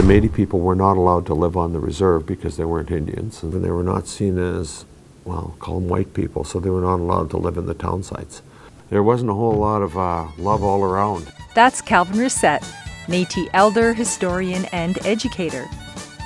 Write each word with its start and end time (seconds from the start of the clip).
The 0.00 0.06
Métis 0.06 0.32
people 0.32 0.60
were 0.60 0.74
not 0.74 0.96
allowed 0.96 1.26
to 1.26 1.34
live 1.34 1.58
on 1.58 1.74
the 1.74 1.78
reserve 1.78 2.24
because 2.24 2.56
they 2.56 2.64
weren't 2.64 2.90
Indians, 2.90 3.42
and 3.42 3.52
they 3.62 3.70
were 3.70 3.82
not 3.82 4.08
seen 4.08 4.38
as, 4.38 4.86
well, 5.26 5.54
call 5.58 5.78
them 5.78 5.90
white 5.90 6.14
people, 6.14 6.42
so 6.42 6.58
they 6.58 6.70
were 6.70 6.80
not 6.80 7.00
allowed 7.00 7.28
to 7.30 7.36
live 7.36 7.58
in 7.58 7.66
the 7.66 7.74
town 7.74 8.02
sites. 8.02 8.40
There 8.88 9.02
wasn't 9.02 9.30
a 9.30 9.34
whole 9.34 9.52
lot 9.52 9.82
of 9.82 9.98
uh, 9.98 10.28
love 10.38 10.62
all 10.62 10.82
around. 10.84 11.30
That's 11.54 11.82
Calvin 11.82 12.16
Racette, 12.16 12.64
Métis 13.08 13.50
elder, 13.52 13.92
historian, 13.92 14.64
and 14.72 14.98
educator. 15.06 15.68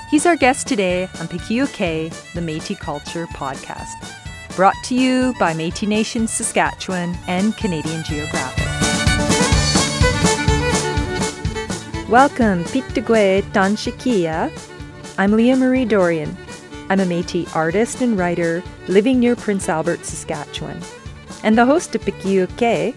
He's 0.09 0.25
our 0.25 0.37
guest 0.37 0.69
today 0.69 1.09
on 1.19 1.27
Pikiok, 1.27 2.33
the 2.33 2.41
Métis 2.41 2.79
Culture 2.79 3.27
Podcast, 3.27 4.55
brought 4.55 4.77
to 4.85 4.95
you 4.95 5.35
by 5.41 5.53
Métis 5.53 5.89
Nation 5.89 6.29
Saskatchewan 6.29 7.19
and 7.27 7.57
Canadian 7.57 8.05
Geographic. 8.05 8.74
Welcome, 12.11 12.65
Pitagwe 12.65 13.41
Tanshikia. 13.53 14.53
I'm 15.17 15.33
Leah 15.33 15.57
Marie 15.57 15.87
Dorion. 15.87 16.37
I'm 16.91 17.01
a 17.01 17.05
Métis 17.05 17.57
artist 17.57 18.03
and 18.03 18.19
writer 18.19 18.63
living 18.89 19.19
near 19.19 19.35
Prince 19.35 19.71
Albert, 19.71 20.05
Saskatchewan, 20.05 20.79
and 21.43 21.57
the 21.57 21.65
host 21.65 21.95
of 21.95 22.03
Pikiok. 22.03 22.95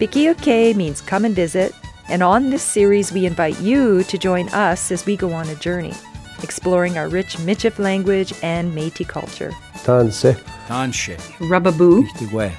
Pikiok 0.00 0.74
means 0.74 1.00
come 1.00 1.24
and 1.24 1.34
visit, 1.34 1.72
and 2.08 2.24
on 2.24 2.50
this 2.50 2.64
series, 2.64 3.12
we 3.12 3.24
invite 3.24 3.60
you 3.60 4.02
to 4.04 4.18
join 4.18 4.48
us 4.48 4.90
as 4.90 5.06
we 5.06 5.16
go 5.16 5.32
on 5.32 5.48
a 5.48 5.54
journey, 5.54 5.94
exploring 6.42 6.98
our 6.98 7.08
rich 7.08 7.36
Michif 7.36 7.78
language 7.78 8.34
and 8.42 8.72
Métis 8.76 9.06
culture. 9.06 9.52
Tanse. 9.84 10.34
Tanshe. 10.66 11.16
Rubaboo. 11.38 12.04
Ihtigwe. 12.08 12.52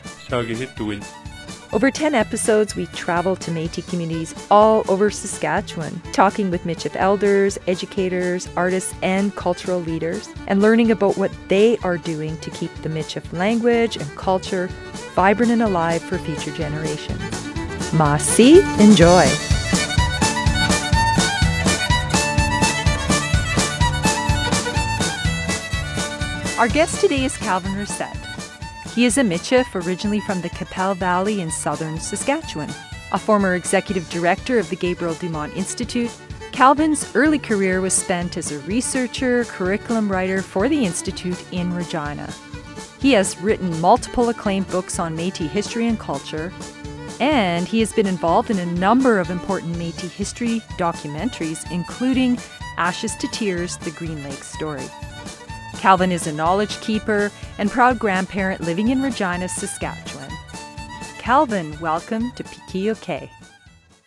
Over 1.74 1.90
10 1.90 2.14
episodes, 2.14 2.76
we 2.76 2.86
travel 2.86 3.36
to 3.36 3.50
Métis 3.50 3.90
communities 3.90 4.36
all 4.52 4.84
over 4.88 5.10
Saskatchewan, 5.10 6.00
talking 6.12 6.52
with 6.52 6.66
Michif 6.66 6.96
elders, 6.96 7.58
educators, 7.66 8.48
artists, 8.56 8.94
and 9.02 9.36
cultural 9.36 9.80
leaders, 9.80 10.30
and 10.46 10.62
learning 10.62 10.92
about 10.92 11.18
what 11.18 11.32
they 11.48 11.78
are 11.78 11.98
doing 11.98 12.38
to 12.42 12.52
keep 12.52 12.72
the 12.84 12.90
Michif 12.90 13.34
language 13.34 13.98
and 13.98 14.08
culture 14.16 14.68
vibrant 15.16 15.52
and 15.52 15.64
alive 15.64 16.04
for 16.04 16.20
future 16.20 16.52
generations. 16.52 17.20
Masi, 17.90 18.62
enjoy. 18.80 19.26
Our 26.60 26.68
guest 26.68 27.02
today 27.02 27.26
is 27.26 27.36
Calvin 27.36 27.72
Racette. 27.72 28.23
He 28.94 29.06
is 29.06 29.18
a 29.18 29.22
Michif 29.22 29.74
originally 29.74 30.20
from 30.20 30.42
the 30.42 30.50
Qu'Appelle 30.50 30.96
Valley 30.96 31.42
in 31.42 31.50
southern 31.50 32.00
Saskatchewan. 32.00 32.70
A 33.12 33.18
former 33.18 33.56
executive 33.56 34.08
director 34.12 34.60
of 34.60 34.70
the 34.70 34.76
Gabriel 34.76 35.16
Dumont 35.16 35.56
Institute, 35.58 36.12
Calvin's 36.52 37.16
early 37.16 37.40
career 37.40 37.82
was 37.82 37.96
spent 37.96 38.38
as 38.38 38.52
a 38.52 38.60
researcher, 38.60 39.46
curriculum 39.46 40.12
writer 40.12 40.44
for 40.44 40.70
the 40.70 40.86
Institute 40.86 41.44
in 41.52 41.74
Regina. 41.74 42.32
He 43.00 43.14
has 43.14 43.42
written 43.42 43.82
multiple 43.82 44.30
acclaimed 44.30 44.68
books 44.68 45.00
on 45.00 45.16
Metis 45.16 45.52
history 45.52 45.88
and 45.88 46.00
culture, 46.00 46.54
and 47.20 47.68
he 47.68 47.80
has 47.80 47.92
been 47.94 48.06
involved 48.06 48.52
in 48.52 48.60
a 48.60 48.66
number 48.74 49.20
of 49.20 49.32
important 49.32 49.76
Metis 49.76 50.14
history 50.14 50.60
documentaries, 50.78 51.70
including 51.72 52.38
Ashes 52.78 53.16
to 53.16 53.28
Tears 53.30 53.76
The 53.78 53.92
Green 53.92 54.24
Lake 54.24 54.44
Story. 54.44 54.86
Calvin 55.84 56.14
is 56.14 56.28
a 56.28 56.32
knowledge 56.32 56.80
keeper 56.80 57.30
and 57.58 57.70
proud 57.70 58.00
grandparent 58.00 58.62
living 58.62 58.88
in 58.88 59.02
Regina, 59.02 59.50
Saskatchewan. 59.50 60.32
Calvin, 61.18 61.78
welcome 61.82 62.32
to 62.38 62.44
Pikiok. 62.46 63.30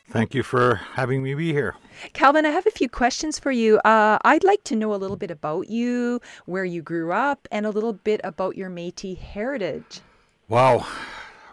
Thank 0.08 0.34
you 0.34 0.42
for 0.42 0.76
having 0.94 1.22
me 1.22 1.34
be 1.34 1.52
here. 1.52 1.74
Calvin, 2.14 2.46
I 2.46 2.48
have 2.48 2.66
a 2.66 2.70
few 2.70 2.88
questions 2.88 3.38
for 3.38 3.52
you. 3.52 3.76
Uh, 3.80 4.16
I'd 4.24 4.42
like 4.42 4.64
to 4.64 4.74
know 4.74 4.94
a 4.94 4.96
little 4.96 5.18
bit 5.18 5.30
about 5.30 5.68
you, 5.68 6.22
where 6.46 6.64
you 6.64 6.80
grew 6.80 7.12
up, 7.12 7.46
and 7.52 7.66
a 7.66 7.70
little 7.70 7.92
bit 7.92 8.22
about 8.24 8.56
your 8.56 8.70
Métis 8.70 9.18
heritage. 9.18 10.00
Wow, 10.48 10.86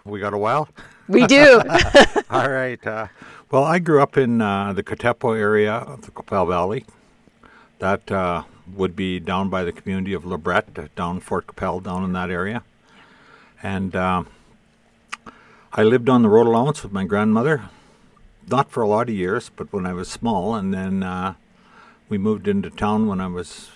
we 0.06 0.22
got 0.22 0.34
a 0.34 0.38
while? 0.38 0.70
We 1.10 1.28
do. 1.28 1.62
All 2.30 2.50
right. 2.50 2.88
Uh, 2.88 3.08
well, 3.52 3.66
I 3.66 3.80
grew 3.80 4.02
up 4.02 4.16
in 4.16 4.40
uh, 4.40 4.72
the 4.72 4.84
Katepwa 4.84 5.38
area 5.38 5.74
of 5.74 6.04
the 6.04 6.12
Qu'Appelle 6.12 6.48
Valley. 6.48 6.86
That 7.80 8.10
uh, 8.10 8.44
would 8.72 8.96
be 8.96 9.20
down 9.20 9.50
by 9.50 9.64
the 9.64 9.72
community 9.72 10.14
of 10.14 10.24
Lebret, 10.24 10.90
down 10.96 11.20
Fort 11.20 11.48
Qu'Appelle, 11.48 11.84
down 11.84 12.04
in 12.04 12.14
that 12.14 12.30
area. 12.30 12.64
And 13.62 13.96
uh, 13.96 14.24
I 15.74 15.84
lived 15.84 16.10
on 16.10 16.22
the 16.22 16.30
road 16.30 16.48
allowance 16.48 16.84
with 16.84 16.92
my 16.92 17.06
grandmother, 17.06 17.70
not 18.48 18.72
for 18.72 18.82
a 18.82 18.88
lot 18.88 19.10
of 19.10 19.16
years, 19.16 19.50
but 19.56 19.72
when 19.72 19.86
I 19.86 19.94
was 19.94 20.10
small. 20.10 20.56
And 20.56 20.74
then 20.74 21.04
uh, 21.04 21.36
we 22.10 22.18
moved 22.18 22.48
into 22.48 22.70
town 22.70 23.08
when 23.08 23.22
I 23.22 23.28
was 23.28 23.72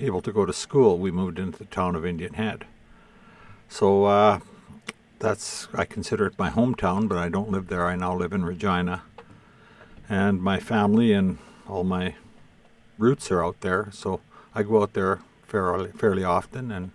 able 0.00 0.20
to 0.22 0.32
go 0.32 0.44
to 0.44 0.52
school. 0.52 0.98
We 0.98 1.10
moved 1.10 1.38
into 1.38 1.58
the 1.58 1.64
town 1.66 1.94
of 1.94 2.06
Indian 2.06 2.34
Head. 2.34 2.64
So 3.68 4.04
uh, 4.04 4.40
that's, 5.18 5.68
I 5.74 5.84
consider 5.84 6.26
it 6.26 6.38
my 6.38 6.50
hometown, 6.50 7.08
but 7.08 7.18
I 7.18 7.28
don't 7.28 7.50
live 7.50 7.68
there. 7.68 7.86
I 7.86 7.96
now 7.96 8.14
live 8.14 8.32
in 8.32 8.44
Regina. 8.44 9.02
And 10.08 10.40
my 10.40 10.60
family 10.60 11.12
and 11.12 11.38
all 11.68 11.82
my 11.82 12.14
roots 12.98 13.30
are 13.30 13.44
out 13.44 13.60
there, 13.60 13.88
so 13.92 14.20
I 14.54 14.62
go 14.62 14.82
out 14.82 14.92
there 14.94 15.20
fairly 15.46 15.90
fairly 15.92 16.24
often 16.24 16.70
and 16.70 16.90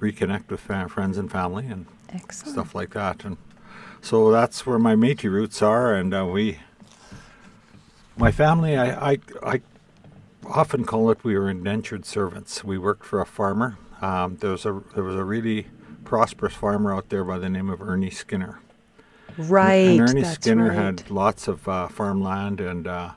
reconnect 0.00 0.48
with 0.48 0.60
fa- 0.60 0.88
friends 0.88 1.18
and 1.18 1.30
family 1.30 1.66
and 1.66 1.86
Excellent. 2.10 2.54
stuff 2.54 2.74
like 2.74 2.90
that. 2.90 3.24
And 3.24 3.36
so 4.00 4.30
that's 4.30 4.64
where 4.66 4.78
my 4.78 4.94
Métis 4.94 5.30
roots 5.30 5.60
are, 5.62 5.94
and 5.94 6.14
uh, 6.14 6.24
we, 6.26 6.58
my 8.16 8.30
family, 8.30 8.76
I, 8.76 9.12
I, 9.12 9.18
I 9.42 9.60
often 10.46 10.84
call 10.84 11.10
it 11.10 11.24
we 11.24 11.36
were 11.36 11.50
indentured 11.50 12.04
servants. 12.04 12.62
We 12.62 12.78
worked 12.78 13.04
for 13.04 13.20
a 13.20 13.26
farmer. 13.26 13.76
Um, 14.00 14.36
there 14.36 14.52
was 14.52 14.64
a 14.64 14.82
there 14.94 15.02
was 15.04 15.16
a 15.16 15.24
really 15.24 15.66
prosperous 16.04 16.54
farmer 16.54 16.94
out 16.94 17.08
there 17.08 17.24
by 17.24 17.38
the 17.38 17.48
name 17.48 17.68
of 17.68 17.82
Ernie 17.82 18.10
Skinner. 18.10 18.60
Right. 19.36 19.98
And 19.98 20.10
Ernie 20.10 20.22
that's 20.22 20.34
Skinner 20.34 20.68
right. 20.68 20.76
had 20.76 21.10
lots 21.10 21.48
of 21.48 21.68
uh, 21.68 21.88
farmland, 21.88 22.60
and 22.60 22.86
uh, 22.86 23.10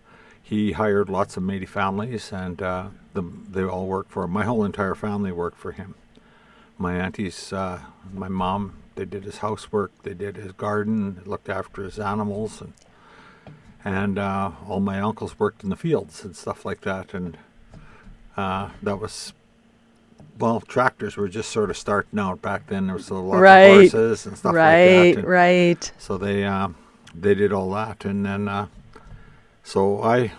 he 0.52 0.74
hired 0.74 1.08
lots 1.08 1.38
of 1.38 1.44
Métis 1.44 1.70
families, 1.70 2.34
and 2.34 2.62
uh, 2.62 2.88
the, 3.14 3.24
they 3.50 3.64
all 3.64 3.88
worked 3.88 4.12
for 4.12 4.26
him. 4.26 4.32
My 4.32 4.44
whole 4.44 4.66
entire 4.66 4.96
family 4.96 5.32
worked 5.32 5.58
for 5.58 5.72
him. 5.72 5.96
My 6.78 6.96
aunties, 6.96 7.54
uh, 7.54 7.80
my 8.14 8.28
mom, 8.28 8.74
they 8.96 9.06
did 9.06 9.24
his 9.24 9.38
housework, 9.38 9.92
they 10.04 10.14
did 10.14 10.36
his 10.36 10.52
garden, 10.52 11.22
looked 11.26 11.48
after 11.48 11.84
his 11.84 11.98
animals, 12.00 12.60
and 12.62 12.74
and 13.86 14.20
uh, 14.20 14.52
all 14.68 14.82
my 14.82 15.00
uncles 15.00 15.40
worked 15.40 15.64
in 15.64 15.70
the 15.70 15.76
fields 15.78 16.24
and 16.26 16.36
stuff 16.36 16.66
like 16.66 16.82
that. 16.82 17.14
And 17.14 17.38
uh, 18.36 18.70
that 18.84 19.00
was 19.00 19.32
well, 20.38 20.60
tractors 20.60 21.16
were 21.16 21.30
just 21.30 21.50
sort 21.50 21.70
of 21.70 21.78
starting 21.78 22.20
out 22.20 22.42
back 22.42 22.68
then. 22.68 22.88
There 22.88 22.96
was 22.98 23.10
a 23.10 23.16
lot 23.16 23.40
Right. 23.40 23.62
of 23.86 23.92
horses 23.94 24.26
and 24.26 24.38
stuff 24.38 24.54
right, 24.54 24.98
like 25.06 25.16
that. 25.16 25.20
and- 25.22 25.28
right. 25.30 25.92
so 25.98 26.18
they 26.18 26.44
uh, 26.44 26.68
they 27.16 27.36
did 27.36 27.54
all 27.54 27.72
that, 27.72 28.04
and 28.04 28.26
then 28.26 28.48
uh, 28.50 28.68
so 29.64 30.04
I 30.04 30.34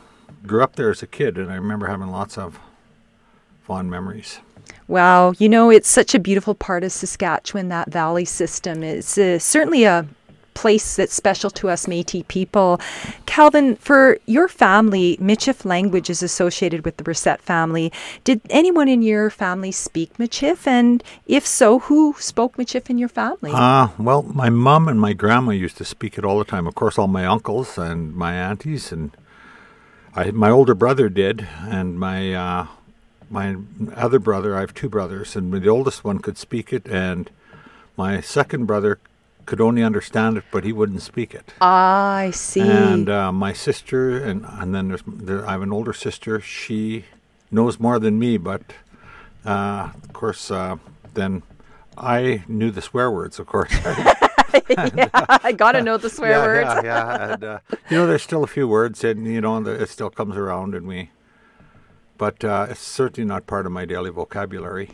grew 0.47 0.63
up 0.63 0.77
there 0.77 0.91
as 0.91 1.03
a 1.03 1.07
kid, 1.07 1.39
and 1.39 1.51
I 1.51 1.55
remember 1.55 1.87
having 1.87 2.09
lots 2.09 2.39
of 2.39 2.59
fond 3.63 3.91
memories. 3.91 4.41
Wow, 4.89 5.33
you 5.39 5.49
know, 5.49 5.71
it's 5.71 5.89
such 5.89 6.15
a 6.15 6.19
beautiful 6.19 6.55
part 6.55 6.85
of 6.85 6.93
Saskatchewan, 6.93 7.69
that 7.69 7.91
valley 7.91 8.25
system. 8.25 8.83
It's 8.83 9.17
uh, 9.17 9.39
certainly 9.39 9.85
a 9.85 10.07
place 10.55 10.97
that's 10.97 11.15
special 11.15 11.51
to 11.51 11.69
us 11.69 11.87
Métis 11.87 12.27
people. 12.29 12.81
Calvin, 13.27 13.77
for 13.77 14.19
your 14.27 14.49
family, 14.49 15.17
Michif 15.21 15.65
language 15.65 16.11
is 16.11 16.23
associated 16.23 16.85
with 16.85 16.97
the 16.97 17.05
Brissett 17.05 17.41
family. 17.41 17.93
Did 18.25 18.41
anyone 18.51 18.89
in 18.89 19.03
your 19.03 19.31
family 19.31 19.73
speak 19.73 20.19
Michif? 20.19 20.67
And 20.67 21.03
if 21.27 21.47
so, 21.47 21.79
who 21.81 22.15
spoke 22.19 22.57
Michif 22.57 22.91
in 22.91 22.99
your 22.99 23.09
family? 23.09 23.53
Uh, 23.55 23.89
well, 23.99 24.23
my 24.23 24.51
mom 24.51 24.89
and 24.89 25.01
my 25.01 25.13
grandma 25.13 25.53
used 25.53 25.79
to 25.79 25.85
speak 25.85 26.19
it 26.19 26.25
all 26.25 26.39
the 26.39 26.45
time. 26.45 26.67
Of 26.67 26.75
course, 26.75 26.99
all 26.99 27.09
my 27.09 27.27
uncles 27.27 27.79
and 27.79 28.15
my 28.15 28.35
aunties, 28.35 28.93
and 28.93 29.17
I, 30.15 30.31
my 30.31 30.51
older 30.51 30.75
brother 30.75 31.09
did, 31.09 31.49
and 31.63 31.99
my 31.99 32.35
uh, 32.35 32.67
my 33.31 33.57
other 33.97 34.19
brother. 34.19 34.57
I 34.57 34.61
have 34.61 34.75
two 34.75 34.89
brothers, 34.89 35.35
and 35.37 35.53
the 35.53 35.69
oldest 35.69 36.05
one 36.05 36.19
could 36.19 36.37
speak 36.37 36.73
it, 36.73 36.87
and 36.87 37.31
my 37.97 38.21
second 38.21 38.67
brother 38.67 38.99
could 39.47 39.61
only 39.61 39.83
understand 39.83 40.37
it, 40.37 40.45
but 40.53 40.65
he 40.65 40.73
wouldn't 40.73 41.03
speak 41.03 41.35
it. 41.35 41.53
I 41.61 42.31
see. 42.35 42.61
And 42.61 43.09
uh, 43.09 43.33
my 43.33 43.53
sister, 43.53 44.23
and 44.23 44.45
and 44.47 44.75
then 44.75 44.89
there's 44.89 45.03
there, 45.07 45.47
I 45.47 45.53
have 45.53 45.63
an 45.63 45.73
older 45.73 45.93
sister. 45.93 46.41
She 46.41 47.07
knows 47.51 47.81
more 47.81 47.99
than 47.99 48.19
me, 48.19 48.37
but 48.37 48.63
uh, 49.47 49.91
of 50.05 50.13
course, 50.13 50.51
uh, 50.51 50.77
then 51.15 51.43
I 51.97 52.45
knew 52.49 52.71
the 52.71 52.83
swear 52.83 53.11
words. 53.11 53.39
Of 53.39 53.47
course, 53.47 53.73
I 54.55 55.53
got 55.57 55.73
to 55.73 55.83
know 55.83 55.97
the 55.97 56.11
swear 56.11 56.31
yeah, 56.31 56.47
words. 56.47 56.85
yeah, 56.85 56.85
yeah. 56.85 57.33
And, 57.33 57.45
uh, 57.45 57.59
you 57.91 57.97
know, 57.97 58.07
there's 58.07 58.23
still 58.23 58.45
a 58.45 58.49
few 58.49 58.69
words, 58.69 59.05
and 59.05 59.27
you 59.27 59.41
know, 59.41 59.65
it 59.67 59.89
still 59.89 60.11
comes 60.11 60.37
around, 60.37 60.75
and 60.75 60.87
we. 60.87 61.11
But 62.19 62.45
uh, 62.45 62.67
it's 62.71 62.81
certainly 62.81 63.27
not 63.27 63.47
part 63.47 63.67
of 63.67 63.73
my 63.73 63.85
daily 63.85 64.11
vocabulary. 64.11 64.91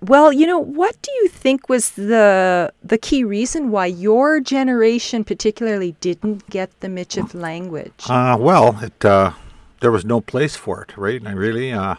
Well, 0.00 0.32
you 0.32 0.46
know, 0.46 0.58
what 0.58 1.00
do 1.02 1.10
you 1.22 1.28
think 1.28 1.68
was 1.68 1.90
the 1.90 2.72
the 2.84 2.98
key 2.98 3.24
reason 3.24 3.70
why 3.70 3.86
your 3.86 4.38
generation 4.40 5.24
particularly 5.24 5.96
didn't 6.00 6.48
get 6.50 6.78
the 6.80 6.88
Michif 6.88 7.34
language? 7.34 8.04
Uh, 8.08 8.36
well, 8.38 8.78
it 8.80 9.04
uh, 9.04 9.32
there 9.80 9.90
was 9.90 10.04
no 10.04 10.20
place 10.20 10.56
for 10.56 10.82
it, 10.82 10.96
right? 10.96 11.16
And 11.16 11.28
I 11.28 11.32
really, 11.32 11.72
uh, 11.72 11.96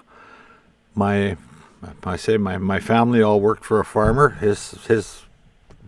my, 0.95 1.35
I 2.03 2.15
say 2.15 2.37
my, 2.37 2.57
my 2.57 2.79
family 2.79 3.21
all 3.21 3.41
worked 3.41 3.65
for 3.65 3.79
a 3.79 3.85
farmer. 3.85 4.29
His 4.29 4.71
his 4.87 5.23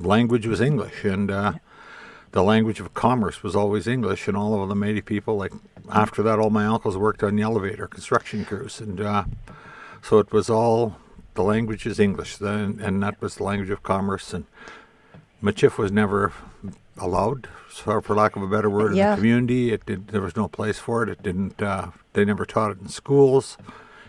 language 0.06 0.46
was 0.48 0.62
English, 0.62 1.04
and 1.04 1.30
uh, 1.32 1.54
the 2.32 2.44
language 2.44 2.80
of 2.80 2.94
commerce 2.94 3.44
was 3.44 3.56
always 3.56 3.88
English. 3.88 4.28
And 4.28 4.36
all 4.38 4.62
of 4.62 4.70
the 4.70 4.76
Métis 4.76 5.06
people, 5.06 5.36
like 5.38 5.54
after 5.92 6.24
that, 6.24 6.40
all 6.40 6.50
my 6.50 6.66
uncles 6.66 6.98
worked 6.98 7.24
on 7.24 7.36
the 7.36 7.42
elevator 7.44 7.88
construction 7.88 8.46
crews, 8.46 8.80
and 8.80 9.00
uh, 9.02 9.24
so 10.02 10.20
it 10.20 10.32
was 10.32 10.50
all 10.50 10.98
the 11.34 11.44
language 11.44 11.86
is 11.86 12.00
English, 12.00 12.38
then, 12.38 12.80
and 12.82 13.02
that 13.04 13.22
was 13.22 13.36
the 13.36 13.44
language 13.44 13.70
of 13.70 13.84
commerce. 13.84 14.34
And 14.34 14.46
Michif 15.42 15.78
was 15.78 15.92
never 15.92 16.34
allowed, 16.98 17.48
so 17.72 18.02
for 18.02 18.16
lack 18.16 18.36
of 18.36 18.44
a 18.44 18.48
better 18.48 18.70
word, 18.70 18.96
Yeah. 18.96 19.06
in 19.06 19.10
the 19.12 19.16
community. 19.18 19.72
It 19.72 19.86
did, 19.86 20.10
there 20.10 20.22
was 20.22 20.36
no 20.36 20.48
place 20.48 20.78
for 20.78 21.04
it. 21.04 21.10
It 21.10 21.24
didn't. 21.24 21.62
Uh, 21.62 21.92
they 22.14 22.26
never 22.26 22.46
taught 22.46 22.72
it 22.72 22.80
in 22.82 22.90
schools. 22.90 23.58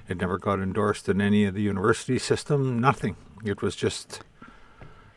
It 0.08 0.18
never 0.20 0.36
got 0.36 0.58
endorsed 0.58 1.08
in 1.08 1.20
any 1.20 1.44
of 1.44 1.54
the 1.54 1.62
university 1.62 2.18
system. 2.18 2.80
Nothing. 2.80 3.16
It 3.44 3.62
was 3.62 3.76
just 3.76 4.20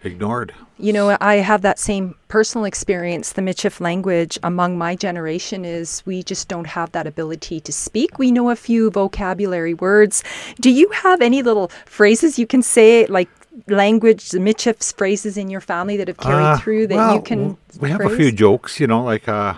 ignored. 0.03 0.53
You 0.77 0.93
know, 0.93 1.17
I 1.21 1.35
have 1.35 1.61
that 1.61 1.79
same 1.79 2.15
personal 2.27 2.65
experience. 2.65 3.33
The 3.33 3.41
Michif 3.41 3.79
language 3.79 4.37
among 4.43 4.77
my 4.77 4.95
generation 4.95 5.63
is 5.65 6.03
we 6.05 6.21
just 6.23 6.47
don't 6.47 6.67
have 6.67 6.91
that 6.91 7.07
ability 7.07 7.59
to 7.61 7.71
speak. 7.71 8.19
We 8.19 8.31
know 8.31 8.49
a 8.49 8.55
few 8.55 8.91
vocabulary 8.91 9.73
words. 9.73 10.23
Do 10.59 10.69
you 10.69 10.89
have 10.89 11.21
any 11.21 11.41
little 11.41 11.71
phrases 11.85 12.37
you 12.37 12.45
can 12.47 12.61
say, 12.61 13.05
like 13.07 13.29
language, 13.67 14.29
the 14.29 14.39
Michif's 14.39 14.91
phrases 14.91 15.37
in 15.37 15.49
your 15.49 15.61
family 15.61 15.97
that 15.97 16.07
have 16.07 16.17
carried 16.17 16.45
Uh, 16.45 16.57
through 16.57 16.87
that 16.87 16.95
well, 16.95 17.15
you 17.15 17.21
can? 17.21 17.57
We 17.79 17.89
have 17.89 18.01
a 18.01 18.09
few 18.15 18.31
jokes, 18.31 18.79
you 18.79 18.87
know, 18.87 19.03
like 19.03 19.27
uh, 19.29 19.53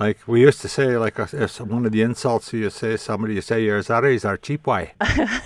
like 0.00 0.18
we 0.26 0.40
used 0.40 0.60
to 0.62 0.68
say, 0.68 0.96
like 0.96 1.20
uh, 1.20 1.26
if 1.32 1.60
one 1.60 1.86
of 1.86 1.92
the 1.92 2.02
insults 2.02 2.52
you 2.52 2.68
say 2.70 2.96
somebody, 2.96 3.34
you 3.34 3.40
say 3.40 3.62
your 3.62 3.80
zares 3.80 4.24
are 4.24 4.36
cheap 4.36 4.66
way. 4.66 4.94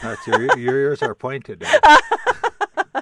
That's 0.03 0.27
your 0.27 0.57
your 0.57 0.77
ears 0.77 1.03
are 1.03 1.15
pointed. 1.15 1.63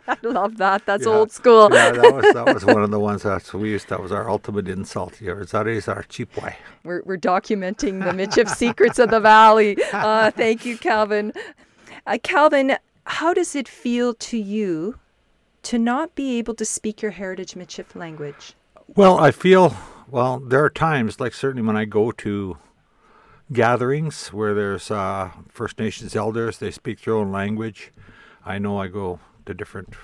I 0.09 0.17
love 0.23 0.59
that. 0.59 0.85
That's 0.87 1.07
Yeah. 1.07 1.13
old 1.13 1.33
school. 1.33 1.69
Yeah, 1.73 1.93
that 1.93 2.15
was 2.15 2.35
that 2.35 2.55
was 2.55 2.65
one 2.65 2.83
of 2.83 2.91
the 2.91 3.01
ones 3.11 3.23
that 3.23 3.53
we 3.55 3.71
used. 3.71 3.89
That 3.89 4.01
was 4.03 4.13
our 4.13 4.29
ultimate 4.31 4.69
insult. 4.69 5.21
Your 5.21 5.45
zares 5.45 5.89
our 5.89 6.03
cheap 6.05 6.37
way. 6.43 6.57
We're, 6.83 7.03
we're 7.05 7.17
documenting 7.19 8.05
the 8.05 8.11
Michif 8.13 8.49
secrets 8.49 8.99
of 8.99 9.11
the 9.11 9.21
valley. 9.21 9.77
Uh, 9.95 10.31
thank 10.31 10.65
you, 10.67 10.77
Calvin. 10.77 11.33
Uh, 12.07 12.19
Calvin, 12.23 12.77
how 13.07 13.33
does 13.33 13.55
it 13.55 13.69
feel 13.69 14.13
to 14.15 14.37
you 14.37 14.99
to 15.63 15.79
not 15.79 16.15
be 16.15 16.37
able 16.39 16.55
to 16.55 16.65
speak 16.65 17.01
your 17.01 17.13
heritage 17.13 17.55
Michif 17.55 17.95
language? 17.95 18.55
Well, 18.89 19.19
I 19.19 19.31
feel 19.31 19.75
well. 20.11 20.41
There 20.41 20.63
are 20.65 20.69
times, 20.71 21.21
like 21.21 21.33
certainly 21.33 21.67
when 21.67 21.77
I 21.77 21.85
go 21.87 22.11
to 22.13 22.59
gatherings 23.53 24.29
where 24.33 24.53
there's 24.55 24.91
uh, 24.91 25.31
First 25.49 25.79
Nations 25.79 26.15
elders, 26.17 26.59
they 26.59 26.71
speak 26.71 27.01
their 27.03 27.15
own 27.15 27.31
language. 27.33 27.93
I 28.45 28.59
know 28.59 28.79
I 28.79 28.89
go 28.89 29.21
to 29.47 29.55
different 29.55 29.95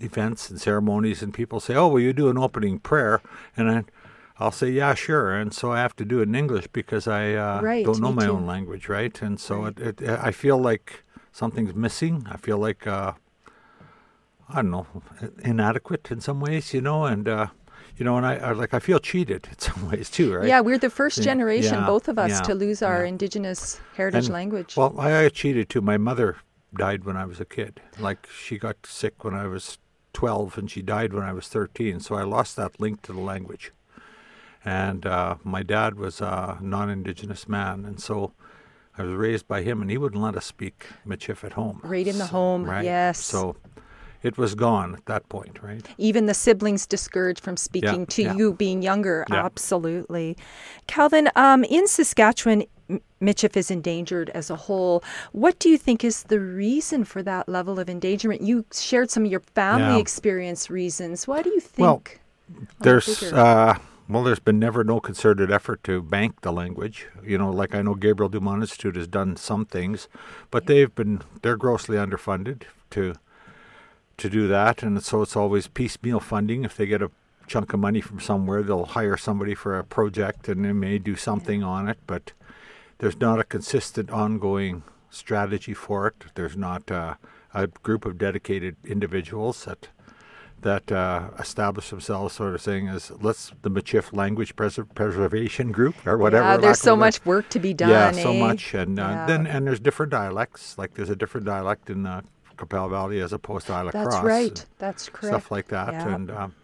events 0.00 0.50
and 0.50 0.60
ceremonies, 0.60 1.22
and 1.22 1.32
people 1.34 1.60
say, 1.60 1.74
"Oh, 1.74 1.88
will 1.88 2.00
you 2.00 2.12
do 2.12 2.28
an 2.28 2.38
opening 2.38 2.78
prayer?" 2.78 3.20
And 3.56 3.70
I, 3.70 3.84
I'll 4.38 4.52
say, 4.52 4.70
"Yeah, 4.70 4.94
sure." 4.94 5.32
And 5.34 5.52
so 5.52 5.72
I 5.72 5.78
have 5.80 5.94
to 5.96 6.04
do 6.04 6.20
it 6.20 6.28
in 6.28 6.34
English 6.34 6.68
because 6.72 7.06
I 7.06 7.34
uh, 7.34 7.60
Right, 7.62 7.84
don't 7.84 8.00
know 8.00 8.12
my 8.12 8.26
too. 8.26 8.32
own 8.32 8.46
language, 8.46 8.88
right? 8.88 9.20
And 9.22 9.38
so 9.38 9.66
it, 9.66 9.78
it, 9.78 10.02
I 10.02 10.30
feel 10.32 10.58
like 10.58 11.04
something's 11.32 11.74
missing. 11.74 12.26
I 12.30 12.36
feel 12.38 12.58
like 12.58 12.86
uh, 12.86 13.12
I 14.48 14.56
don't 14.62 14.70
know, 14.70 14.86
inadequate 15.44 16.10
in 16.10 16.20
some 16.20 16.40
ways, 16.40 16.74
you 16.74 16.80
know, 16.80 17.04
and 17.04 17.28
uh, 17.28 17.46
you 17.96 18.04
know, 18.04 18.16
and 18.16 18.26
I, 18.26 18.36
I 18.36 18.52
like 18.52 18.74
I 18.74 18.78
feel 18.80 18.98
cheated 18.98 19.46
in 19.52 19.58
some 19.68 19.88
ways 19.90 20.10
too, 20.10 20.34
right? 20.34 20.48
Yeah, 20.48 20.60
we're 20.60 20.78
the 20.78 20.90
first 20.90 21.22
generation, 21.22 21.74
yeah, 21.74 21.86
both 21.86 22.08
of 22.08 22.18
us, 22.18 22.30
yeah, 22.30 22.40
to 22.40 22.54
lose 22.54 22.82
our 22.82 23.02
yeah. 23.02 23.08
indigenous 23.10 23.80
heritage 23.94 24.24
And- 24.26 24.34
language. 24.34 24.76
Well, 24.76 24.94
I, 24.98 25.24
I 25.24 25.28
cheated 25.28 25.68
too. 25.68 25.80
My 25.82 25.98
mother 25.98 26.36
died 26.76 27.04
when 27.04 27.16
I 27.16 27.24
was 27.24 27.40
a 27.40 27.44
kid. 27.44 27.80
Like 27.98 28.26
she 28.28 28.58
got 28.58 28.86
sick 28.86 29.24
when 29.24 29.34
I 29.34 29.46
was 29.46 29.78
12 30.12 30.58
and 30.58 30.70
she 30.70 30.82
died 30.82 31.12
when 31.12 31.22
I 31.22 31.32
was 31.32 31.48
13. 31.48 32.00
So 32.00 32.14
I 32.14 32.22
lost 32.22 32.56
that 32.56 32.80
link 32.80 33.02
to 33.02 33.12
the 33.12 33.20
language. 33.20 33.72
And 34.64 35.06
uh, 35.06 35.36
my 35.42 35.62
dad 35.62 35.94
was 35.94 36.20
a 36.20 36.58
non-indigenous 36.60 37.48
man, 37.48 37.86
and 37.86 37.98
so 37.98 38.32
I 38.98 39.04
was 39.04 39.14
raised 39.14 39.48
by 39.48 39.62
him, 39.62 39.80
and 39.80 39.90
he 39.90 39.96
wouldn't 39.96 40.22
let 40.22 40.36
us 40.36 40.44
speak 40.44 40.84
Michif 41.06 41.42
at 41.44 41.54
home. 41.54 41.80
Right 41.82 42.06
in 42.06 42.18
the 42.18 42.26
So- 42.26 42.32
home, 42.32 42.64
right? 42.64 42.84
yes. 42.84 43.18
So 43.20 43.56
it 44.22 44.36
was 44.36 44.54
gone 44.54 44.94
at 44.94 45.06
that 45.06 45.28
point, 45.30 45.62
right? 45.62 45.86
Even 45.96 46.26
the 46.26 46.34
siblings 46.34 46.86
discouraged 46.86 47.42
from 47.42 47.56
speaking 47.56 48.04
to 48.06 48.22
yeah. 48.22 48.34
you 48.34 48.52
being 48.52 48.82
younger. 48.82 49.24
Yeah. 49.30 49.46
Absolutely. 49.46 50.36
Calvin, 50.86 51.30
um, 51.36 51.64
in 51.64 51.86
Saskatchewan, 51.86 52.64
M- 52.90 53.00
Michif 53.22 53.56
is 53.56 53.70
endangered 53.70 54.30
as 54.30 54.50
a 54.50 54.56
whole. 54.56 55.02
What 55.32 55.58
do 55.58 55.68
you 55.68 55.78
think 55.78 56.02
is 56.04 56.24
the 56.24 56.40
reason 56.40 57.04
for 57.04 57.22
that 57.22 57.48
level 57.48 57.78
of 57.78 57.88
endangerment? 57.88 58.42
You 58.42 58.64
shared 58.72 59.10
some 59.10 59.24
of 59.24 59.30
your 59.30 59.40
family 59.54 59.94
Yeah. 59.94 59.98
experience 59.98 60.68
reasons. 60.70 61.28
Why 61.28 61.42
do 61.42 61.50
you 61.50 61.60
think? 61.60 61.80
Well, 61.86 62.02
there's 62.80 63.22
uh, 63.22 63.76
well, 64.08 64.24
there's 64.24 64.40
been 64.40 64.58
never 64.58 64.82
no 64.82 64.98
concerted 65.00 65.52
effort 65.52 65.84
to 65.84 66.02
bank 66.02 66.40
the 66.40 66.52
language. 66.52 67.06
You 67.24 67.38
know, 67.38 67.50
like 67.50 67.74
I 67.76 67.82
know 67.82 67.94
Gabriel 67.94 68.28
Dumont 68.28 68.62
Institute 68.62 68.96
has 68.96 69.06
done 69.06 69.36
some 69.36 69.64
things, 69.66 70.08
but 70.50 70.66
they've 70.66 70.92
been 70.94 71.22
they're 71.42 71.56
grossly 71.56 71.96
underfunded 71.96 72.62
to 72.90 73.14
to 74.16 74.28
do 74.28 74.48
that, 74.48 74.82
and 74.82 75.02
so 75.02 75.22
it's 75.22 75.36
always 75.36 75.68
piecemeal 75.68 76.20
funding. 76.20 76.64
If 76.64 76.76
they 76.76 76.86
get 76.86 77.00
a 77.02 77.10
chunk 77.46 77.72
of 77.72 77.80
money 77.80 78.00
from 78.00 78.20
somewhere, 78.20 78.62
they'll 78.62 78.84
hire 78.84 79.16
somebody 79.16 79.54
for 79.54 79.78
a 79.78 79.84
project, 79.84 80.48
and 80.48 80.64
they 80.64 80.72
may 80.72 80.98
do 80.98 81.16
something 81.16 81.62
on 81.62 81.88
it, 81.88 81.98
but 82.06 82.32
there's 83.00 83.20
not 83.20 83.40
a 83.40 83.44
consistent 83.44 84.10
ongoing 84.10 84.82
strategy 85.10 85.74
for 85.74 86.06
it. 86.06 86.24
There's 86.34 86.56
not 86.56 86.90
uh, 86.90 87.14
a 87.52 87.66
group 87.66 88.04
of 88.04 88.16
dedicated 88.18 88.76
individuals 88.84 89.64
that 89.64 89.88
that 90.62 90.92
uh, 90.92 91.30
establish 91.38 91.88
themselves, 91.88 92.34
sort 92.34 92.54
of 92.54 92.60
saying, 92.60 92.88
"As 92.88 93.10
let's 93.22 93.50
the 93.62 93.70
Michif 93.70 94.12
Language 94.14 94.54
Preser- 94.56 94.94
Preservation 94.94 95.72
Group 95.72 96.06
or 96.06 96.18
whatever." 96.18 96.44
yeah, 96.44 96.56
there's 96.58 96.78
so 96.80 96.94
much 96.94 97.24
work 97.24 97.48
to 97.48 97.58
be 97.58 97.72
done. 97.72 97.88
yeah, 97.88 98.12
so 98.12 98.30
eh? 98.32 98.38
much, 98.38 98.74
and 98.74 99.00
uh, 99.00 99.02
Yeah. 99.02 99.26
then 99.26 99.46
and 99.46 99.66
there's 99.66 99.80
different 99.80 100.12
dialects. 100.12 100.76
Like 100.76 100.94
there's 100.94 101.10
a 101.10 101.16
different 101.16 101.46
dialect 101.46 101.88
in 101.88 102.02
the 102.02 102.22
Qu'Appelle 102.58 102.90
Valley 102.90 103.20
as 103.20 103.32
opposed 103.32 103.66
to 103.68 103.72
Isla 103.72 103.90
That's 103.92 104.08
Cross. 104.08 104.24
right. 104.24 104.66
That's 104.78 105.08
correct. 105.08 105.26
Stuff 105.34 105.50
like 105.50 105.68
that, 105.68 105.92
Yeah. 105.94 106.14
and 106.14 106.30
um, 106.30 106.54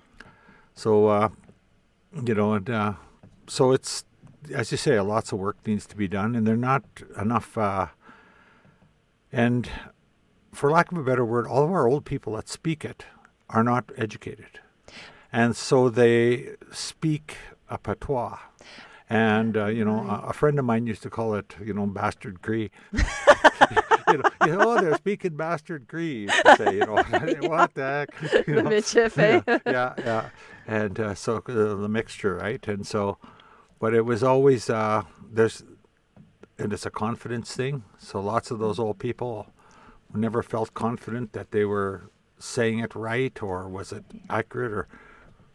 so 0.75 1.07
uh, 1.09 1.29
you 2.27 2.35
know, 2.35 2.53
and 2.53 2.69
uh, 2.69 2.93
so 3.47 3.73
it's 3.73 4.05
as 4.53 4.71
you 4.71 4.77
say, 4.79 4.99
lots 5.01 5.33
of 5.33 5.39
work 5.39 5.57
needs 5.67 5.87
to 5.87 5.97
be 5.97 6.09
done, 6.09 6.35
and 6.35 6.47
they're 6.47 6.57
not 6.57 6.85
enough. 7.21 7.57
Uh, 7.57 7.87
and 9.33 9.69
for 10.53 10.71
lack 10.71 10.93
of 10.93 10.99
a 10.99 11.03
better 11.03 11.25
word, 11.25 11.47
all 11.47 11.65
of 11.65 11.71
our 11.71 11.87
old 11.89 12.05
people 12.05 12.35
that 12.35 12.49
speak 12.49 12.85
it 12.85 13.05
are 13.51 13.63
not 13.65 13.91
educated, 13.97 14.61
and 15.33 15.57
so 15.57 15.89
they 15.89 16.55
speak 16.73 17.37
a 17.69 17.79
patois. 17.79 18.39
And 19.09 19.57
uh, 19.57 19.67
you 19.67 19.85
know, 19.85 20.01
a, 20.01 20.29
a 20.29 20.33
friend 20.33 20.59
of 20.59 20.65
mine 20.65 20.87
used 20.87 21.03
to 21.03 21.11
call 21.11 21.35
it, 21.35 21.55
you 21.65 21.73
know, 21.73 21.87
bastard 21.87 22.43
Cree. 22.43 22.71
you, 24.09 24.19
know, 24.19 24.31
you 24.45 24.53
know, 24.53 24.59
oh, 24.61 24.81
they're 24.81 24.97
speaking 24.97 25.37
bastard 25.37 25.87
Cree. 25.89 26.27
to 26.27 26.57
say, 26.57 26.75
you 26.75 26.81
know, 26.81 26.95
what 27.49 27.75
the 27.75 27.83
heck? 28.23 28.47
You 28.49 28.57
The 28.57 28.63
know? 28.63 28.71
Michif, 28.71 29.19
eh? 29.19 29.41
yeah, 29.47 29.59
yeah, 29.67 29.95
yeah. 29.99 30.29
And 30.67 30.99
uh, 30.99 31.15
so 31.15 31.37
uh, 31.37 31.53
the 31.53 31.89
mixture, 31.89 32.35
right? 32.35 32.67
And 32.67 32.87
so, 32.87 33.19
but 33.79 33.95
it 33.95 34.05
was 34.05 34.23
always 34.23 34.71
uh, 34.71 35.03
there's, 35.31 35.63
and 36.59 36.73
it's 36.73 36.87
a 36.87 36.91
confidence 36.91 37.55
thing. 37.55 37.85
So 37.99 38.21
lots 38.21 38.51
of 38.51 38.59
those 38.59 38.79
old 38.79 38.99
people 38.99 39.49
never 40.15 40.43
felt 40.43 40.75
confident 40.75 41.33
that 41.33 41.51
they 41.51 41.65
were 41.65 42.11
saying 42.39 42.79
it 42.79 42.95
right, 42.95 43.43
or 43.43 43.69
was 43.69 43.93
it 43.93 44.05
accurate, 44.31 44.73
or 44.73 44.89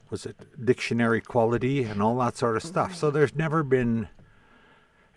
was 0.09 0.25
it 0.25 0.35
dictionary 0.63 1.21
quality, 1.21 1.83
and 1.83 2.01
all 2.01 2.17
that 2.17 2.37
sort 2.37 2.55
of 2.55 2.63
stuff. 2.63 2.95
So 2.95 3.09
there's 3.09 3.35
never 3.35 3.63
been 3.63 4.09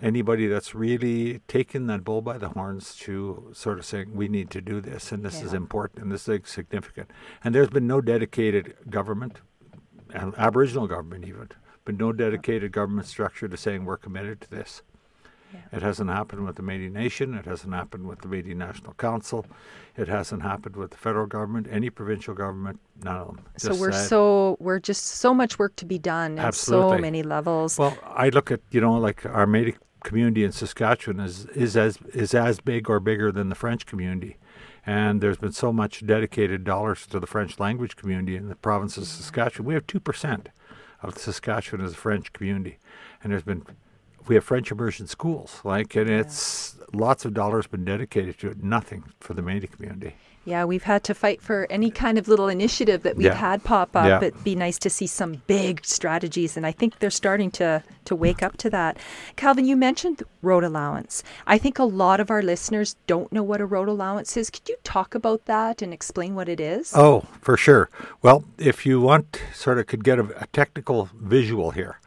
anybody 0.00 0.46
that's 0.46 0.74
really 0.74 1.40
taken 1.46 1.86
that 1.86 2.04
bull 2.04 2.20
by 2.20 2.38
the 2.38 2.50
horns 2.50 2.94
to 2.96 3.50
sort 3.54 3.78
of 3.78 3.84
saying 3.84 4.14
we 4.14 4.28
need 4.28 4.50
to 4.50 4.60
do 4.60 4.80
this 4.80 5.12
and 5.12 5.24
this 5.24 5.40
is 5.40 5.54
important 5.54 6.02
and 6.02 6.12
this 6.12 6.28
is 6.28 6.40
significant 6.44 7.10
and 7.42 7.54
there's 7.54 7.70
been 7.70 7.86
no 7.86 8.00
dedicated 8.00 8.74
government 8.90 9.40
and 10.12 10.34
aboriginal 10.36 10.86
government 10.86 11.24
even 11.24 11.48
but 11.84 11.96
no 11.96 12.12
dedicated 12.12 12.72
government 12.72 13.06
structure 13.06 13.48
to 13.48 13.56
saying 13.56 13.84
we're 13.84 13.96
committed 13.96 14.40
to 14.40 14.50
this 14.50 14.82
it 15.72 15.82
hasn't 15.82 16.10
happened 16.10 16.44
with 16.44 16.56
the 16.56 16.62
Métis 16.62 16.92
Nation. 16.92 17.34
It 17.34 17.46
hasn't 17.46 17.74
happened 17.74 18.06
with 18.06 18.20
the 18.20 18.28
Métis 18.28 18.56
National 18.56 18.92
Council. 18.94 19.46
It 19.96 20.08
hasn't 20.08 20.42
happened 20.42 20.76
with 20.76 20.90
the 20.90 20.96
federal 20.96 21.26
government, 21.26 21.66
any 21.70 21.90
provincial 21.90 22.34
government, 22.34 22.80
none 23.02 23.16
of 23.16 23.26
them. 23.28 23.40
So 23.56 23.68
Just 23.68 23.80
we're 23.80 23.90
that- 23.92 24.08
so 24.08 24.56
we're 24.60 24.80
just 24.80 25.04
so 25.06 25.34
much 25.34 25.58
work 25.58 25.76
to 25.76 25.84
be 25.84 25.98
done 25.98 26.38
at 26.38 26.54
so 26.54 26.98
many 26.98 27.22
levels. 27.22 27.78
Well, 27.78 27.96
I 28.04 28.28
look 28.28 28.50
at 28.50 28.60
you 28.70 28.80
know 28.80 28.94
like 28.94 29.24
our 29.26 29.46
Métis 29.46 29.76
community 30.02 30.44
in 30.44 30.52
Saskatchewan 30.52 31.20
is 31.20 31.46
is 31.46 31.76
as 31.76 31.98
is 32.12 32.34
as 32.34 32.60
big 32.60 32.90
or 32.90 33.00
bigger 33.00 33.32
than 33.32 33.48
the 33.48 33.54
French 33.54 33.86
community, 33.86 34.36
and 34.84 35.20
there's 35.20 35.38
been 35.38 35.52
so 35.52 35.72
much 35.72 36.06
dedicated 36.06 36.64
dollars 36.64 37.06
to 37.06 37.20
the 37.20 37.26
French 37.26 37.58
language 37.58 37.96
community 37.96 38.36
in 38.36 38.48
the 38.48 38.56
province 38.56 38.96
of 38.96 39.04
mm-hmm. 39.04 39.22
Saskatchewan. 39.22 39.66
We 39.66 39.74
have 39.74 39.86
two 39.86 40.00
percent 40.00 40.48
of 41.08 41.18
Saskatchewan 41.18 41.84
as 41.84 41.92
a 41.92 41.96
French 41.96 42.32
community, 42.32 42.78
and 43.22 43.32
there's 43.32 43.42
been 43.42 43.64
we 44.26 44.34
have 44.36 44.44
French 44.44 44.70
immersion 44.70 45.06
schools, 45.06 45.60
like, 45.64 45.94
and 45.96 46.08
it's 46.08 46.76
lots 46.92 47.24
of 47.24 47.34
dollars 47.34 47.66
been 47.66 47.84
dedicated 47.84 48.38
to 48.38 48.48
it. 48.48 48.62
Nothing 48.62 49.04
for 49.20 49.34
the 49.34 49.42
Métis 49.42 49.70
community. 49.70 50.14
Yeah, 50.46 50.64
we've 50.64 50.82
had 50.82 51.02
to 51.04 51.14
fight 51.14 51.40
for 51.40 51.66
any 51.70 51.90
kind 51.90 52.18
of 52.18 52.28
little 52.28 52.48
initiative 52.48 53.02
that 53.02 53.16
we've 53.16 53.26
Yeah. 53.26 53.34
had 53.34 53.64
pop 53.64 53.96
up. 53.96 54.06
Yeah. 54.06 54.18
It'd 54.18 54.44
be 54.44 54.54
nice 54.54 54.78
to 54.80 54.90
see 54.90 55.06
some 55.06 55.42
big 55.46 55.80
strategies, 55.84 56.56
and 56.56 56.66
I 56.66 56.72
think 56.72 56.98
they're 56.98 57.10
starting 57.10 57.50
to 57.52 57.82
to 58.04 58.14
wake 58.14 58.42
up 58.42 58.58
to 58.58 58.68
that. 58.68 58.98
Calvin, 59.36 59.64
you 59.64 59.76
mentioned 59.76 60.22
road 60.42 60.62
allowance. 60.62 61.22
I 61.46 61.56
think 61.56 61.78
a 61.78 61.84
lot 61.84 62.20
of 62.20 62.30
our 62.30 62.42
listeners 62.42 62.96
don't 63.06 63.32
know 63.32 63.42
what 63.42 63.62
a 63.62 63.66
road 63.66 63.88
allowance 63.88 64.36
is. 64.36 64.50
Could 64.50 64.68
you 64.68 64.76
talk 64.84 65.14
about 65.14 65.46
that 65.46 65.80
and 65.80 65.90
explain 65.94 66.34
what 66.34 66.46
it 66.50 66.60
is? 66.60 66.92
Oh, 66.94 67.24
for 67.40 67.56
sure. 67.56 67.88
Well, 68.20 68.44
if 68.58 68.84
you 68.84 69.00
want, 69.00 69.40
sort 69.54 69.78
of, 69.78 69.86
could 69.86 70.04
get 70.04 70.18
a, 70.18 70.42
a 70.42 70.46
technical 70.48 71.08
visual 71.18 71.70
here. 71.70 71.98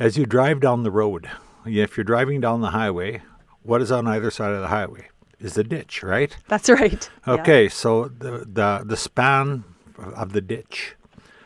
As 0.00 0.18
you 0.18 0.26
drive 0.26 0.58
down 0.58 0.82
the 0.82 0.90
road, 0.90 1.30
if 1.64 1.96
you're 1.96 2.02
driving 2.04 2.40
down 2.40 2.60
the 2.60 2.70
highway, 2.70 3.22
what 3.62 3.80
is 3.80 3.92
on 3.92 4.08
either 4.08 4.32
side 4.32 4.50
of 4.52 4.60
the 4.60 4.66
highway? 4.68 5.08
Is 5.38 5.54
the 5.54 5.64
ditch, 5.64 6.02
right? 6.02 6.34
That's 6.48 6.70
right. 6.70 7.10
Yeah. 7.26 7.34
Okay, 7.34 7.68
so 7.68 8.06
the, 8.08 8.46
the 8.50 8.82
the 8.86 8.96
span 8.96 9.64
of 9.98 10.32
the 10.32 10.40
ditch 10.40 10.96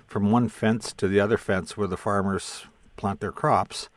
from 0.06 0.30
one 0.30 0.48
fence 0.48 0.92
to 0.92 1.08
the 1.08 1.20
other 1.20 1.36
fence 1.36 1.76
where 1.76 1.88
the 1.88 1.96
farmers 1.96 2.66
plant 2.96 3.20
their 3.20 3.32
crops, 3.32 3.88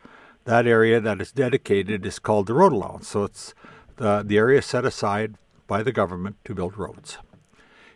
that 0.45 0.65
area 0.65 0.99
that 0.99 1.21
is 1.21 1.31
dedicated 1.31 2.05
is 2.05 2.19
called 2.19 2.47
the 2.47 2.53
road 2.53 2.73
allowance. 2.73 3.07
So 3.07 3.23
it's 3.23 3.53
the 3.97 4.23
the 4.25 4.37
area 4.37 4.61
set 4.61 4.83
aside 4.85 5.35
by 5.67 5.83
the 5.83 5.91
government 5.91 6.37
to 6.45 6.55
build 6.55 6.77
roads. 6.77 7.17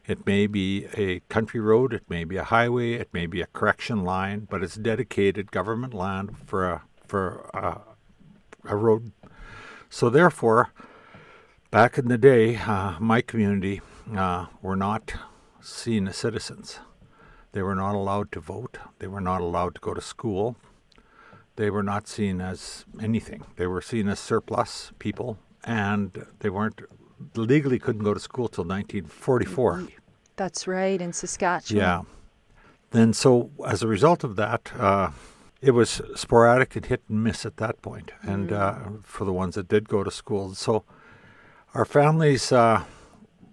It 0.05 0.25
may 0.25 0.47
be 0.47 0.85
a 0.93 1.19
country 1.27 1.59
road, 1.59 1.93
it 1.93 2.03
may 2.09 2.23
be 2.23 2.37
a 2.37 2.43
highway, 2.45 2.93
it 2.93 3.09
may 3.11 3.25
be 3.25 3.41
a 3.41 3.47
correction 3.47 4.03
line, 4.03 4.47
but 4.49 4.63
it's 4.63 4.75
dedicated 4.75 5.51
government 5.51 5.93
land 5.93 6.37
for 6.45 6.69
a 6.69 6.83
for 7.05 7.49
a, 7.53 7.81
a 8.63 8.75
road. 8.75 9.11
So 9.89 10.09
therefore, 10.09 10.71
back 11.71 11.97
in 11.97 12.07
the 12.07 12.17
day, 12.17 12.55
uh, 12.55 12.95
my 12.99 13.21
community 13.21 13.81
uh, 14.15 14.47
were 14.61 14.75
not 14.75 15.13
seen 15.61 16.07
as 16.07 16.17
citizens. 16.17 16.79
They 17.51 17.61
were 17.61 17.75
not 17.75 17.95
allowed 17.95 18.31
to 18.33 18.39
vote. 18.39 18.77
They 18.99 19.07
were 19.07 19.21
not 19.21 19.41
allowed 19.41 19.75
to 19.75 19.81
go 19.81 19.93
to 19.93 20.01
school. 20.01 20.55
They 21.55 21.69
were 21.69 21.83
not 21.83 22.07
seen 22.07 22.39
as 22.39 22.85
anything. 23.01 23.43
They 23.55 23.67
were 23.67 23.81
seen 23.81 24.07
as 24.07 24.19
surplus 24.19 24.91
people, 24.99 25.39
and 25.63 26.25
they 26.39 26.49
weren't 26.49 26.81
legally 27.35 27.79
couldn't 27.79 28.03
go 28.03 28.13
to 28.13 28.19
school 28.19 28.47
till 28.47 28.63
1944. 28.63 29.87
That's 30.35 30.67
right 30.67 31.01
in 31.01 31.13
Saskatchewan. 31.13 31.81
Yeah. 31.81 32.01
Then, 32.91 33.11
so 33.11 33.49
as 33.65 33.81
a 33.81 33.87
result 33.87 34.23
of 34.23 34.35
that, 34.35 34.71
uh, 34.77 35.09
it 35.61 35.71
was 35.71 35.99
sporadic 36.15 36.75
and 36.75 36.85
hit 36.85 37.01
and 37.09 37.23
miss 37.23 37.45
at 37.45 37.57
that 37.57 37.81
point. 37.81 38.11
point, 38.21 38.29
and 38.31 38.51
uh, 38.53 38.75
for 39.01 39.25
the 39.25 39.33
ones 39.33 39.55
that 39.55 39.67
did 39.67 39.89
go 39.89 40.03
to 40.03 40.11
school. 40.11 40.53
So, 40.53 40.83
our 41.77 41.85
families, 41.85 42.51
uh, 42.51 42.83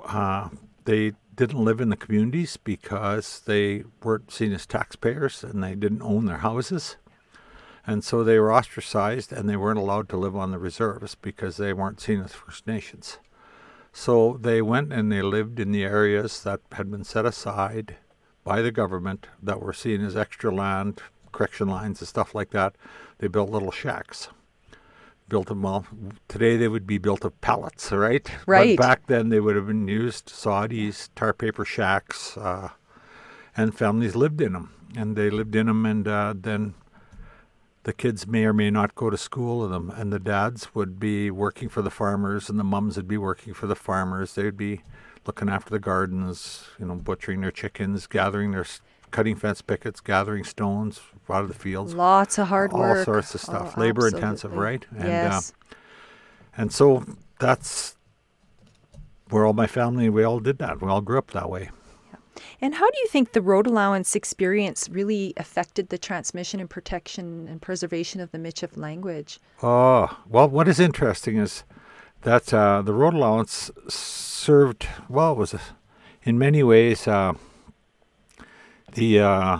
uh, 0.03 0.49
they 0.87 1.13
didn't 1.37 1.63
live 1.63 1.79
in 1.79 1.91
the 1.91 1.97
communities 1.97 2.57
because 2.57 3.41
they 3.41 3.85
weren't 4.03 4.33
seen 4.33 4.51
as 4.55 4.65
taxpayers 4.65 5.45
and 5.45 5.63
they 5.63 5.75
didn't 5.75 6.01
own 6.01 6.25
their 6.25 6.39
houses. 6.39 6.97
And 7.87 8.03
so 8.03 8.25
they 8.25 8.39
were 8.39 8.51
ostracized 8.51 9.31
and 9.31 9.47
they 9.47 9.57
weren't 9.57 9.79
allowed 9.79 10.09
to 10.09 10.17
live 10.17 10.35
on 10.35 10.53
the 10.53 10.59
reserves 10.59 11.15
because 11.15 11.59
they 11.59 11.75
weren't 11.75 12.01
seen 12.01 12.23
as 12.23 12.33
First 12.33 12.67
Nations. 12.67 13.19
So 13.93 14.39
they 14.41 14.63
went 14.63 14.91
and 14.91 15.13
they 15.13 15.21
lived 15.21 15.61
in 15.61 15.71
the 15.71 15.85
areas 15.85 16.43
that 16.45 16.63
had 16.73 16.91
been 16.91 17.05
set 17.05 17.27
aside 17.27 17.97
by 18.43 18.63
the 18.63 18.73
government 18.73 19.27
that 19.43 19.61
were 19.61 19.75
seen 19.75 20.03
as 20.03 20.17
extra 20.17 20.51
land, 20.51 21.03
correction 21.31 21.69
lines, 21.69 22.01
and 22.01 22.09
stuff 22.09 22.35
like 22.35 22.53
that. 22.53 22.75
They 23.19 23.29
built 23.29 23.51
little 23.51 23.71
shacks. 23.71 24.31
Built 25.29 25.49
them 25.49 25.63
well. 25.63 25.87
Today 26.29 26.57
they 26.57 26.69
would 26.69 26.87
be 26.87 26.99
built 26.99 27.25
of 27.25 27.41
pallets, 27.41 27.91
right? 27.93 28.31
Right. 28.47 28.77
But 28.77 28.83
back 28.83 29.07
then 29.07 29.31
they 29.31 29.41
would 29.41 29.57
have 29.57 29.67
been 29.67 29.89
used 29.89 30.27
soddies, 30.29 31.09
tar 31.15 31.33
paper 31.33 31.65
shacks, 31.65 32.37
uh, 32.37 32.71
and 33.57 33.75
families 33.75 34.15
lived 34.15 34.41
in 34.41 34.53
them. 34.53 34.71
And 34.97 35.17
they 35.17 35.31
lived 35.31 35.57
in 35.57 35.67
them, 35.67 35.87
and 35.87 36.07
uh, 36.07 36.35
then 36.37 36.75
the 37.85 37.93
kids 37.93 38.27
may 38.27 38.45
or 38.45 38.53
may 38.53 38.71
not 38.71 38.95
go 38.95 39.11
to 39.11 39.17
school 39.17 39.65
in 39.65 39.71
them, 39.71 39.91
and 39.91 40.13
the 40.13 40.19
dads 40.19 40.75
would 40.75 41.01
be 41.01 41.31
working 41.31 41.69
for 41.69 41.83
the 41.83 41.91
farmers, 41.91 42.49
and 42.49 42.59
the 42.59 42.65
mums 42.65 42.97
would 42.97 43.09
be 43.09 43.19
working 43.19 43.55
for 43.55 43.67
the 43.67 43.75
farmers. 43.75 44.35
They'd 44.35 44.57
be 44.57 44.83
looking 45.27 45.49
after 45.49 45.71
the 45.71 45.79
gardens, 45.79 46.65
you 46.79 46.87
know, 46.87 46.95
butchering 46.95 47.41
their 47.41 47.51
chickens, 47.51 48.07
gathering 48.07 48.53
their, 48.53 48.67
cutting 49.15 49.37
fence 49.37 49.63
pickets, 49.63 50.01
gathering 50.01 50.43
stones 50.43 51.01
out 51.31 51.43
of 51.43 51.49
the 51.49 51.55
fields, 51.55 51.95
Lots 51.95 52.37
of 52.37 52.49
hard 52.49 52.73
all 52.73 52.81
work. 52.81 53.05
sorts 53.05 53.33
of 53.33 53.41
stuff, 53.41 53.75
Oh, 53.77 53.81
labor 53.81 54.09
intensive, 54.09 54.53
right? 54.53 54.85
And, 54.99 55.33
uh. 55.33 55.41
And 56.57 56.73
so 56.73 57.05
that's 57.39 57.95
where 59.31 59.47
all 59.47 59.53
my 59.53 59.69
family, 59.69 60.09
we 60.09 60.25
all 60.25 60.41
did 60.41 60.59
that. 60.59 60.83
We 60.83 60.89
all 60.89 61.01
grew 61.01 61.19
up 61.19 61.31
that 61.31 61.49
way. 61.49 61.71
And 62.61 62.75
how 62.75 62.91
do 62.91 62.99
you 62.99 63.07
think 63.07 63.33
the 63.33 63.41
road 63.41 63.69
allowance 63.69 64.17
experience 64.17 64.89
really 64.89 65.33
affected 65.37 65.91
the 65.91 65.99
transmission 65.99 66.59
and 66.59 66.69
protection 66.69 67.47
and 67.47 67.63
preservation 67.63 68.21
of 68.21 68.33
the 68.33 68.39
Michif 68.39 68.77
language? 68.77 69.39
Oh, 69.63 70.19
well, 70.29 70.49
what 70.49 70.67
is 70.67 70.81
interesting 70.81 71.37
is 71.37 71.63
that 72.23 72.53
uh, 72.53 72.83
the 72.83 72.93
road 72.93 73.15
allowance 73.15 73.71
served, 73.89 74.89
well, 75.09 75.33
it 75.33 75.39
was 75.39 75.55
uh, 75.55 75.59
in 76.25 76.37
many 76.37 76.65
ways 76.65 77.07
uh, 77.07 77.35
the, 78.95 79.21
uh, 79.21 79.59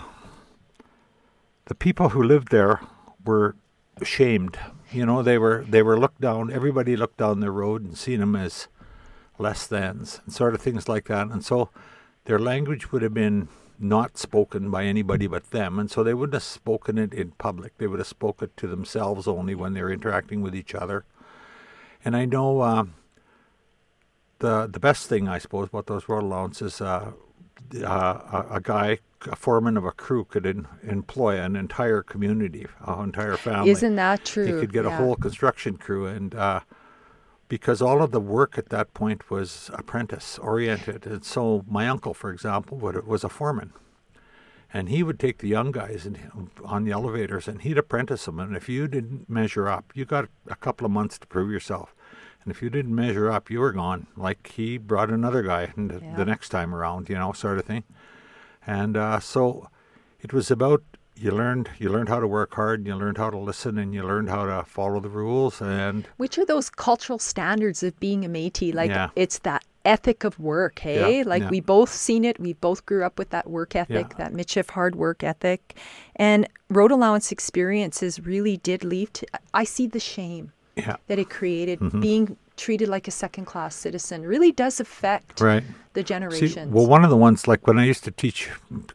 the 1.65 1.75
people 1.75 2.09
who 2.09 2.23
lived 2.23 2.49
there 2.49 2.81
were 3.23 3.55
shamed. 4.03 4.57
You 4.91 5.05
know, 5.05 5.21
they 5.21 5.37
were 5.37 5.65
they 5.67 5.81
were 5.81 5.99
looked 5.99 6.21
down. 6.21 6.51
Everybody 6.51 6.95
looked 6.95 7.17
down 7.17 7.39
their 7.39 7.51
road 7.51 7.83
and 7.83 7.97
seen 7.97 8.19
them 8.19 8.35
as 8.35 8.67
less 9.37 9.67
thans 9.67 10.21
and 10.25 10.33
sort 10.33 10.53
of 10.53 10.61
things 10.61 10.87
like 10.87 11.05
that. 11.05 11.27
And 11.27 11.43
so 11.43 11.69
their 12.25 12.39
language 12.39 12.91
would 12.91 13.01
have 13.01 13.13
been 13.13 13.47
not 13.77 14.17
spoken 14.17 14.71
by 14.71 14.85
anybody 14.85 15.27
but 15.27 15.51
them. 15.51 15.79
And 15.79 15.91
so 15.91 16.03
they 16.03 16.13
wouldn't 16.13 16.35
have 16.35 16.43
spoken 16.43 16.97
it 16.97 17.13
in 17.13 17.31
public. 17.31 17.77
They 17.77 17.87
would 17.87 17.99
have 17.99 18.07
spoken 18.07 18.45
it 18.45 18.57
to 18.57 18.67
themselves 18.67 19.27
only 19.27 19.55
when 19.55 19.73
they 19.73 19.81
were 19.81 19.91
interacting 19.91 20.41
with 20.41 20.55
each 20.55 20.73
other. 20.73 21.03
And 22.05 22.15
I 22.15 22.25
know 22.25 22.61
uh, 22.61 22.85
the 24.39 24.67
the 24.67 24.79
best 24.79 25.09
thing, 25.09 25.27
I 25.27 25.39
suppose, 25.39 25.69
about 25.69 25.87
those 25.87 26.07
road 26.07 26.23
allowances, 26.23 26.79
uh, 26.79 27.11
uh, 27.83 27.87
a, 27.87 28.55
a 28.55 28.61
guy, 28.61 28.99
a 29.23 29.35
foreman 29.35 29.77
of 29.77 29.85
a 29.85 29.91
crew, 29.91 30.25
could 30.25 30.45
in, 30.45 30.67
employ 30.83 31.39
an 31.39 31.55
entire 31.55 32.03
community, 32.03 32.67
an 32.85 33.03
entire 33.05 33.37
family. 33.37 33.71
Isn't 33.71 33.95
that 33.95 34.25
true? 34.25 34.45
He 34.45 34.51
could 34.51 34.73
get 34.73 34.85
a 34.85 34.91
whole 34.91 35.15
construction 35.15 35.77
crew, 35.77 36.05
and 36.05 36.33
uh, 36.35 36.61
because 37.47 37.81
all 37.81 38.01
of 38.01 38.11
the 38.11 38.19
work 38.19 38.57
at 38.57 38.69
that 38.69 38.93
point 38.93 39.29
was 39.29 39.69
apprentice 39.73 40.39
oriented, 40.39 41.05
and 41.05 41.23
so 41.23 41.63
my 41.67 41.87
uncle, 41.87 42.13
for 42.13 42.31
example, 42.31 42.77
would, 42.77 43.05
was 43.05 43.23
a 43.23 43.29
foreman, 43.29 43.73
and 44.73 44.89
he 44.89 45.03
would 45.03 45.19
take 45.19 45.39
the 45.39 45.47
young 45.47 45.71
guys 45.71 46.05
and 46.05 46.17
on 46.63 46.83
the 46.83 46.91
elevators, 46.91 47.47
and 47.47 47.61
he'd 47.61 47.77
apprentice 47.77 48.25
them. 48.25 48.39
And 48.39 48.55
if 48.55 48.67
you 48.67 48.87
didn't 48.87 49.29
measure 49.29 49.67
up, 49.67 49.91
you 49.93 50.05
got 50.05 50.27
a 50.47 50.55
couple 50.55 50.85
of 50.85 50.91
months 50.91 51.17
to 51.19 51.27
prove 51.27 51.51
yourself. 51.51 51.95
And 52.45 52.53
if 52.53 52.61
you 52.61 52.69
didn't 52.69 52.93
measure 52.93 53.29
up, 53.31 53.49
you 53.49 53.59
were 53.59 53.71
gone. 53.71 54.05
Like 54.15 54.51
he 54.55 54.77
brought 54.77 55.09
another 55.09 55.41
guy 55.41 55.73
the- 55.75 55.99
Yeah. 56.01 56.15
the 56.15 56.25
next 56.25 56.49
time 56.49 56.73
around, 56.75 57.09
you 57.09 57.15
know, 57.15 57.33
sort 57.33 57.57
of 57.57 57.65
thing. 57.65 57.83
And 58.67 58.95
uh, 58.95 59.19
so 59.19 59.69
it 60.21 60.31
was 60.31 60.51
about 60.51 60.83
you 61.17 61.31
learned 61.31 61.69
you 61.79 61.89
learned 61.89 62.09
how 62.09 62.19
to 62.19 62.27
work 62.27 62.53
hard, 62.55 62.79
and 62.81 62.87
you 62.87 62.95
learned 62.95 63.17
how 63.17 63.29
to 63.29 63.37
listen, 63.37 63.77
and 63.77 63.93
you 63.93 64.03
learned 64.03 64.29
how 64.29 64.45
to 64.45 64.63
follow 64.67 64.99
the 64.99 65.09
rules. 65.09 65.61
And 65.61 66.05
Which 66.17 66.37
are 66.37 66.45
those 66.45 66.69
cultural 66.69 67.19
standards 67.19 67.83
of 67.83 67.97
being 67.99 68.25
a 68.25 68.29
Métis? 68.29 68.73
Like 68.73 68.89
Yeah. 68.91 69.09
it's 69.15 69.39
that 69.39 69.63
ethic 69.85 70.23
of 70.23 70.37
work, 70.39 70.79
hey? 70.79 71.19
Yeah, 71.19 71.23
like 71.25 71.43
yeah. 71.43 71.49
we 71.49 71.61
both 71.61 71.89
seen 71.91 72.25
it. 72.25 72.39
We 72.39 72.53
both 72.53 72.85
grew 72.85 73.03
up 73.05 73.17
with 73.17 73.29
that 73.29 73.49
work 73.49 73.75
ethic, 73.75 74.17
that 74.17 74.33
Michif 74.33 74.71
hard 74.71 74.95
work 74.95 75.23
ethic. 75.23 75.75
And 76.15 76.47
road 76.69 76.91
allowance 76.91 77.31
experiences 77.31 78.19
really 78.19 78.57
did 78.57 78.83
leave 78.83 79.13
to 79.13 79.25
I 79.53 79.63
see 79.63 79.87
the 79.87 79.99
shame 79.99 80.51
yeah, 80.75 80.97
that 81.07 81.19
it 81.19 81.29
created 81.29 81.79
Mm-hmm. 81.79 81.99
being 82.01 82.37
treated 82.57 82.87
like 82.87 83.07
a 83.07 83.11
second 83.11 83.45
class 83.45 83.75
citizen 83.75 84.23
really 84.23 84.51
does 84.51 84.79
affect 84.79 85.41
right. 85.41 85.63
the 85.93 86.31
See, 86.31 86.55
well, 86.67 86.87
one 86.87 87.03
of 87.03 87.09
the 87.09 87.17
ones, 87.17 87.47
like 87.47 87.67
when 87.67 87.77
I 87.77 87.85
used 87.85 88.03
to 88.05 88.11
teach 88.11 88.49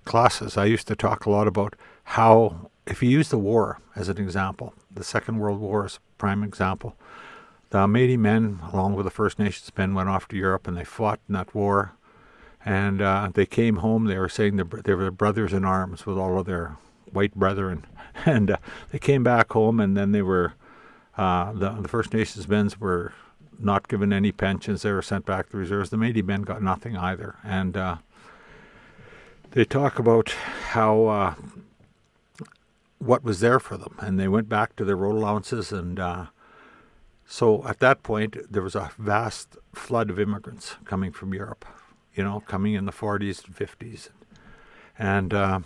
classes, 0.05 0.57
I 0.57 0.65
used 0.65 0.89
to 0.89 0.97
talk 0.97 1.27
a 1.27 1.31
lot 1.31 1.47
about 1.47 1.77
how, 2.05 2.71
if 2.87 3.03
you 3.03 3.11
use 3.11 3.29
the 3.29 3.39
war 3.39 3.79
as 3.95 4.09
an 4.09 4.19
example, 4.19 4.75
the 4.91 5.05
Second 5.05 5.39
World 5.39 5.61
War 5.61 5.87
is 5.87 5.97
a 5.97 6.19
prime 6.19 6.43
example. 6.43 6.97
The 7.71 7.87
Métis 7.87 8.19
men, 8.19 8.61
along 8.73 8.95
with 8.95 9.05
the 9.05 9.11
First 9.11 9.39
Nations 9.39 9.71
men, 9.77 9.95
went 9.95 10.09
off 10.09 10.27
to 10.29 10.37
Europe 10.37 10.67
and 10.67 10.77
they 10.77 10.85
fought 10.85 11.21
in 11.29 11.35
that 11.35 11.55
war. 11.55 11.93
And 12.65 13.01
uh, 13.01 13.31
they 13.33 13.47
came 13.47 13.77
home. 13.77 14.05
They 14.05 14.19
were 14.19 14.29
saying 14.29 14.57
they 14.57 14.65
they 14.85 14.95
were 14.95 15.11
brothers 15.11 15.53
in 15.55 15.65
arms 15.65 16.05
with 16.05 16.19
all 16.19 16.39
of 16.39 16.47
their 16.47 16.77
white 17.13 17.35
brethren. 17.35 17.87
And 18.27 18.51
uh, 18.51 18.57
they 18.91 18.99
came 18.99 19.23
back 19.23 19.53
home, 19.53 19.79
and 19.81 19.97
then 19.97 20.11
they 20.11 20.21
were 20.21 20.55
uh, 21.17 21.53
the 21.53 21.71
the 21.71 21.89
First 21.89 22.13
Nations 22.13 22.49
men 22.49 22.71
were 22.79 23.13
not 23.59 23.89
given 23.89 24.13
any 24.13 24.33
pensions. 24.33 24.83
They 24.83 24.93
were 24.93 25.03
sent 25.03 25.27
back 25.27 25.47
to 25.47 25.53
the 25.53 25.59
reserves. 25.59 25.91
The 25.91 25.97
Métis 25.97 26.25
men 26.25 26.43
got 26.43 26.63
nothing 26.63 26.97
either. 26.97 27.37
And 27.45 27.77
uh, 27.77 27.97
they 29.51 29.65
talk 29.65 29.99
about 29.99 30.31
how 30.71 31.07
uh, 31.07 31.35
what 32.99 33.25
was 33.25 33.41
there 33.41 33.59
for 33.59 33.77
them, 33.77 33.97
and 33.99 34.21
they 34.21 34.29
went 34.29 34.49
back 34.49 34.77
to 34.77 34.85
their 34.85 34.97
road 34.97 35.17
allowances. 35.17 35.73
And 35.73 35.99
uh, 35.99 36.27
so 37.27 37.67
at 37.67 37.81
that 37.81 38.03
point, 38.03 38.37
there 38.51 38.63
was 38.63 38.75
a 38.75 38.91
vast 38.99 39.57
flood 39.75 40.11
of 40.11 40.19
immigrants 40.19 40.77
coming 40.85 41.13
from 41.13 41.35
Europe, 41.35 41.65
you 42.15 42.23
know, 42.23 42.41
coming 42.41 42.75
in 42.75 42.85
the 42.85 42.93
40s 42.93 43.45
and 43.45 43.57
50s. 43.57 44.11
And 44.99 45.33
uh, 45.33 45.61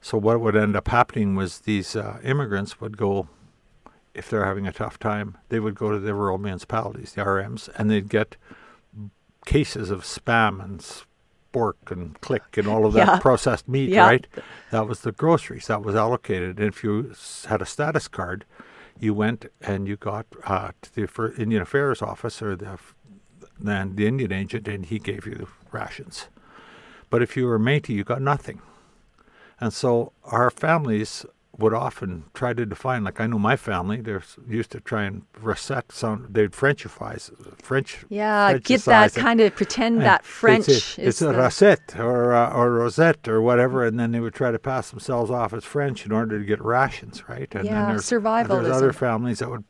so 0.00 0.18
what 0.18 0.40
would 0.40 0.56
end 0.56 0.76
up 0.76 0.88
happening 0.88 1.34
was 1.34 1.60
these 1.60 1.96
uh, 1.96 2.20
immigrants 2.22 2.80
would 2.80 2.96
go, 2.96 3.28
if 4.14 4.28
they're 4.28 4.44
having 4.44 4.66
a 4.66 4.72
tough 4.72 4.98
time, 4.98 5.38
they 5.48 5.58
would 5.60 5.74
go 5.74 5.90
to 5.90 5.98
the 5.98 6.14
rural 6.14 6.38
municipalities, 6.38 7.12
the 7.12 7.22
RMs, 7.22 7.68
and 7.76 7.90
they'd 7.90 8.08
get 8.08 8.36
cases 9.46 9.90
of 9.90 10.02
spam 10.04 10.62
and 10.62 10.80
spork 10.80 11.90
and 11.90 12.20
Klik 12.20 12.56
and 12.56 12.68
all 12.68 12.86
of 12.86 12.92
that 12.92 13.06
Yeah. 13.06 13.18
processed 13.18 13.68
meat, 13.68 13.88
Yeah. 13.90 14.04
right? 14.06 14.26
That 14.70 14.86
was 14.86 15.00
the 15.00 15.12
groceries 15.12 15.66
that 15.66 15.82
was 15.82 15.94
allocated. 15.94 16.58
And 16.58 16.68
if 16.68 16.84
you 16.84 17.12
had 17.46 17.60
a 17.60 17.66
status 17.66 18.06
card, 18.08 18.44
you 18.98 19.14
went 19.14 19.46
and 19.60 19.88
you 19.88 19.96
got 19.96 20.26
uh, 20.44 20.70
to 20.82 20.94
the 20.94 21.34
Indian 21.38 21.62
Affairs 21.62 22.02
office 22.02 22.40
or 22.42 22.54
the 22.56 22.78
then 23.58 23.94
the 23.94 24.06
Indian 24.08 24.32
agent, 24.32 24.66
and 24.66 24.86
he 24.86 24.98
gave 24.98 25.24
you 25.26 25.34
the 25.34 25.46
rations. 25.70 26.28
But 27.10 27.22
if 27.22 27.36
you 27.36 27.46
were 27.46 27.58
Métis, 27.60 27.90
you 27.90 28.02
got 28.02 28.20
nothing. 28.20 28.60
And 29.60 29.72
so 29.72 30.12
our 30.24 30.50
families 30.50 31.24
would 31.58 31.74
often 31.74 32.24
try 32.32 32.54
to 32.54 32.64
define, 32.64 33.04
like 33.04 33.20
I 33.20 33.26
know 33.26 33.38
my 33.38 33.56
family, 33.56 34.00
they're 34.00 34.22
used 34.48 34.70
to 34.70 34.80
try 34.80 35.02
and 35.04 35.22
reset 35.40 35.92
some, 35.92 36.26
they'd 36.30 36.52
Frenchify, 36.52 37.30
French. 37.62 38.04
Yeah, 38.08 38.56
get 38.56 38.82
that 38.86 39.14
it. 39.16 39.20
kind 39.20 39.38
of 39.40 39.54
pretend 39.54 39.96
And 39.96 40.06
that 40.06 40.24
French 40.24 40.64
say, 40.64 40.72
is 40.72 40.98
it's 40.98 41.22
a 41.22 41.26
the- 41.26 41.34
Rosette 41.34 41.94
or 41.98 42.32
uh, 42.32 42.50
or 42.54 42.72
Rosette 42.72 43.28
or 43.28 43.42
whatever, 43.42 43.84
and 43.84 44.00
then 44.00 44.12
they 44.12 44.20
would 44.20 44.32
try 44.34 44.50
to 44.50 44.58
pass 44.58 44.90
themselves 44.90 45.30
off 45.30 45.52
as 45.52 45.62
French 45.64 46.06
in 46.06 46.12
order 46.12 46.38
to 46.38 46.44
get 46.44 46.60
rations, 46.62 47.28
right? 47.28 47.54
And 47.54 47.66
Yeah, 47.66 47.72
then 47.72 47.88
there's, 47.90 48.04
and 48.12 48.50
There's 48.64 48.76
other 48.76 48.92
families 48.94 49.38
that 49.40 49.50
would 49.50 49.64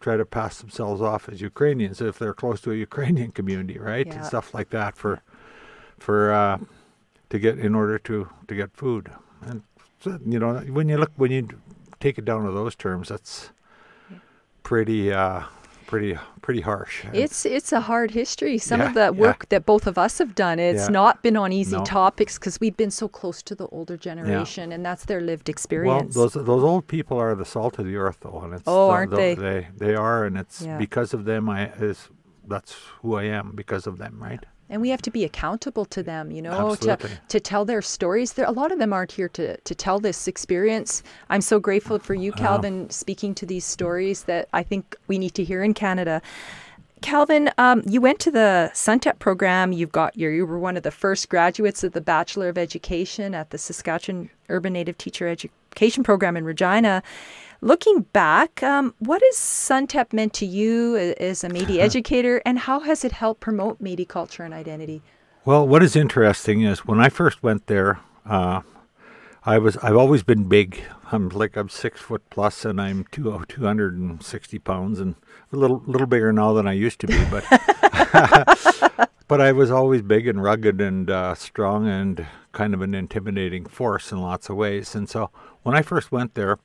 try 0.00 0.16
to 0.16 0.24
pass 0.24 0.58
themselves 0.60 1.00
off 1.00 1.28
as 1.28 1.40
Ukrainians 1.40 2.00
if 2.00 2.18
they're 2.18 2.34
close 2.34 2.60
to 2.62 2.72
a 2.72 2.74
Ukrainian 2.74 3.30
community, 3.32 3.78
right? 3.78 4.06
Yeah. 4.06 4.14
And 4.16 4.26
stuff 4.26 4.54
like 4.54 4.70
that 4.70 4.96
for 4.96 5.22
for 5.98 6.32
uh, 6.32 6.58
to 7.30 7.38
get 7.38 7.58
in 7.60 7.74
order 7.76 7.98
to 8.00 8.28
to 8.48 8.54
get 8.56 8.76
food. 8.76 9.10
And 9.42 9.62
so, 10.00 10.18
you 10.26 10.38
know, 10.38 10.54
when 10.72 10.88
you 10.88 10.96
look 10.98 11.12
when 11.16 11.30
you 11.30 11.48
take 12.00 12.18
it 12.18 12.24
down 12.24 12.44
to 12.44 12.52
those 12.52 12.74
terms, 12.76 13.08
that's 13.08 13.50
pretty 14.62 15.12
uh, 15.12 15.42
pretty 15.86 16.16
pretty 16.42 16.60
harsh. 16.60 17.04
It's 17.12 17.44
it's 17.46 17.72
a 17.72 17.80
hard 17.80 18.10
history. 18.12 18.58
Some 18.58 18.80
of 18.80 18.88
Yeah, 18.88 18.92
the 19.10 19.14
yeah. 19.16 19.20
work 19.26 19.48
that 19.48 19.64
both 19.66 19.86
of 19.86 19.98
us 19.98 20.18
have 20.18 20.34
done, 20.34 20.58
it's 20.58 20.84
Yeah. 20.86 20.88
not 21.02 21.22
been 21.22 21.36
on 21.36 21.52
easy 21.52 21.76
No. 21.76 21.84
topics 21.84 22.38
because 22.38 22.60
we've 22.60 22.76
been 22.76 22.90
so 22.90 23.08
close 23.08 23.42
to 23.42 23.54
the 23.54 23.66
older 23.68 23.96
generation, 23.96 24.72
and 24.72 24.84
that's 24.84 25.04
their 25.06 25.20
lived 25.20 25.48
experience. 25.48 26.14
Well, 26.16 26.28
those 26.28 26.44
those 26.44 26.62
old 26.62 26.86
people 26.86 27.18
are 27.18 27.34
the 27.34 27.44
salt 27.46 27.78
of 27.78 27.86
the 27.86 27.96
earth, 27.96 28.18
though, 28.20 28.40
and 28.44 28.54
it's 28.54 28.62
Oh, 28.66 28.86
the- 28.88 28.92
aren't 28.92 29.10
the- 29.12 29.16
they? 29.16 29.34
They 29.34 29.66
they 29.78 29.94
are, 29.94 30.24
and 30.24 30.36
it's 30.36 30.62
Yeah. 30.62 30.78
because 30.78 31.14
of 31.14 31.24
them. 31.24 31.48
I 31.48 31.70
is 31.80 32.08
that's 32.46 32.72
who 33.02 33.14
I 33.16 33.24
am 33.24 33.52
because 33.54 33.86
of 33.86 33.98
them, 33.98 34.18
right? 34.22 34.44
And 34.70 34.82
we 34.82 34.90
have 34.90 35.02
to 35.02 35.10
be 35.10 35.24
accountable 35.24 35.84
to 35.86 36.02
them, 36.02 36.30
you 36.30 36.42
know, 36.42 36.74
to, 36.76 36.90
Absolutely. 36.92 37.18
to 37.28 37.40
tell 37.40 37.64
their 37.64 37.82
stories. 37.82 38.34
There, 38.34 38.46
a 38.46 38.52
lot 38.52 38.72
of 38.72 38.78
them 38.78 38.92
aren't 38.92 39.12
here 39.12 39.28
to, 39.30 39.56
to 39.56 39.74
tell 39.74 39.98
this 39.98 40.28
experience. 40.28 41.02
I'm 41.30 41.40
so 41.40 41.58
grateful 41.58 41.98
for 41.98 42.14
you, 42.14 42.32
Calvin, 42.32 42.90
speaking 42.90 43.34
to 43.36 43.46
these 43.46 43.64
stories 43.64 44.24
that 44.24 44.48
I 44.52 44.62
think 44.62 44.96
we 45.06 45.18
need 45.18 45.34
to 45.34 45.44
hear 45.44 45.62
in 45.62 45.74
Canada. 45.74 46.20
Calvin, 47.00 47.50
um, 47.58 47.82
you 47.86 48.00
went 48.00 48.18
to 48.20 48.30
the 48.30 48.70
SUNTEP 48.74 49.18
program. 49.18 49.72
You've 49.72 49.92
got 49.92 50.16
your, 50.16 50.32
you 50.32 50.44
were 50.44 50.58
one 50.58 50.76
of 50.76 50.82
the 50.82 50.90
first 50.90 51.28
graduates 51.28 51.84
of 51.84 51.92
the 51.92 52.00
Bachelor 52.00 52.48
of 52.48 52.58
Education 52.58 53.34
at 53.34 53.50
the 53.50 53.58
Saskatchewan 53.58 54.30
Urban 54.48 54.72
Native 54.72 54.98
Teacher 54.98 55.28
Education 55.72 56.02
Program 56.02 56.36
in 56.36 56.44
Regina. 56.44 57.02
Looking 57.60 58.02
back, 58.12 58.62
um, 58.62 58.94
what 58.98 59.20
has 59.22 59.36
SUNTEP 59.36 60.12
meant 60.12 60.32
to 60.34 60.46
you 60.46 60.96
as 61.18 61.42
a 61.42 61.48
Métis 61.48 61.78
educator, 61.80 62.40
and 62.46 62.58
how 62.58 62.80
has 62.80 63.04
it 63.04 63.12
helped 63.12 63.40
promote 63.40 63.82
Métis 63.82 64.08
culture 64.08 64.44
and 64.44 64.54
identity? 64.54 65.02
Well, 65.44 65.66
what 65.66 65.82
is 65.82 65.96
interesting 65.96 66.62
is 66.62 66.84
when 66.84 67.00
I 67.00 67.08
first 67.08 67.42
went 67.42 67.66
there, 67.66 68.00
uh, 68.26 68.60
I 69.44 69.58
was 69.58 69.76
I've 69.78 69.96
always 69.96 70.22
been 70.22 70.44
big. 70.44 70.82
I'm 71.10 71.30
like 71.30 71.56
I'm 71.56 71.68
six 71.68 72.00
foot 72.00 72.22
plus, 72.30 72.64
and 72.64 72.80
I'm 72.80 73.06
two 73.10 73.32
oh, 73.32 73.42
260 73.48 74.58
pounds, 74.58 75.00
and 75.00 75.14
a 75.52 75.56
little 75.56 75.82
little 75.86 76.06
bigger 76.06 76.32
now 76.32 76.52
than 76.52 76.68
I 76.68 76.72
used 76.72 77.00
to 77.00 77.06
be. 77.06 77.24
But 77.30 77.44
but 79.28 79.40
I 79.40 79.52
was 79.52 79.70
always 79.70 80.02
big 80.02 80.26
and 80.26 80.42
rugged 80.42 80.80
and 80.80 81.10
uh, 81.10 81.34
strong 81.34 81.88
and 81.88 82.26
kind 82.52 82.74
of 82.74 82.82
an 82.82 82.94
intimidating 82.94 83.66
force 83.66 84.10
in 84.10 84.20
lots 84.20 84.48
of 84.48 84.56
ways. 84.56 84.94
And 84.94 85.08
so 85.08 85.30
when 85.68 85.76
I 85.76 85.82
first 85.82 86.10
went 86.10 86.32
there, 86.32 86.58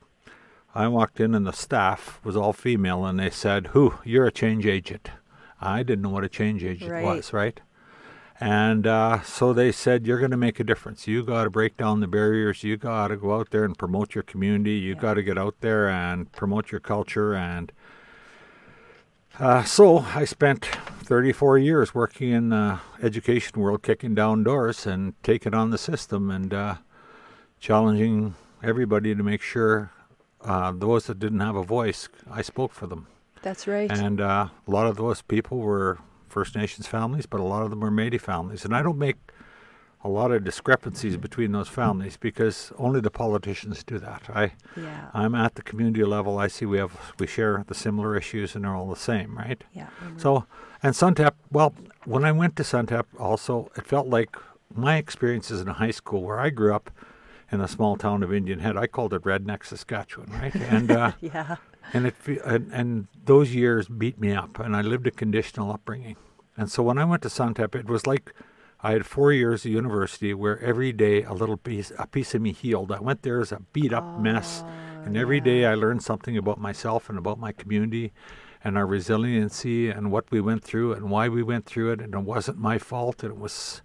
I 0.73 0.87
walked 0.87 1.19
in 1.19 1.35
and 1.35 1.45
the 1.45 1.51
staff 1.51 2.21
was 2.23 2.37
all 2.37 2.53
female, 2.53 3.05
and 3.05 3.19
they 3.19 3.29
said, 3.29 3.67
"Who? 3.67 3.95
You're 4.05 4.27
a 4.27 4.31
change 4.31 4.65
agent." 4.65 5.09
I 5.59 5.83
didn't 5.83 6.03
know 6.03 6.09
what 6.09 6.23
a 6.23 6.29
change 6.29 6.63
agent 6.63 6.89
Right. 6.89 7.03
was, 7.03 7.33
right? 7.33 7.59
And 8.39 8.87
uh, 8.87 9.21
so 9.23 9.51
they 9.51 9.73
said, 9.73 10.07
You're 10.07 10.19
going 10.19 10.31
to 10.31 10.37
make 10.37 10.57
a 10.61 10.63
difference. 10.63 11.05
You 11.05 11.21
got 11.21 11.43
to 11.43 11.49
break 11.49 11.75
down 11.75 11.99
the 11.99 12.07
barriers. 12.07 12.63
You 12.63 12.77
got 12.77 13.09
to 13.09 13.17
go 13.17 13.35
out 13.35 13.49
there 13.51 13.65
and 13.65 13.77
promote 13.77 14.15
your 14.15 14.23
community. 14.23 14.75
You 14.75 14.95
got 14.95 15.15
to 15.15 15.23
get 15.23 15.37
out 15.37 15.55
there 15.59 15.89
and 15.89 16.31
promote 16.31 16.71
your 16.71 16.79
culture. 16.79 17.33
And 17.35 17.73
uh, 19.37 19.63
so 19.63 19.99
I 19.99 20.23
spent 20.23 20.63
34 21.03 21.57
years 21.57 21.93
working 21.93 22.31
in 22.31 22.49
the 22.49 22.79
education 23.01 23.59
world, 23.59 23.83
kicking 23.83 24.15
down 24.15 24.43
doors 24.43 24.87
and 24.87 25.21
taking 25.23 25.53
on 25.53 25.71
the 25.71 25.77
system 25.77 26.31
and 26.31 26.53
uh, 26.53 26.75
challenging 27.59 28.35
everybody 28.63 29.13
to 29.13 29.23
make 29.23 29.41
sure 29.41 29.91
uh, 30.41 30.71
those 30.75 31.05
that 31.07 31.19
didn't 31.19 31.39
have 31.39 31.55
a 31.55 31.63
voice, 31.63 32.09
I 32.29 32.41
spoke 32.41 32.71
for 32.71 32.87
them. 32.87 33.07
That's 33.41 33.67
right. 33.67 33.91
And 33.91 34.21
uh, 34.21 34.47
a 34.67 34.71
lot 34.71 34.87
of 34.87 34.95
those 34.95 35.21
people 35.21 35.59
were 35.59 35.99
First 36.29 36.55
Nations 36.55 36.87
families, 36.87 37.25
but 37.25 37.39
a 37.39 37.43
lot 37.43 37.63
of 37.63 37.69
them 37.69 37.81
were 37.81 37.91
Métis 37.91 38.21
families. 38.21 38.65
And 38.65 38.75
I 38.75 38.81
don't 38.81 38.97
make 38.97 39.17
a 40.03 40.09
lot 40.09 40.31
of 40.31 40.43
discrepancies 40.43 41.15
between 41.15 41.51
those 41.53 41.69
families 41.69 42.17
because 42.17 42.73
only 42.77 42.99
the 42.99 43.11
politicians 43.11 43.83
do 43.83 43.99
that. 43.99 44.23
I, 44.33 44.53
yeah. 44.75 45.09
I'm 45.13 45.33
at 45.35 45.55
the 45.55 45.61
community 45.61 46.03
level. 46.03 46.37
I 46.37 46.47
see 46.47 46.65
we 46.65 46.77
have 46.77 47.13
we 47.19 47.27
share 47.27 47.63
the 47.67 47.75
similar 47.75 48.17
issues 48.17 48.55
and 48.55 48.65
they're 48.65 48.75
all 48.75 48.89
the 48.89 48.95
same, 48.97 49.37
right? 49.37 49.63
yeah. 49.73 49.87
we 50.13 50.19
So, 50.19 50.45
and 50.81 50.93
Suntep. 50.93 51.33
well, 51.51 51.73
when 52.05 52.25
I 52.25 52.33
went 52.33 52.57
to 52.57 52.63
Suntep, 52.63 53.05
also, 53.17 53.71
it 53.77 53.85
felt 53.85 54.07
like 54.07 54.35
my 54.75 54.97
experiences 54.97 55.61
in 55.61 55.67
high 55.67 55.91
school 55.91 56.23
where 56.23 56.39
I 56.39 56.49
grew 56.49 56.73
up 56.73 56.89
in 57.53 57.61
a 57.61 57.67
small 57.67 57.95
town 57.95 58.23
of 58.23 58.33
Indian 58.33 58.59
Head. 58.59 58.75
I 58.77 58.87
called 58.87 59.13
it 59.13 59.21
Redneck, 59.23 59.63
Saskatchewan, 59.63 60.29
right? 60.31 60.55
And 60.55 60.91
uh, 60.91 61.11
Yeah. 61.21 61.57
and 61.93 62.07
it 62.07 62.15
and, 62.45 62.71
and 62.73 63.07
those 63.25 63.53
years 63.53 63.87
beat 63.87 64.19
me 64.19 64.31
up, 64.33 64.59
and 64.59 64.75
I 64.75 64.81
lived 64.81 65.07
a 65.07 65.11
conditional 65.11 65.71
upbringing. 65.71 66.15
And 66.57 66.69
so 66.69 66.83
when 66.83 66.97
I 66.97 67.05
went 67.05 67.21
to 67.23 67.29
Suntep, 67.29 67.75
it 67.75 67.87
was 67.87 68.05
like 68.07 68.33
I 68.81 68.91
had 68.91 69.05
four 69.05 69.31
years 69.31 69.65
of 69.65 69.71
university 69.71 70.33
where 70.33 70.59
every 70.59 70.91
day 70.91 71.23
a 71.23 71.33
little 71.33 71.57
piece 71.57 71.91
a 71.97 72.07
piece 72.07 72.35
of 72.35 72.41
me 72.41 72.51
healed. 72.51 72.91
I 72.91 72.99
went 72.99 73.21
there 73.21 73.39
as 73.39 73.51
a 73.51 73.61
beat 73.71 73.93
up 73.93 74.19
mess, 74.19 74.63
and 75.05 75.15
every 75.15 75.39
day 75.39 75.65
I 75.65 75.75
learned 75.75 76.03
something 76.03 76.35
about 76.37 76.59
myself 76.59 77.09
and 77.09 77.17
about 77.17 77.39
my 77.39 77.51
community, 77.51 78.11
and 78.63 78.77
our 78.77 78.85
resiliency 78.87 79.89
and 79.89 80.11
what 80.11 80.31
we 80.31 80.41
went 80.41 80.63
through 80.63 80.93
and 80.93 81.09
why 81.09 81.29
we 81.29 81.43
went 81.43 81.65
through 81.65 81.91
it. 81.91 82.01
And 82.01 82.13
it 82.13 82.19
wasn't 82.19 82.57
my 82.57 82.77
fault. 82.77 83.23
It 83.23 83.37
was. 83.37 83.81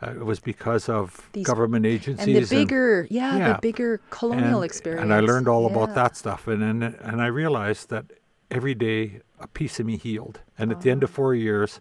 Uh, 0.00 0.10
it 0.12 0.24
was 0.24 0.38
because 0.40 0.88
of 0.88 1.28
These- 1.32 1.44
government 1.46 1.84
And 1.84 1.94
agencies 1.94 2.48
the 2.50 2.56
bigger, 2.56 3.06
yeah, 3.10 3.36
yeah. 3.36 3.52
the 3.54 3.58
bigger 3.60 4.00
colonial 4.10 4.62
and, 4.62 4.64
experience. 4.64 5.02
And 5.02 5.12
I 5.12 5.20
learned 5.20 5.48
all 5.48 5.62
Yeah. 5.68 5.72
about 5.76 5.94
that 5.96 6.16
stuff, 6.16 6.46
and, 6.46 6.62
and 6.62 6.82
and 6.84 7.20
I 7.20 7.26
realized 7.26 7.88
that 7.90 8.04
every 8.50 8.74
day 8.74 9.20
a 9.40 9.48
piece 9.48 9.80
of 9.80 9.86
me 9.86 9.96
healed, 9.96 10.40
and 10.56 10.70
at 10.70 10.82
the 10.82 10.90
end 10.90 11.02
of 11.02 11.10
four 11.10 11.34
years, 11.34 11.80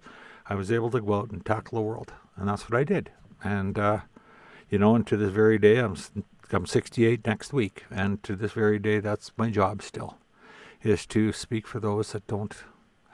I 0.49 0.56
was 0.56 0.71
able 0.71 0.89
to 0.91 1.01
go 1.01 1.13
out 1.15 1.30
and 1.32 1.45
tackle 1.45 1.77
the 1.77 1.82
world, 1.84 2.13
and 2.36 2.47
that's 2.49 2.69
what 2.69 2.80
I 2.80 2.84
did. 2.84 3.12
And 3.43 3.77
uh, 3.77 3.99
you 4.69 4.80
know, 4.80 4.95
and 4.95 5.06
to 5.08 5.15
this 5.17 5.32
very 5.32 5.60
day, 5.60 5.77
I'm 5.77 5.95
I'm 6.51 6.65
68 6.65 7.25
next 7.27 7.53
week, 7.53 7.84
and 7.91 8.23
to 8.23 8.36
this 8.36 8.53
very 8.53 8.80
day, 8.80 8.99
that's 8.99 9.32
my 9.38 9.49
job 9.51 9.82
still, 9.84 10.17
is 10.82 11.06
to 11.08 11.32
speak 11.34 11.67
for 11.67 11.80
those 11.80 12.13
that 12.13 12.25
don't 12.25 12.56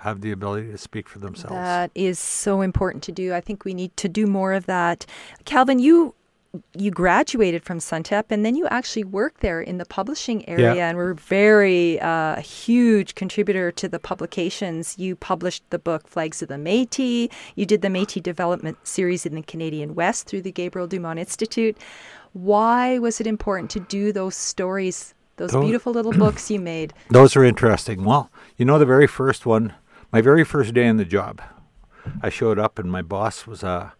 have 0.03 0.21
the 0.21 0.31
ability 0.31 0.69
to 0.71 0.77
speak 0.77 1.07
for 1.09 1.19
themselves. 1.19 1.53
That 1.55 1.91
is 1.95 2.19
so 2.19 2.61
important 2.61 3.03
to 3.05 3.11
do. 3.11 3.33
I 3.33 3.41
think 3.41 3.63
we 3.65 3.73
need 3.73 3.95
to 3.97 4.09
do 4.09 4.27
more 4.27 4.53
of 4.53 4.65
that. 4.65 5.05
Calvin, 5.45 5.79
you 5.79 6.13
you 6.77 6.91
graduated 6.91 7.63
from 7.63 7.79
Suntep 7.79 8.25
and 8.29 8.45
then 8.45 8.55
you 8.55 8.67
actually 8.67 9.03
worked 9.03 9.41
there 9.41 9.59
in 9.59 9.79
the 9.79 9.85
publishing 9.85 10.47
area 10.47 10.83
and 10.83 10.95
were 10.97 11.15
very 11.15 11.99
uh, 11.99 12.35
a 12.35 12.41
huge 12.41 13.15
contributor 13.15 13.71
to 13.71 13.89
the 13.89 13.97
publications. 13.97 14.95
You 14.99 15.15
published 15.15 15.63
the 15.71 15.79
book 15.79 16.07
Flags 16.07 16.43
of 16.43 16.49
the 16.49 16.55
Métis. 16.55 17.31
You 17.55 17.65
did 17.65 17.81
the 17.81 17.87
Métis 17.87 18.21
development 18.21 18.77
series 18.83 19.25
in 19.25 19.33
the 19.33 19.41
Canadian 19.41 19.95
West 19.95 20.27
through 20.27 20.43
the 20.43 20.51
Gabriel 20.51 20.85
Dumont 20.87 21.17
Institute. 21.17 21.75
Why 22.33 22.99
was 22.99 23.19
it 23.19 23.25
important 23.25 23.71
to 23.71 23.79
do 23.79 24.11
those 24.11 24.35
stories, 24.35 25.15
those 25.37 25.51
Those- 25.53 25.63
beautiful 25.63 25.91
little 25.91 26.13
books 26.25 26.51
you 26.51 26.59
made? 26.59 26.93
Those 27.09 27.35
are 27.35 27.43
interesting. 27.43 28.03
Well, 28.03 28.29
you 28.57 28.65
know, 28.65 28.77
the 28.77 28.85
very 28.85 29.07
first 29.07 29.47
one, 29.47 29.73
my 30.13 30.21
very 30.21 30.43
first 30.43 30.75
day 30.75 30.85
in 30.85 30.97
the 30.97 31.05
job, 31.05 31.41
I 32.21 32.29
showed 32.29 32.59
up 32.59 32.77
and 32.77 32.89
my 32.91 33.01
boss 33.01 33.47
was 33.47 33.63
a, 33.63 33.93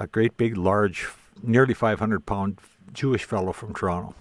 a 0.00 0.08
great 0.08 0.36
big, 0.36 0.56
large, 0.56 1.06
nearly 1.42 1.74
500 1.74 2.26
pound 2.26 2.58
Jewish 2.92 3.22
fellow 3.22 3.52
from 3.52 3.72
Toronto. 3.72 4.16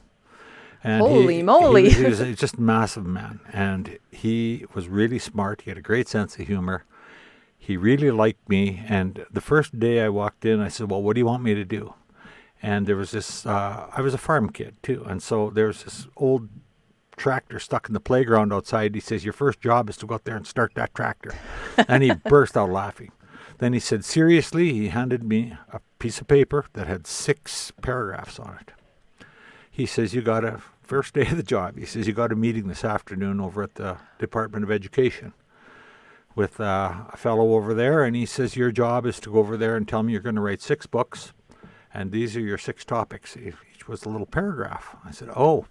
And 0.83 1.01
Holy 1.01 1.38
he, 1.38 1.43
moly. 1.43 1.89
He 1.89 2.05
was, 2.05 2.19
he 2.19 2.29
was 2.29 2.39
just 2.39 2.55
a 2.55 2.62
massive 2.62 3.05
man. 3.05 3.39
And 3.51 3.97
he 4.12 4.65
was 4.75 4.88
really 4.88 5.17
smart. 5.17 5.62
He 5.62 5.71
had 5.71 5.77
a 5.77 5.81
great 5.81 6.07
sense 6.07 6.38
of 6.38 6.45
humor. 6.45 6.85
He 7.57 7.75
really 7.75 8.12
liked 8.12 8.47
me. 8.47 8.85
And 8.88 9.25
the 9.31 9.41
first 9.41 9.77
day 9.79 10.01
I 10.01 10.09
walked 10.09 10.45
in, 10.45 10.62
I 10.62 10.69
said, 10.69 10.89
Well, 10.89 11.01
what 11.01 11.15
do 11.15 11.19
you 11.19 11.25
want 11.25 11.43
me 11.43 11.55
to 11.55 11.65
do? 11.65 11.95
And 12.62 12.85
there 12.85 12.95
was 12.95 13.12
this, 13.12 13.45
uh, 13.45 13.89
I 13.91 14.01
was 14.01 14.13
a 14.13 14.17
farm 14.17 14.51
kid 14.51 14.75
too. 14.83 15.03
And 15.07 15.21
so 15.21 15.49
there 15.49 15.67
was 15.67 15.83
this 15.83 16.07
old 16.15 16.47
tractor 17.19 17.60
stuck 17.60 17.88
in 17.88 17.93
the 17.93 17.99
playground 17.99 18.51
outside. 18.51 18.95
He 18.95 19.01
says, 19.01 19.23
Your 19.23 19.34
first 19.34 19.62
job 19.62 19.89
is 19.89 19.97
to 19.97 20.08
go 20.08 20.15
out 20.15 20.23
there 20.23 20.38
and 20.38 20.47
start 20.47 20.73
that 20.75 20.95
tractor. 20.95 21.36
and 21.88 22.01
he 22.01 22.13
burst 22.25 22.58
out 22.58 22.71
laughing. 22.71 23.12
Then 23.60 23.73
he 23.73 23.79
said, 23.79 24.03
Seriously, 24.03 24.73
he 24.73 24.88
handed 24.88 25.23
me 25.23 25.55
a 25.71 25.82
piece 25.99 26.19
of 26.21 26.27
paper 26.27 26.65
that 26.73 26.88
had 26.88 27.05
six 27.05 27.71
paragraphs 27.82 28.39
on 28.39 28.58
it. 28.62 29.25
He 29.69 29.86
says, 29.86 30.15
You 30.15 30.21
got 30.21 30.43
a 30.43 30.62
first 30.82 31.13
day 31.13 31.27
of 31.27 31.38
the 31.38 31.43
job. 31.43 31.77
He 31.77 31.86
says, 31.86 32.08
You 32.08 32.13
got 32.13 32.32
a 32.32 32.36
meeting 32.36 32.67
this 32.67 32.84
afternoon 32.86 33.39
over 33.39 33.62
at 33.62 33.75
the 33.75 33.97
Department 34.17 34.63
of 34.63 34.71
Education 34.71 35.34
with 36.36 36.60
uh, 36.60 37.03
a 37.12 37.17
fellow 37.17 37.53
over 37.53 37.73
there. 37.73 38.03
And 38.03 38.15
he 38.15 38.25
says, 38.25 38.55
Your 38.55 38.71
job 38.71 39.05
is 39.05 39.19
to 39.19 39.34
go 39.34 39.39
over 39.39 39.58
there 39.58 39.75
and 39.75 39.88
tell 39.88 40.03
me 40.03 40.13
you're 40.13 40.21
going 40.21 40.36
to 40.36 40.41
write 40.41 40.62
six 40.62 40.88
books. 40.88 41.34
And 41.93 42.12
these 42.12 42.38
are 42.38 42.41
your 42.41 42.58
six 42.58 42.86
topics. 42.86 43.36
Each 43.36 43.88
was 43.88 44.05
a 44.05 44.10
little 44.10 44.27
paragraph. 44.27 44.95
I 45.03 45.12
said, 45.12 45.29
Oh. 45.36 45.65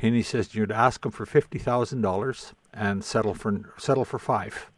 And 0.00 0.14
he 0.14 0.22
says, 0.22 0.48
to 0.48 0.66
ask 0.72 1.04
him 1.04 1.10
for 1.10 1.26
$50,000 1.26 2.52
and 2.72 3.04
settle 3.04 3.34
for, 3.34 3.74
settle 3.78 4.04
for 4.04 4.18
five. 4.18 4.70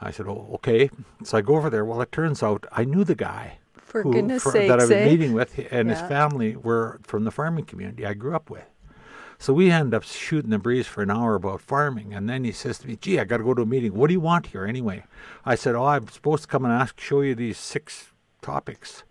I 0.00 0.10
said, 0.10 0.26
Oh, 0.26 0.48
okay. 0.54 0.90
So 1.24 1.38
I 1.38 1.40
go 1.42 1.56
over 1.56 1.70
there. 1.70 1.84
Well, 1.84 2.00
it 2.00 2.12
turns 2.12 2.42
out 2.42 2.66
I 2.72 2.84
knew 2.84 3.04
the 3.04 3.14
guy 3.14 3.58
For 3.76 4.02
who- 4.02 4.12
goodness 4.12 4.42
for- 4.42 4.52
sakes, 4.52 4.68
that 4.68 4.78
I 4.80 4.82
was 4.84 4.90
eh? 4.90 5.04
meeting 5.06 5.32
with, 5.32 5.58
and 5.70 5.90
his 5.90 6.00
family 6.00 6.56
were 6.56 7.00
from 7.04 7.24
the 7.24 7.30
farming 7.30 7.64
community 7.66 8.04
I 8.06 8.14
grew 8.14 8.34
up 8.34 8.50
with. 8.50 8.64
So 9.38 9.52
we 9.52 9.72
end 9.72 9.92
up 9.92 10.04
shooting 10.04 10.50
the 10.50 10.58
breeze 10.58 10.86
for 10.86 11.02
an 11.02 11.10
hour 11.10 11.34
about 11.34 11.60
farming, 11.60 12.14
and 12.14 12.28
then 12.28 12.44
he 12.44 12.52
says 12.52 12.78
to 12.78 12.86
me, 12.86 12.94
"Gee, 12.94 13.18
I 13.18 13.24
got 13.24 13.38
to 13.38 13.42
go 13.44 13.54
to 13.54 13.62
a 13.62 13.66
meeting. 13.66 13.92
What 13.94 14.06
do 14.06 14.12
you 14.14 14.20
want 14.20 14.46
here 14.46 14.64
anyway?" 14.64 15.02
I 15.44 15.56
said, 15.56 15.74
"Oh, 15.74 15.84
I'm 15.84 16.06
supposed 16.06 16.44
to 16.44 16.48
come 16.48 16.64
and 16.64 16.72
ask, 16.72 17.00
show 17.00 17.22
you 17.22 17.34
these 17.34 17.58
six 17.58 18.12
topics." 18.40 19.02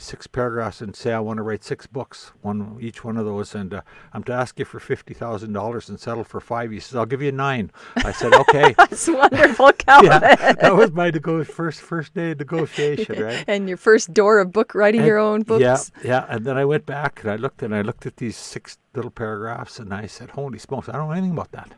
Six 0.00 0.28
paragraphs 0.28 0.80
and 0.80 0.94
say 0.94 1.12
I 1.12 1.18
want 1.18 1.38
to 1.38 1.42
write 1.42 1.64
six 1.64 1.88
books, 1.88 2.30
one 2.40 2.78
each 2.80 3.02
one 3.02 3.16
of 3.16 3.24
those, 3.24 3.52
and 3.56 3.74
uh, 3.74 3.80
I'm 4.12 4.22
to 4.24 4.32
ask 4.32 4.56
you 4.56 4.64
for 4.64 4.78
fifty 4.78 5.12
thousand 5.12 5.52
dollars 5.54 5.88
and 5.88 5.98
settle 5.98 6.22
for 6.22 6.38
five. 6.40 6.70
He 6.70 6.78
says 6.78 6.94
I'll 6.94 7.04
give 7.04 7.20
you 7.20 7.32
nine. 7.32 7.72
I 7.96 8.12
said 8.12 8.32
okay. 8.32 8.74
That's 8.78 9.08
wonderful, 9.08 9.72
Calvin. 9.78 10.10
yeah, 10.12 10.52
that 10.52 10.76
was 10.76 10.92
my 10.92 11.10
nego- 11.10 11.42
first 11.42 11.80
first 11.80 12.14
day 12.14 12.30
of 12.30 12.38
negotiation, 12.38 13.20
right? 13.24 13.44
And 13.48 13.66
your 13.68 13.76
first 13.76 14.14
door 14.14 14.38
of 14.38 14.52
book 14.52 14.72
writing 14.72 15.04
your 15.04 15.18
own 15.18 15.42
books. 15.42 15.62
Yeah, 15.62 15.78
yeah. 16.04 16.26
And 16.28 16.44
then 16.44 16.56
I 16.56 16.64
went 16.64 16.86
back 16.86 17.20
and 17.22 17.30
I 17.32 17.34
looked 17.34 17.64
and 17.64 17.74
I 17.74 17.82
looked 17.82 18.06
at 18.06 18.18
these 18.18 18.36
six 18.36 18.78
little 18.94 19.10
paragraphs 19.10 19.80
and 19.80 19.92
I 19.92 20.06
said, 20.06 20.30
"Holy 20.30 20.60
smokes! 20.60 20.88
I 20.88 20.92
don't 20.92 21.08
know 21.08 21.12
anything 21.12 21.32
about 21.32 21.50
that." 21.50 21.74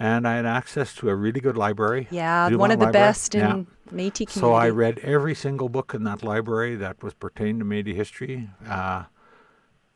And 0.00 0.28
I 0.28 0.36
had 0.36 0.46
access 0.46 0.94
to 0.94 1.08
a 1.10 1.14
really 1.14 1.40
good 1.40 1.56
library. 1.58 2.06
Yeah, 2.10 2.48
one 2.54 2.70
of 2.70 2.78
the 2.78 2.86
Library. 2.86 2.92
best 3.06 3.34
in 3.34 3.40
Yeah. 3.40 3.62
Métis 3.90 4.28
community. 4.32 4.40
So 4.40 4.52
I 4.52 4.68
read 4.70 4.98
every 5.00 5.34
single 5.34 5.68
book 5.68 5.94
in 5.94 6.04
that 6.04 6.22
library 6.22 6.76
that 6.76 7.02
was 7.02 7.14
pertaining 7.14 7.58
to 7.60 7.64
Métis 7.64 7.94
history, 7.94 8.50
uh, 8.68 9.04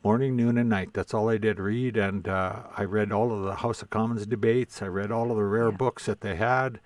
morning, 0.03 0.35
noon, 0.35 0.57
and 0.57 0.69
night. 0.69 0.89
That's 0.93 1.13
all 1.13 1.29
I 1.29 1.37
did 1.37 1.59
read, 1.59 1.97
and 1.97 2.27
uh, 2.27 2.63
I 2.77 2.83
read 2.83 3.11
all 3.11 3.31
of 3.31 3.43
the 3.43 3.55
House 3.55 3.81
of 3.81 3.89
Commons 3.89 4.25
debates. 4.25 4.81
I 4.81 4.87
read 4.87 5.11
all 5.11 5.31
of 5.31 5.37
the 5.37 5.43
rare 5.45 5.69
Yeah. 5.69 5.77
books 5.77 6.05
that 6.07 6.21
they 6.21 6.35
had, 6.35 6.79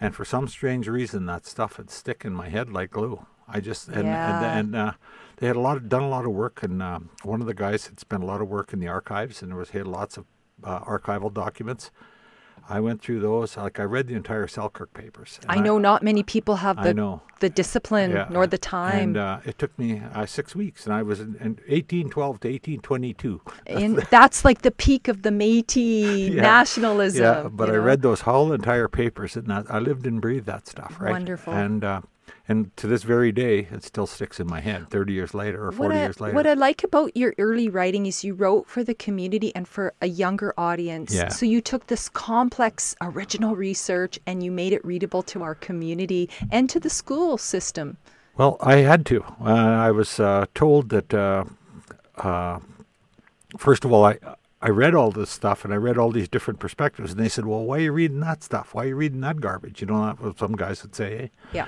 and 0.00 0.14
for 0.14 0.24
some 0.24 0.46
strange 0.48 0.88
reason, 0.88 1.26
that 1.26 1.46
stuff 1.46 1.78
would 1.78 1.90
stick 1.90 2.24
in 2.24 2.32
my 2.32 2.48
head 2.48 2.70
like 2.70 2.90
glue. 2.90 3.26
I 3.48 3.60
just 3.60 3.88
and 3.88 4.06
Yeah. 4.08 4.30
and, 4.30 4.44
and 4.44 4.76
uh, 4.76 4.92
they 5.38 5.46
had 5.48 5.56
a 5.56 5.60
lot 5.60 5.76
of, 5.76 5.88
done 5.88 6.02
a 6.02 6.08
lot 6.08 6.24
of 6.24 6.30
work, 6.32 6.62
and 6.62 6.80
um, 6.82 7.10
one 7.24 7.40
of 7.40 7.46
the 7.46 7.54
guys 7.54 7.86
had 7.86 7.98
spent 7.98 8.22
a 8.22 8.26
lot 8.26 8.40
of 8.40 8.48
work 8.48 8.72
in 8.72 8.78
the 8.78 8.88
archives, 8.88 9.42
and 9.42 9.50
there 9.50 9.58
was 9.58 9.70
he 9.70 9.78
had 9.78 9.88
lots 9.88 10.16
of 10.16 10.26
uh, 10.62 10.80
archival 10.80 11.32
documents. 11.32 11.90
I 12.70 12.78
went 12.80 13.02
through 13.02 13.20
those. 13.20 13.56
Like 13.56 13.80
I 13.80 13.82
read 13.82 14.06
the 14.06 14.14
entire 14.14 14.46
Selkirk 14.46 14.94
papers. 14.94 15.40
I 15.48 15.60
know 15.60 15.76
not 15.78 16.02
many 16.02 16.22
people 16.22 16.56
have 16.56 16.76
the 16.82 17.20
the 17.40 17.48
discipline 17.50 18.12
Yeah, 18.12 18.26
nor 18.30 18.46
the 18.46 18.58
time. 18.58 19.00
And 19.02 19.16
uh, 19.16 19.38
it 19.44 19.58
took 19.58 19.76
me 19.78 20.00
uh, 20.14 20.26
six 20.26 20.54
weeks, 20.54 20.84
and 20.84 20.94
I 20.94 21.02
was 21.02 21.20
in, 21.20 21.34
in 21.36 21.52
1812 21.66 22.40
to 22.40 22.48
1822. 22.48 23.40
and 23.66 23.96
that's 24.10 24.44
like 24.44 24.62
the 24.62 24.70
peak 24.70 25.08
of 25.08 25.22
the 25.22 25.30
Métis 25.30 26.34
Yeah. 26.34 26.42
nationalism. 26.42 27.22
Yeah, 27.22 27.48
but 27.50 27.70
I 27.70 27.72
know? 27.72 27.78
read 27.80 28.02
those 28.02 28.20
whole 28.22 28.52
entire 28.52 28.88
papers, 28.88 29.36
and 29.36 29.46
that, 29.48 29.66
I 29.70 29.78
lived 29.78 30.06
and 30.06 30.20
breathed 30.20 30.46
that 30.46 30.68
stuff, 30.68 30.98
right? 31.00 31.10
Wonderful. 31.12 31.52
And 31.54 31.82
uh, 31.82 32.00
and 32.50 32.76
to 32.78 32.88
this 32.88 33.04
very 33.04 33.30
day, 33.30 33.68
it 33.70 33.84
still 33.84 34.08
sticks 34.08 34.40
in 34.40 34.48
my 34.48 34.60
head. 34.60 34.90
30 34.90 35.12
years 35.12 35.34
later, 35.34 35.62
or 35.62 35.66
What 35.66 35.76
40 35.76 35.94
I, 35.94 36.02
years 36.02 36.20
later. 36.20 36.34
what 36.34 36.48
I 36.48 36.54
like 36.54 36.82
about 36.82 37.16
your 37.16 37.32
early 37.38 37.68
writing 37.68 38.06
is 38.06 38.24
you 38.24 38.34
wrote 38.34 38.66
for 38.66 38.82
the 38.82 38.92
community 38.92 39.54
and 39.54 39.68
for 39.68 39.94
a 40.02 40.08
younger 40.08 40.52
audience. 40.58 41.14
Yeah. 41.14 41.28
So 41.28 41.46
you 41.46 41.60
took 41.60 41.86
this 41.86 42.08
complex 42.08 42.96
original 43.00 43.54
research 43.54 44.18
and 44.26 44.42
you 44.42 44.50
made 44.50 44.72
it 44.72 44.84
readable 44.84 45.22
to 45.24 45.44
our 45.44 45.54
community 45.54 46.28
and 46.50 46.68
to 46.70 46.80
the 46.80 46.90
school 46.90 47.38
system. 47.38 47.98
Well, 48.36 48.56
I 48.60 48.78
had 48.78 49.06
to. 49.06 49.22
Uh, 49.40 49.86
I 49.88 49.92
was 49.92 50.18
uh, 50.18 50.46
told 50.52 50.88
that, 50.88 51.14
uh, 51.14 51.44
uh, 52.16 52.58
first 53.56 53.84
of 53.84 53.92
all, 53.92 54.04
I 54.04 54.18
I 54.62 54.68
read 54.68 54.94
all 54.94 55.10
this 55.10 55.30
stuff 55.30 55.64
and 55.64 55.72
I 55.72 55.76
read 55.78 55.96
all 55.96 56.10
these 56.10 56.28
different 56.28 56.60
perspectives, 56.60 57.12
and 57.12 57.20
they 57.20 57.30
said, 57.30 57.46
"Well, 57.46 57.64
why 57.64 57.76
are 57.78 57.80
you 57.80 57.92
reading 57.92 58.20
that 58.20 58.42
stuff? 58.42 58.74
Why 58.74 58.84
are 58.84 58.88
you 58.88 58.96
reading 58.96 59.20
that 59.22 59.40
garbage?" 59.40 59.80
You 59.80 59.86
know, 59.86 60.04
that's 60.04 60.20
what 60.20 60.38
some 60.38 60.52
guys 60.52 60.82
would 60.82 60.94
say. 60.94 61.18
Eh? 61.18 61.28
Yeah. 61.52 61.66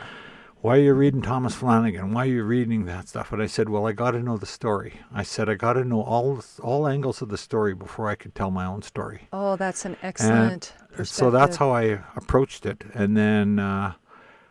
Why 0.62 0.77
are 0.77 0.81
you 0.83 0.94
reading 0.94 1.22
Thomas 1.22 1.57
Flanagan? 1.57 2.12
Why 2.12 2.22
are 2.22 2.31
you 2.31 2.44
reading 2.44 2.85
that 2.85 3.09
stuff? 3.09 3.33
And 3.33 3.42
I 3.42 3.46
said, 3.46 3.68
Well, 3.68 3.85
I 3.85 3.90
got 3.90 4.12
to 4.12 4.20
know 4.20 4.37
the 4.37 4.46
story. 4.46 5.01
I 5.12 5.25
said, 5.25 5.48
I 5.48 5.55
got 5.55 5.72
to 5.72 5.85
know 5.85 6.03
all 6.03 6.40
all 6.62 6.87
angles 6.87 7.20
of 7.20 7.31
the 7.31 7.37
story 7.37 7.75
before 7.75 8.09
I 8.09 8.14
could 8.14 8.33
tell 8.33 8.53
my 8.53 8.64
own 8.64 8.83
story. 8.83 9.27
Oh, 9.33 9.57
that's 9.57 9.85
an 9.85 9.96
excellent 10.05 10.72
And 10.96 11.09
so 11.09 11.33
that's 11.33 11.57
how 11.57 11.72
I 11.72 11.98
approached 12.14 12.64
it. 12.64 12.85
And 12.94 13.16
then 13.16 13.59
uh, 13.59 13.94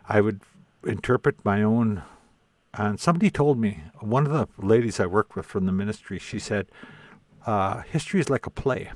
I 0.09 0.19
would 0.19 0.41
interpret 0.85 1.45
my 1.45 1.63
own. 1.63 2.03
And 2.73 2.99
somebody 2.99 3.29
told 3.29 3.57
me, 3.57 3.79
one 4.01 4.27
of 4.27 4.33
the 4.33 4.49
ladies 4.65 4.99
I 4.99 5.05
worked 5.05 5.37
with 5.37 5.45
from 5.45 5.65
the 5.65 5.71
ministry, 5.71 6.19
she 6.19 6.39
said, 6.39 6.67
uh, 7.45 7.83
history 7.83 8.19
is 8.19 8.29
like 8.29 8.45
a 8.45 8.49
play. 8.49 8.91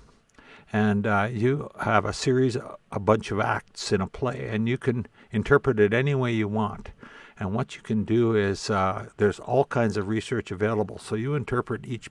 And 0.74 1.08
uh, 1.08 1.30
you 1.32 1.70
have 1.82 2.06
a 2.06 2.14
series, 2.14 2.58
a 2.92 3.00
bunch 3.00 3.32
of 3.32 3.40
acts 3.40 3.92
in 3.92 4.02
a 4.02 4.08
play, 4.08 4.48
and 4.50 4.68
you 4.68 4.78
can 4.78 5.08
interpret 5.32 5.80
it 5.80 5.94
any 5.94 6.16
way 6.16 6.34
you 6.34 6.48
want. 6.48 6.92
And 7.40 7.54
what 7.54 7.76
you 7.76 7.82
can 7.82 8.04
do 8.04 8.36
is 8.36 8.70
uh, 8.70 9.10
there's 9.18 9.40
all 9.40 9.66
kinds 9.66 9.98
of 9.98 10.08
research 10.08 10.52
available. 10.52 10.98
So 10.98 11.16
you 11.16 11.36
interpret 11.36 11.86
each 11.86 12.10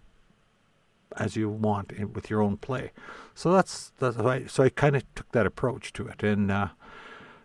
as 1.16 1.36
you 1.36 1.48
want 1.48 1.92
in, 1.92 2.12
with 2.12 2.30
your 2.30 2.42
own 2.42 2.56
play. 2.56 2.90
So 3.34 3.52
that's, 3.52 3.92
that's 3.98 4.16
why, 4.16 4.46
so 4.46 4.64
I 4.64 4.68
kind 4.68 4.96
of 4.96 5.02
took 5.14 5.30
that 5.32 5.46
approach 5.46 5.92
to 5.94 6.06
it, 6.06 6.22
and 6.22 6.50
uh, 6.50 6.68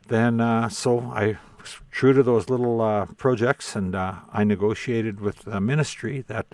then 0.07 0.41
uh, 0.41 0.69
so 0.69 1.01
I 1.01 1.37
true 1.91 2.13
to 2.13 2.23
those 2.23 2.49
little 2.49 2.81
uh, 2.81 3.05
projects, 3.17 3.75
and 3.75 3.95
uh, 3.95 4.15
I 4.31 4.43
negotiated 4.43 5.19
with 5.19 5.39
the 5.39 5.61
ministry 5.61 6.23
that 6.27 6.47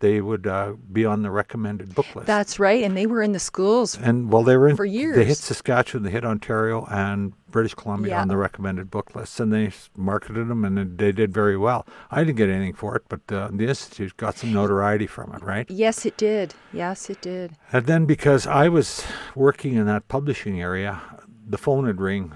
they 0.00 0.20
would 0.20 0.46
uh, 0.46 0.72
be 0.92 1.04
on 1.04 1.22
the 1.22 1.30
recommended 1.30 1.94
book 1.94 2.06
list. 2.14 2.26
That's 2.26 2.58
right. 2.58 2.82
And 2.82 2.96
they 2.96 3.06
were 3.06 3.22
in 3.22 3.32
the 3.32 3.38
schools. 3.38 3.96
and 3.96 4.30
well, 4.32 4.42
they 4.42 4.56
were 4.56 4.68
in, 4.68 4.76
for 4.76 4.84
years. 4.84 5.14
They 5.16 5.24
hit. 5.24 5.36
Saskatchewan, 5.36 6.02
they 6.02 6.10
hit 6.10 6.24
Ontario, 6.24 6.86
and 6.90 7.32
British 7.50 7.74
Columbia 7.74 8.12
Yeah. 8.14 8.22
on 8.22 8.28
the 8.28 8.36
recommended 8.36 8.90
book 8.90 9.14
lists, 9.14 9.38
and 9.40 9.52
they 9.52 9.72
marketed 9.96 10.48
them, 10.48 10.64
and 10.64 10.98
they 10.98 11.12
did 11.12 11.32
very 11.34 11.56
well. 11.56 11.86
I 12.10 12.24
didn't 12.24 12.36
get 12.36 12.48
anything 12.48 12.74
for 12.74 12.96
it, 12.96 13.02
but 13.08 13.20
uh, 13.32 13.48
the 13.52 13.66
institute 13.68 14.16
got 14.16 14.36
some 14.38 14.52
notoriety 14.52 15.06
from 15.06 15.34
it, 15.34 15.42
right? 15.42 15.70
Yes, 15.70 16.06
it 16.06 16.16
did. 16.16 16.54
Yes, 16.72 17.10
it 17.10 17.20
did. 17.20 17.52
And 17.72 17.86
then 17.86 18.06
because 18.06 18.46
I 18.46 18.68
was 18.68 19.04
working 19.34 19.74
in 19.74 19.86
that 19.86 20.08
publishing 20.08 20.60
area, 20.60 21.00
the 21.46 21.58
phone 21.58 21.84
would 21.86 22.00
ring, 22.00 22.32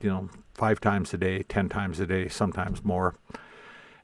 you 0.00 0.08
know, 0.10 0.28
five 0.54 0.80
times 0.80 1.14
a 1.14 1.18
day, 1.18 1.42
ten 1.44 1.68
times 1.68 2.00
a 2.00 2.06
day, 2.06 2.28
sometimes 2.28 2.84
more. 2.84 3.14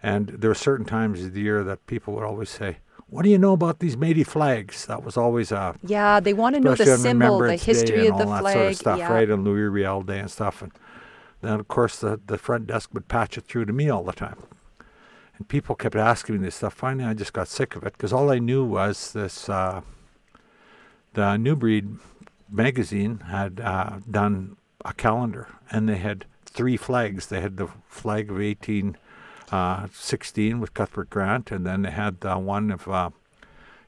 And 0.02 0.28
there 0.28 0.50
were 0.50 0.54
certain 0.54 0.86
times 0.86 1.22
of 1.24 1.34
the 1.34 1.40
year 1.40 1.62
that 1.64 1.86
people 1.86 2.14
would 2.14 2.24
always 2.24 2.50
say, 2.50 2.78
"What 3.08 3.22
do 3.22 3.28
you 3.28 3.38
know 3.38 3.52
about 3.52 3.80
these 3.80 3.96
Métis 3.96 4.26
flags?" 4.26 4.86
That 4.86 5.04
was 5.04 5.16
always 5.16 5.52
a 5.52 5.74
Yeah, 5.82 6.20
they 6.20 6.32
want 6.32 6.54
to 6.54 6.60
know 6.60 6.74
the 6.74 6.96
symbol, 6.96 7.38
the 7.38 7.56
history 7.56 8.06
of 8.06 8.16
the 8.16 8.24
all 8.24 8.30
that 8.30 8.40
flag. 8.40 8.54
sort 8.54 8.66
of 8.66 8.76
stuff, 8.76 8.98
yeah. 8.98 9.12
right? 9.12 9.28
And 9.28 9.44
Louis 9.44 9.68
Riel 9.68 10.02
Day 10.02 10.20
and 10.20 10.30
stuff. 10.30 10.62
And 10.62 10.72
then, 11.42 11.60
of 11.60 11.68
course, 11.68 11.98
the, 11.98 12.20
the 12.26 12.38
front 12.38 12.66
desk 12.66 12.90
would 12.92 13.08
patch 13.08 13.36
it 13.38 13.44
through 13.44 13.66
to 13.66 13.72
me 13.72 13.88
all 13.88 14.04
the 14.04 14.12
time. 14.12 14.36
And 15.36 15.48
people 15.48 15.74
kept 15.74 15.96
asking 15.96 16.36
me 16.36 16.44
this 16.44 16.56
stuff. 16.56 16.74
Finally, 16.74 17.08
I 17.08 17.14
just 17.14 17.32
got 17.32 17.48
sick 17.48 17.76
of 17.76 17.82
it 17.82 17.94
because 17.94 18.12
all 18.12 18.30
I 18.30 18.38
knew 18.38 18.64
was 18.64 19.12
this 19.12 19.48
uh, 19.48 19.80
the 21.14 21.36
New 21.36 21.56
Breed 21.56 21.96
magazine 22.50 23.20
had 23.20 23.60
uh, 23.60 23.98
done 24.10 24.56
a 24.84 24.92
calendar, 24.92 25.48
and 25.70 25.88
they 25.88 25.96
had 25.96 26.24
three 26.44 26.76
flags. 26.76 27.26
They 27.26 27.40
had 27.40 27.56
the 27.56 27.68
flag 27.88 28.30
of 28.30 28.40
1816 29.50 30.60
with 30.60 30.74
Cuthbert 30.74 31.10
Grant, 31.10 31.50
and 31.50 31.66
then 31.66 31.82
they 31.82 31.90
had 31.90 32.20
the 32.20 32.38
one 32.38 32.70
of 32.70 32.86
uh, 32.86 33.10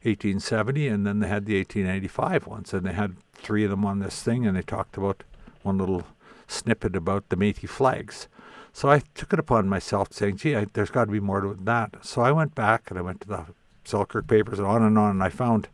1870, 0.02 0.88
and 0.88 1.06
then 1.06 1.20
they 1.20 1.28
had 1.28 1.46
the 1.46 1.56
1885 1.56 2.46
ones, 2.46 2.74
and 2.74 2.84
they 2.84 2.92
had 2.92 3.16
three 3.34 3.64
of 3.64 3.70
them 3.70 3.84
on 3.84 4.00
this 4.00 4.22
thing, 4.22 4.46
and 4.46 4.56
they 4.56 4.62
talked 4.62 4.96
about 4.96 5.22
one 5.62 5.78
little 5.78 6.04
snippet 6.48 6.96
about 6.96 7.28
the 7.28 7.36
Métis 7.36 7.68
flags. 7.68 8.28
So 8.72 8.88
I 8.88 9.00
took 9.14 9.32
it 9.32 9.38
upon 9.38 9.68
myself 9.68 10.08
saying, 10.12 10.36
gee, 10.36 10.56
I, 10.56 10.66
there's 10.72 10.90
got 10.90 11.04
to 11.04 11.12
be 11.12 11.20
more 11.20 11.40
to 11.40 11.56
that. 11.62 11.96
So 12.02 12.22
I 12.22 12.32
went 12.32 12.54
back 12.54 12.90
and 12.90 12.98
I 12.98 13.02
went 13.02 13.20
to 13.22 13.28
the 13.28 13.44
Selkirk 13.84 14.26
papers, 14.26 14.58
and 14.58 14.66
on 14.66 14.82
and 14.82 14.98
on. 14.98 15.10
And 15.10 15.22
I 15.22 15.28
found 15.28 15.68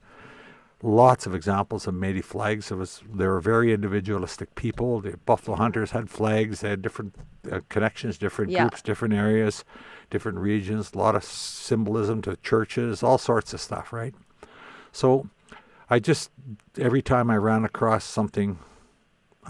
lots 0.82 1.26
of 1.26 1.34
examples 1.34 1.86
of 1.86 1.94
Métis 1.94 2.24
flags. 2.24 2.70
It 2.70 2.76
was 2.76 3.02
they 3.12 3.26
were 3.26 3.40
very 3.40 3.72
individualistic 3.72 4.54
people. 4.54 5.00
The 5.00 5.16
buffalo 5.16 5.56
hunters 5.56 5.90
had 5.90 6.08
flags. 6.10 6.60
They 6.60 6.70
had 6.70 6.82
different 6.82 7.14
uh, 7.50 7.60
connections, 7.68 8.18
different 8.18 8.50
Yeah. 8.52 8.62
groups, 8.68 8.82
different 8.82 9.14
areas, 9.14 9.64
different 10.10 10.38
regions. 10.38 10.92
A 10.94 10.98
lot 10.98 11.16
of 11.16 11.24
symbolism 11.24 12.22
to 12.22 12.36
churches, 12.36 13.02
all 13.02 13.18
sorts 13.18 13.52
of 13.52 13.60
stuff, 13.60 13.92
right? 13.92 14.14
So 14.92 15.28
I 15.90 15.98
just 15.98 16.30
every 16.78 17.02
time 17.02 17.30
I 17.30 17.36
ran 17.36 17.64
across 17.64 18.04
something. 18.04 18.58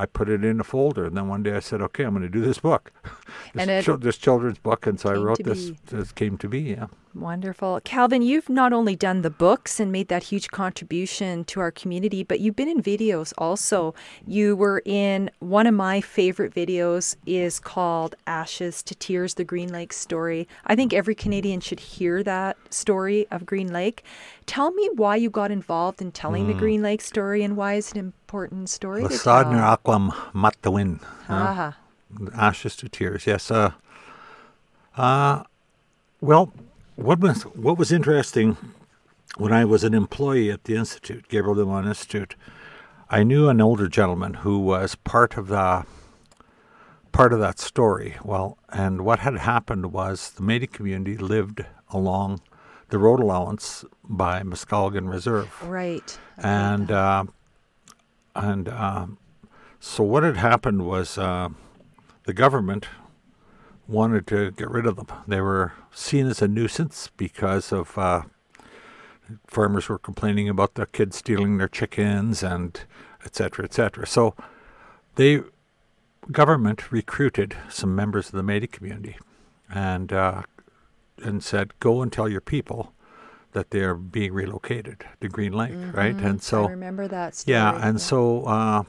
I 0.01 0.07
put 0.07 0.29
it 0.29 0.45
in 0.45 0.61
a 0.61 0.65
folder, 0.65 1.07
and 1.07 1.17
then 1.17 1.27
one 1.27 1.43
day 1.43 1.55
I 1.57 1.59
said, 1.59 1.83
"Okay, 1.83 2.05
I'm 2.05 2.11
going 2.13 2.23
to 2.23 2.29
do 2.29 2.41
this 2.41 2.61
book, 2.61 2.93
this, 3.55 3.85
chil- 3.85 3.97
this 3.99 4.17
children's 4.17 4.59
book." 4.59 4.87
And 4.87 5.01
so 5.01 5.11
I 5.11 5.15
wrote 5.15 5.43
this. 5.43 5.71
be. 5.71 5.77
This 5.87 6.13
came 6.13 6.39
to 6.39 6.49
be, 6.49 6.61
yeah. 6.61 6.87
Wonderful. 7.15 7.81
Calvin, 7.85 8.23
you've 8.23 8.49
not 8.49 8.73
only 8.73 8.95
done 8.95 9.23
the 9.23 9.31
books 9.31 9.81
and 9.81 9.91
made 9.91 10.09
that 10.09 10.25
huge 10.25 10.49
contribution 10.51 11.45
to 11.45 11.61
our 11.61 11.71
community, 11.71 12.23
but 12.23 12.41
you've 12.41 12.57
been 12.57 12.69
in 12.69 12.83
videos 12.83 13.33
also. 13.39 13.95
You 14.27 14.55
were 14.55 14.83
in 14.85 15.31
one 15.41 15.67
of 15.67 15.75
my 15.75 16.01
favorite 16.01 16.55
videos 16.55 17.17
is 17.27 17.59
called 17.59 18.15
Ashes 18.27 18.83
to 18.85 18.95
Tears 18.95 19.35
the 19.35 19.45
Green 19.45 19.73
Lake 19.73 19.93
story. 19.93 20.47
I 20.67 20.77
think 20.77 20.93
every 20.93 21.15
Canadian 21.15 21.61
should 21.61 21.81
hear 21.81 22.23
that 22.23 22.57
story 22.71 23.27
of 23.31 23.47
Green 23.47 23.73
Lake. 23.73 24.05
Tell 24.47 24.71
me 24.71 24.89
why 24.95 25.17
you 25.17 25.31
got 25.31 25.51
involved 25.51 26.01
in 26.01 26.13
telling 26.13 26.47
the 26.47 26.55
Green 26.55 26.83
Lake 26.83 27.01
story 27.01 27.43
and 27.43 27.57
why 27.57 27.75
it's 27.75 27.93
an 27.93 27.99
important 27.99 28.69
story. 28.69 29.03
Lasadner 29.03 29.77
aquam 29.77 30.11
matawin. 30.35 31.01
Ah, 31.29 31.77
Ashes 32.35 32.77
to 32.77 32.89
tears. 32.89 33.27
Yes. 33.27 33.51
Uh, 33.51 33.73
uh, 34.97 35.43
well, 36.21 36.53
what 36.99 37.21
was 37.21 37.43
what 37.43 37.79
was 37.79 37.93
interesting 37.93 38.57
when 39.37 39.53
I 39.53 39.65
was 39.65 39.85
an 39.85 39.95
employee 39.95 40.51
at 40.51 40.65
the 40.65 40.75
institute, 40.75 41.29
Gabriel 41.29 41.55
Dumont 41.55 41.87
Institute, 41.87 42.35
I 43.09 43.23
knew 43.23 43.49
an 43.49 43.61
older 43.61 43.87
gentleman 43.87 44.35
who 44.35 44.59
was 44.59 44.97
part 44.97 45.37
of 45.37 45.47
the 45.47 45.87
part 47.13 47.33
of 47.33 47.39
that 47.39 47.61
story. 47.61 48.17
Well, 48.25 48.59
and 48.71 49.03
what 49.03 49.21
had 49.21 49.37
happened 49.39 49.93
was 49.93 50.31
the 50.31 50.43
Métis 50.43 50.73
community 50.73 51.17
lived 51.17 51.65
along 51.91 52.41
the 52.89 52.99
road 52.99 53.21
allowance 53.21 53.85
by 54.03 54.43
Muskowekwan 54.43 55.09
Reserve 55.09 55.63
right. 55.63 56.19
and 56.37 56.91
uh, 56.91 57.25
and 58.35 58.69
um, 58.71 59.19
so 59.79 60.03
what 60.03 60.25
had 60.25 60.37
happened 60.37 60.85
was 60.85 61.17
uh, 61.17 61.51
the 62.25 62.33
government 62.33 62.87
wanted 63.89 64.27
to 64.29 64.51
get 64.53 64.71
rid 64.71 64.87
of 64.87 64.97
them. 64.97 65.07
They 65.27 65.41
were 65.41 65.73
seen 65.91 66.27
as 66.27 66.43
a 66.43 66.49
nuisance 66.49 67.11
because 67.17 67.73
of 67.73 67.97
uh, 67.97 68.23
farmers 69.47 69.89
were 69.89 69.99
complaining 69.99 70.49
about 70.49 70.75
the 70.75 70.87
kids 70.87 71.17
stealing 71.17 71.57
their 71.59 71.69
chickens 71.69 72.43
and 72.43 72.79
et 73.25 73.35
cetera, 73.35 73.65
et 73.65 73.73
cetera. 73.75 74.07
So 74.07 74.35
the 75.17 75.45
government 76.31 76.93
recruited 76.93 77.57
some 77.71 77.97
members 77.97 78.27
of 78.27 78.33
the 78.33 78.43
Métis 78.43 78.71
community 78.71 79.17
and 79.71 80.13
uh, 80.13 80.43
and 81.25 81.43
said, 81.43 81.73
go 81.81 82.01
and 82.03 82.13
tell 82.13 82.29
your 82.29 82.41
people 82.41 82.93
that 83.53 83.71
they're 83.71 83.95
being 83.95 84.33
relocated 84.33 85.05
to 85.21 85.29
Green 85.29 85.53
Lake, 85.53 85.73
right? 85.93 86.15
And 86.15 86.41
so 86.43 86.67
I 86.67 86.71
remember 86.71 87.09
that 87.09 87.35
story. 87.35 87.55
yeah, 87.55 87.79
and 87.83 88.01
so 88.01 88.45
uh, 88.45 88.85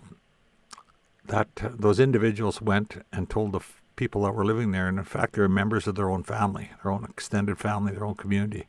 that 1.25 1.47
those 1.55 1.99
individuals 1.99 2.61
went 2.61 3.03
and 3.11 3.29
told 3.29 3.53
the 3.53 3.61
people 3.99 4.23
that 4.23 4.33
were 4.33 4.45
living 4.45 4.71
there, 4.71 4.87
and 4.87 4.97
in 4.97 5.03
fact, 5.03 5.33
they 5.33 5.41
were 5.41 5.49
members 5.49 5.85
of 5.85 5.95
their 5.95 6.09
own 6.09 6.23
family, 6.23 6.71
their 6.81 6.91
own 6.91 7.03
extended 7.03 7.59
family, 7.59 7.91
their 7.91 8.05
own 8.05 8.15
community, 8.15 8.65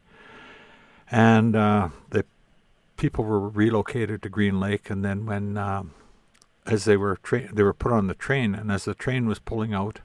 and 1.09 1.55
uh, 1.55 1.89
the 2.11 2.25
people 2.97 3.23
were 3.25 3.49
relocated 3.49 4.23
to 4.23 4.29
Green 4.29 4.59
Lake, 4.59 4.91
and 4.91 5.05
then 5.05 5.27
when 5.27 5.57
um, 5.57 5.93
as 6.67 6.85
they 6.85 6.97
were 6.97 7.17
tra- 7.23 7.55
they 7.55 7.63
were 7.63 7.73
put 7.73 7.93
on 7.93 8.09
the 8.09 8.15
train, 8.15 8.57
and 8.57 8.73
as 8.73 8.85
the 8.87 8.95
train 8.95 9.27
was 9.27 9.39
pulling 9.39 9.73
out 9.73 10.01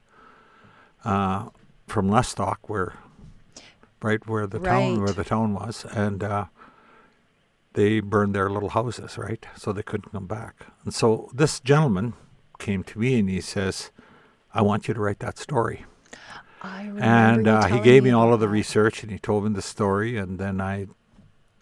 uh, 1.04 1.48
from 1.88 2.08
Lestock, 2.08 2.58
where 2.68 2.94
right 4.00 4.24
where 4.28 4.46
the 4.46 4.60
town 4.60 5.00
where 5.00 5.12
the 5.12 5.24
town 5.24 5.54
was, 5.54 5.84
and 5.90 6.22
uh, 6.22 6.44
they 7.72 7.98
burned 7.98 8.32
their 8.32 8.48
little 8.48 8.70
houses, 8.70 9.18
right? 9.18 9.44
So 9.56 9.72
they 9.72 9.82
couldn't 9.82 10.12
come 10.12 10.28
back. 10.28 10.66
And 10.84 10.94
so 10.94 11.30
this 11.34 11.58
gentleman 11.58 12.14
came 12.60 12.84
to 12.84 12.98
me 13.00 13.18
and 13.18 13.28
he 13.28 13.40
says, 13.40 13.90
"I 14.58 14.62
want 14.62 14.88
you 14.88 14.94
to 14.94 15.00
write 15.00 15.20
that 15.20 15.38
story." 15.38 15.84
I 16.62 16.80
remember 16.86 17.02
and 17.02 17.48
uh, 17.48 17.66
he 17.66 17.78
gave 17.80 18.02
me 18.02 18.10
all 18.10 18.32
of 18.34 18.40
the 18.40 18.48
research 18.48 19.02
and 19.02 19.12
he 19.12 19.18
told 19.18 19.44
me 19.44 19.50
the 19.52 19.62
story 19.62 20.16
and 20.16 20.38
then 20.38 20.60
i 20.60 20.86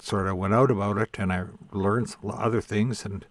sort 0.00 0.26
of 0.28 0.36
went 0.42 0.54
out 0.54 0.70
about 0.70 0.96
it 1.04 1.16
and 1.18 1.30
i 1.32 1.40
learned 1.72 2.08
some 2.10 2.30
other 2.30 2.60
things 2.62 3.04
and 3.04 3.26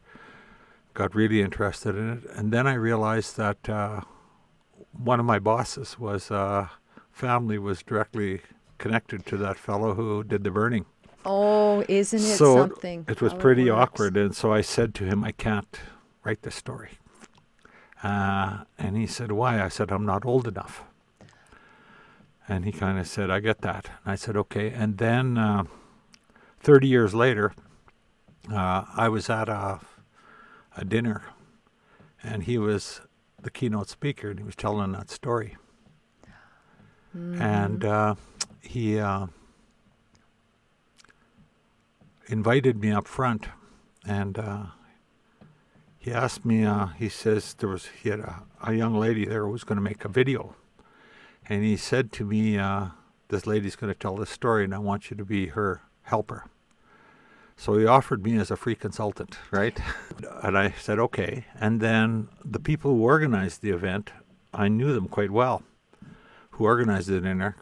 got 0.93 1.15
really 1.15 1.41
interested 1.41 1.95
in 1.95 2.08
it 2.17 2.23
and 2.38 2.52
then 2.52 2.67
i 2.67 2.73
realized 2.73 3.38
that 3.38 3.62
uh, 3.69 4.02
one 4.91 5.19
of 5.19 5.26
my 5.26 5.39
bosses 5.39 5.97
was 5.97 6.30
uh, 6.30 6.67
family 7.12 7.58
was 7.58 7.82
directly 7.82 8.41
connected 8.78 9.26
to 9.26 9.38
that 9.38 9.58
fellow 9.58 9.93
who 9.95 10.23
did 10.23 10.43
the 10.43 10.52
burning 10.52 10.86
Oh, 11.26 11.84
isn't 11.88 12.19
it 12.19 12.38
so 12.43 12.58
something? 12.67 13.06
it 13.08 13.21
was 13.21 13.34
pretty 13.34 13.71
works? 13.71 13.82
awkward 13.82 14.17
and 14.17 14.36
so 14.36 14.52
i 14.54 14.62
said 14.62 14.93
to 14.95 15.06
him 15.06 15.23
i 15.23 15.32
can't 15.32 15.80
write 16.26 16.41
this 16.43 16.56
story 16.56 16.91
uh, 18.03 18.63
and 18.77 18.97
he 18.97 19.07
said 19.07 19.31
why? 19.31 19.63
I 19.63 19.69
said 19.69 19.91
i'm 19.91 20.05
not 20.05 20.25
old 20.25 20.47
enough. 20.47 20.83
And 22.47 22.65
he 22.65 22.71
kind 22.71 22.99
of 22.99 23.07
said 23.07 23.29
i 23.31 23.39
get 23.39 23.61
that. 23.61 23.89
And 24.03 24.11
i 24.13 24.15
said 24.15 24.35
okay. 24.37 24.69
And 24.69 24.97
then 24.97 25.37
uh, 25.37 25.63
30 26.59 26.87
years 26.87 27.13
later 27.13 27.53
uh, 28.51 28.85
i 28.95 29.07
was 29.09 29.29
at 29.29 29.49
a, 29.49 29.79
a 30.77 30.85
dinner 30.85 31.23
and 32.21 32.43
he 32.43 32.57
was 32.57 33.01
the 33.41 33.49
keynote 33.51 33.89
speaker 33.89 34.29
and 34.29 34.39
he 34.39 34.45
was 34.45 34.55
telling 34.55 34.91
that 34.93 35.09
story. 35.09 35.57
And 37.13 37.85
uh, 37.85 38.15
he 38.61 38.99
uh, 38.99 39.27
invited 42.27 42.81
me 42.81 42.91
up 42.91 43.07
front, 43.07 43.49
and 44.05 44.39
uh, 44.39 44.63
he 46.03 46.11
asked 46.11 46.43
me. 46.43 46.65
Uh, 46.65 46.87
he 46.87 47.07
says 47.07 47.53
there 47.53 47.69
was 47.69 47.87
he 48.01 48.09
had 48.09 48.19
a, 48.19 48.43
a 48.61 48.73
young 48.73 48.93
lady 48.93 49.25
there 49.25 49.45
who 49.45 49.51
was 49.51 49.63
going 49.63 49.77
to 49.77 49.81
make 49.81 50.03
a 50.03 50.09
video, 50.09 50.53
and 51.47 51.63
he 51.63 51.77
said 51.77 52.11
to 52.11 52.25
me, 52.25 52.57
uh, 52.57 52.87
"This 53.29 53.47
lady's 53.47 53.77
going 53.77 53.93
to 53.93 53.97
tell 53.97 54.17
this 54.17 54.29
story, 54.29 54.65
and 54.65 54.75
I 54.75 54.79
want 54.79 55.09
you 55.09 55.15
to 55.15 55.23
be 55.23 55.47
her 55.47 55.81
helper." 56.01 56.45
So 57.55 57.77
he 57.77 57.85
offered 57.85 58.25
me 58.25 58.37
as 58.37 58.51
a 58.51 58.57
free 58.57 58.75
consultant, 58.75 59.37
right? 59.49 59.79
and 60.43 60.57
I 60.57 60.71
said 60.71 60.99
okay. 60.99 61.45
And 61.57 61.79
then 61.79 62.27
the 62.43 62.59
people 62.59 62.91
who 62.91 63.01
organized 63.03 63.61
the 63.61 63.69
event, 63.69 64.11
I 64.53 64.67
knew 64.67 64.93
them 64.93 65.07
quite 65.07 65.31
well. 65.31 65.63
Who 66.51 66.65
organized 66.65 67.07
the 67.07 67.21
dinner 67.21 67.55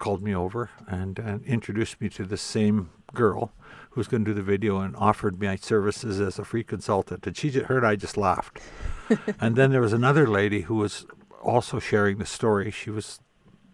called 0.00 0.22
me 0.22 0.34
over 0.34 0.70
and, 0.88 1.18
and 1.20 1.44
introduced 1.44 2.00
me 2.00 2.08
to 2.08 2.24
the 2.24 2.36
same 2.36 2.90
girl 3.14 3.52
who 3.94 4.00
was 4.00 4.08
going 4.08 4.24
to 4.24 4.30
do 4.32 4.34
the 4.34 4.42
video 4.42 4.80
and 4.80 4.96
offered 4.96 5.38
me 5.38 5.56
services 5.56 6.20
as 6.20 6.36
a 6.36 6.44
free 6.44 6.64
consultant. 6.64 7.24
And 7.28 7.36
she 7.36 7.48
ju- 7.48 7.62
heard 7.62 7.84
I 7.84 7.94
just 7.94 8.16
laughed. 8.16 8.58
and 9.40 9.54
then 9.54 9.70
there 9.70 9.80
was 9.80 9.92
another 9.92 10.26
lady 10.26 10.62
who 10.62 10.74
was 10.74 11.06
also 11.40 11.78
sharing 11.78 12.18
the 12.18 12.26
story. 12.26 12.72
She 12.72 12.90
was 12.90 13.20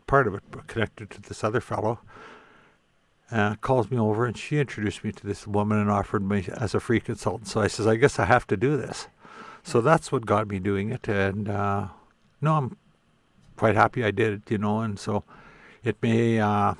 part 0.07 0.29
of 0.29 0.35
it, 0.35 0.43
but 0.51 0.67
connected 0.67 1.09
to 1.09 1.23
this 1.23 1.43
other 1.43 1.63
fellow. 1.63 2.01
Uh, 3.33 3.55
calls 3.63 3.91
me 3.91 3.97
over 3.97 4.27
and 4.27 4.37
she 4.37 4.59
introduced 4.59 5.03
me 5.05 5.13
to 5.13 5.27
this 5.27 5.47
woman 5.47 5.79
and 5.79 5.91
offered 5.91 6.29
me 6.29 6.47
as 6.53 6.75
a 6.75 6.81
free 6.81 7.01
consultant. 7.01 7.49
So 7.49 7.63
I 7.63 7.69
says, 7.69 7.87
I 7.87 7.97
guess 7.97 8.19
I 8.19 8.27
have 8.27 8.47
to 8.49 8.59
do 8.59 8.77
this. 8.77 9.09
So 9.63 9.81
that's 9.81 10.13
what 10.13 10.27
got 10.27 10.49
me 10.49 10.59
doing 10.59 10.91
it. 10.91 11.09
And 11.09 11.49
uh, 11.49 11.89
no, 12.43 12.57
I'm 12.57 12.77
quite 13.57 13.75
happy 13.75 14.05
I 14.05 14.11
did 14.11 14.35
it, 14.35 14.51
you 14.51 14.59
know. 14.59 14.81
And 14.81 14.99
so 14.99 15.25
it 15.83 15.97
may 16.03 16.41
uh, 16.41 16.75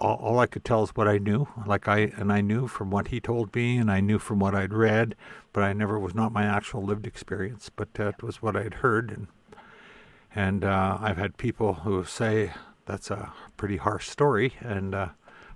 all, 0.00 0.16
all 0.16 0.38
I 0.38 0.46
could 0.46 0.64
tell 0.64 0.82
is 0.84 0.90
what 0.90 1.08
I 1.08 1.18
knew, 1.18 1.48
like 1.66 1.88
I 1.88 2.12
and 2.16 2.32
I 2.32 2.40
knew 2.40 2.66
from 2.68 2.90
what 2.90 3.08
he 3.08 3.20
told 3.20 3.54
me, 3.54 3.76
and 3.78 3.90
I 3.90 4.00
knew 4.00 4.18
from 4.18 4.38
what 4.38 4.54
I'd 4.54 4.72
read, 4.72 5.14
but 5.52 5.62
I 5.64 5.72
never 5.72 5.98
was 5.98 6.14
not 6.14 6.32
my 6.32 6.44
actual 6.44 6.82
lived 6.82 7.06
experience, 7.06 7.70
but 7.74 7.94
that 7.94 8.22
was 8.22 8.40
what 8.42 8.56
I'd 8.56 8.74
heard, 8.74 9.10
and 9.10 9.26
and 10.34 10.64
uh, 10.64 10.98
I've 11.00 11.16
had 11.16 11.36
people 11.36 11.74
who 11.74 12.04
say 12.04 12.52
that's 12.86 13.10
a 13.10 13.32
pretty 13.56 13.76
harsh 13.78 14.08
story, 14.08 14.54
and 14.60 14.94
uh, 14.94 15.08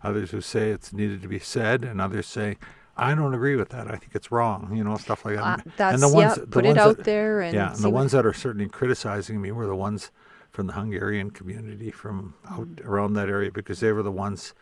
others 0.02 0.30
who 0.30 0.40
say 0.40 0.70
it's 0.70 0.92
needed 0.92 1.22
to 1.22 1.28
be 1.28 1.38
said, 1.38 1.84
and 1.84 2.00
others 2.00 2.26
say. 2.26 2.56
I 2.94 3.14
don't 3.14 3.32
agree 3.32 3.56
with 3.56 3.70
that. 3.70 3.86
I 3.90 3.96
think 3.96 4.10
it's 4.14 4.30
wrong. 4.30 4.70
You 4.76 4.84
know, 4.84 4.96
stuff 4.96 5.24
like 5.24 5.36
that. 5.36 5.66
Uh, 5.80 5.84
And 5.94 6.02
the 6.02 6.08
ones, 6.08 6.36
yeah. 6.36 6.44
the 6.44 6.46
Put 6.46 6.66
it 6.66 6.76
out 6.76 6.98
that- 6.98 7.04
there 7.06 7.40
and 7.40 7.54
yeah, 7.54 7.72
and 7.72 7.82
the 7.82 7.88
ones 7.88 8.12
that 8.12 8.26
are 8.26 8.34
certainly 8.34 8.68
criticizing 8.68 9.40
me 9.40 9.50
were 9.50 9.66
the 9.66 9.74
ones 9.74 10.10
from 10.52 10.66
the 10.66 10.74
Hungarian 10.74 11.30
community 11.30 11.90
from 11.90 12.34
out 12.50 12.68
around 12.84 13.14
that 13.14 13.28
area 13.28 13.50
because 13.50 13.80
they 13.80 13.92
were 13.92 14.02
the 14.02 14.12
ones 14.12 14.54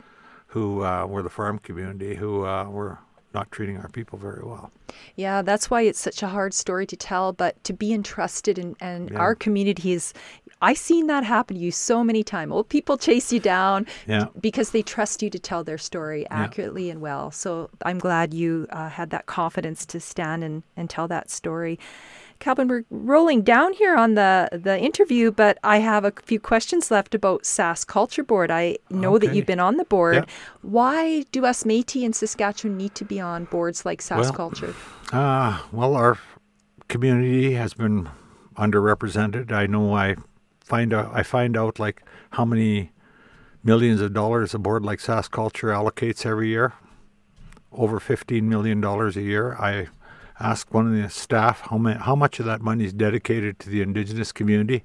who 0.46 0.84
uh, 0.84 1.04
were 1.06 1.22
the 1.22 1.30
farm 1.30 1.58
community 1.58 2.14
who 2.14 2.44
uh, 2.46 2.64
were 2.64 2.98
not 3.32 3.50
treating 3.52 3.76
our 3.76 3.88
people 3.88 4.18
very 4.18 4.42
well. 4.44 4.72
Yeah, 5.14 5.42
that's 5.42 5.70
why 5.70 5.82
it's 5.82 6.00
such 6.00 6.20
a 6.20 6.26
hard 6.26 6.52
story 6.52 6.84
to 6.86 6.96
tell, 6.96 7.32
but 7.32 7.62
to 7.62 7.72
be 7.72 7.92
entrusted 7.92 8.58
and, 8.58 8.76
and 8.80 9.10
Yeah. 9.10 9.18
our 9.18 9.34
community 9.36 9.92
is 9.92 10.12
I 10.62 10.74
seen 10.74 11.06
that 11.06 11.24
happen 11.24 11.56
to 11.56 11.62
you 11.62 11.70
so 11.70 12.04
many 12.04 12.22
times. 12.22 12.52
Old 12.52 12.68
people 12.68 12.98
chase 12.98 13.32
you 13.32 13.40
down 13.40 13.86
Yeah. 14.06 14.26
because 14.40 14.70
they 14.72 14.82
trust 14.82 15.22
you 15.22 15.30
to 15.30 15.38
tell 15.38 15.64
their 15.64 15.78
story 15.78 16.26
accurately 16.30 16.90
and 16.90 17.00
well. 17.00 17.30
So 17.30 17.70
I'm 17.84 17.98
glad 17.98 18.34
you 18.34 18.66
uh, 18.70 18.88
had 18.90 19.10
that 19.10 19.26
confidence 19.26 19.86
to 19.86 20.00
stand 20.00 20.42
and, 20.44 20.62
and 20.76 20.90
tell 20.90 21.08
that 21.08 21.30
story. 21.30 21.78
Calvin, 22.40 22.68
we're 22.68 22.84
rolling 22.90 23.42
down 23.42 23.74
here 23.74 23.94
on 23.94 24.14
the, 24.14 24.48
the 24.50 24.78
interview, 24.78 25.30
but 25.30 25.58
I 25.62 25.78
have 25.78 26.04
a 26.04 26.12
few 26.24 26.40
questions 26.40 26.90
left 26.90 27.14
about 27.14 27.42
SaskCulture 27.42 28.26
Board. 28.26 28.50
I 28.50 28.78
know 28.88 29.18
that 29.18 29.34
you've 29.34 29.46
been 29.46 29.60
on 29.60 29.76
the 29.76 29.84
board. 29.84 30.16
Yeah. 30.16 30.24
Why 30.62 31.22
do 31.32 31.44
us 31.44 31.64
Métis 31.64 32.02
in 32.02 32.12
Saskatchewan 32.14 32.76
need 32.76 32.94
to 32.96 33.04
be 33.04 33.20
on 33.20 33.44
boards 33.44 33.84
like 33.84 34.00
SAS 34.00 34.18
Well, 34.18 34.32
Culture? 34.32 34.74
Uh, 35.12 35.60
well, 35.70 35.94
our 35.94 36.18
community 36.88 37.52
has 37.52 37.74
been 37.74 38.08
underrepresented. 38.56 39.52
I 39.52 39.66
know 39.66 39.94
I 39.94 40.16
find 40.64 40.94
out, 40.94 41.10
I 41.14 41.22
find 41.22 41.56
out 41.56 41.78
like 41.78 42.02
how 42.30 42.46
many 42.46 42.90
millions 43.62 44.00
of 44.00 44.14
dollars 44.14 44.54
a 44.54 44.58
board 44.58 44.82
like 44.82 44.98
SaskCulture 44.98 45.74
allocates 45.74 46.24
every 46.24 46.48
year. 46.48 46.72
Over 47.70 48.00
fifteen 48.00 48.48
million 48.48 48.80
dollars 48.80 49.16
a 49.16 49.22
year. 49.22 49.54
I 49.54 49.88
asked 50.40 50.72
one 50.72 50.86
of 50.86 51.00
the 51.02 51.08
staff 51.10 51.60
how 51.68 51.78
how 51.78 52.14
much 52.16 52.40
of 52.40 52.46
that 52.46 52.62
money 52.62 52.84
is 52.84 52.92
dedicated 52.92 53.58
to 53.60 53.70
the 53.70 53.82
indigenous 53.82 54.32
community. 54.32 54.82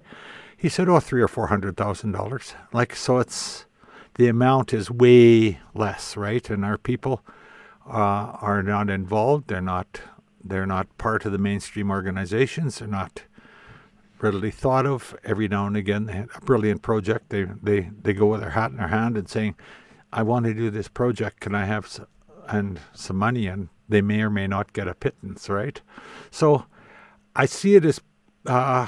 He 0.58 0.70
said, 0.70 0.90
"Oh, 0.90 1.00
three 1.00 1.22
or 1.22 1.28
four 1.28 1.48
hundred 1.48 1.78
thousand 1.78 2.12
dollars." 2.12 2.54
Like 2.74 2.96
so, 2.96 3.20
it's 3.20 3.66
the 4.16 4.28
amount 4.28 4.74
is 4.74 4.90
way 4.92 5.60
less, 5.74 6.16
right? 6.18 6.50
And 6.50 6.64
our 6.66 6.78
people 6.78 7.22
uh, 7.88 8.38
are 8.42 8.64
not 8.64 8.90
involved. 8.90 9.48
They're 9.48 9.62
not. 9.62 10.02
They're 10.48 10.68
not 10.68 10.96
part 11.00 11.26
of 11.26 11.32
the 11.32 11.40
mainstream 11.40 11.90
organizations. 11.90 12.78
They're 12.78 12.88
not 12.88 13.24
readily 14.20 14.52
thought 14.52 14.86
of. 14.86 15.16
Every 15.24 15.48
now 15.48 15.66
and 15.68 15.76
again, 15.76 16.06
they 16.06 16.14
have 16.14 16.30
a 16.36 16.42
brilliant 16.46 16.82
project. 16.82 17.30
They 17.30 17.46
they 17.62 17.90
they 18.02 18.14
go 18.14 18.28
with 18.28 18.42
their 18.42 18.52
hat 18.52 18.72
in 18.72 18.78
their 18.78 18.88
hand 18.90 19.18
and 19.18 19.28
saying, 19.30 19.56
"I 20.14 20.22
want 20.24 20.46
to 20.46 20.54
do 20.54 20.70
this 20.70 20.88
project. 20.88 21.40
Can 21.42 21.56
I 21.56 21.66
have 21.66 21.86
s- 21.86 22.00
and 22.48 22.80
some 22.94 23.18
money?" 23.18 23.48
And 23.48 23.70
they 23.88 24.02
may 24.02 24.22
or 24.22 24.30
may 24.30 24.48
not 24.48 24.74
get 24.74 24.88
a 24.88 24.94
pittance, 24.94 25.50
right? 25.50 25.82
So, 26.32 26.66
I 27.36 27.46
see 27.46 27.76
it 27.76 27.86
as. 27.86 28.02
Uh, 28.46 28.88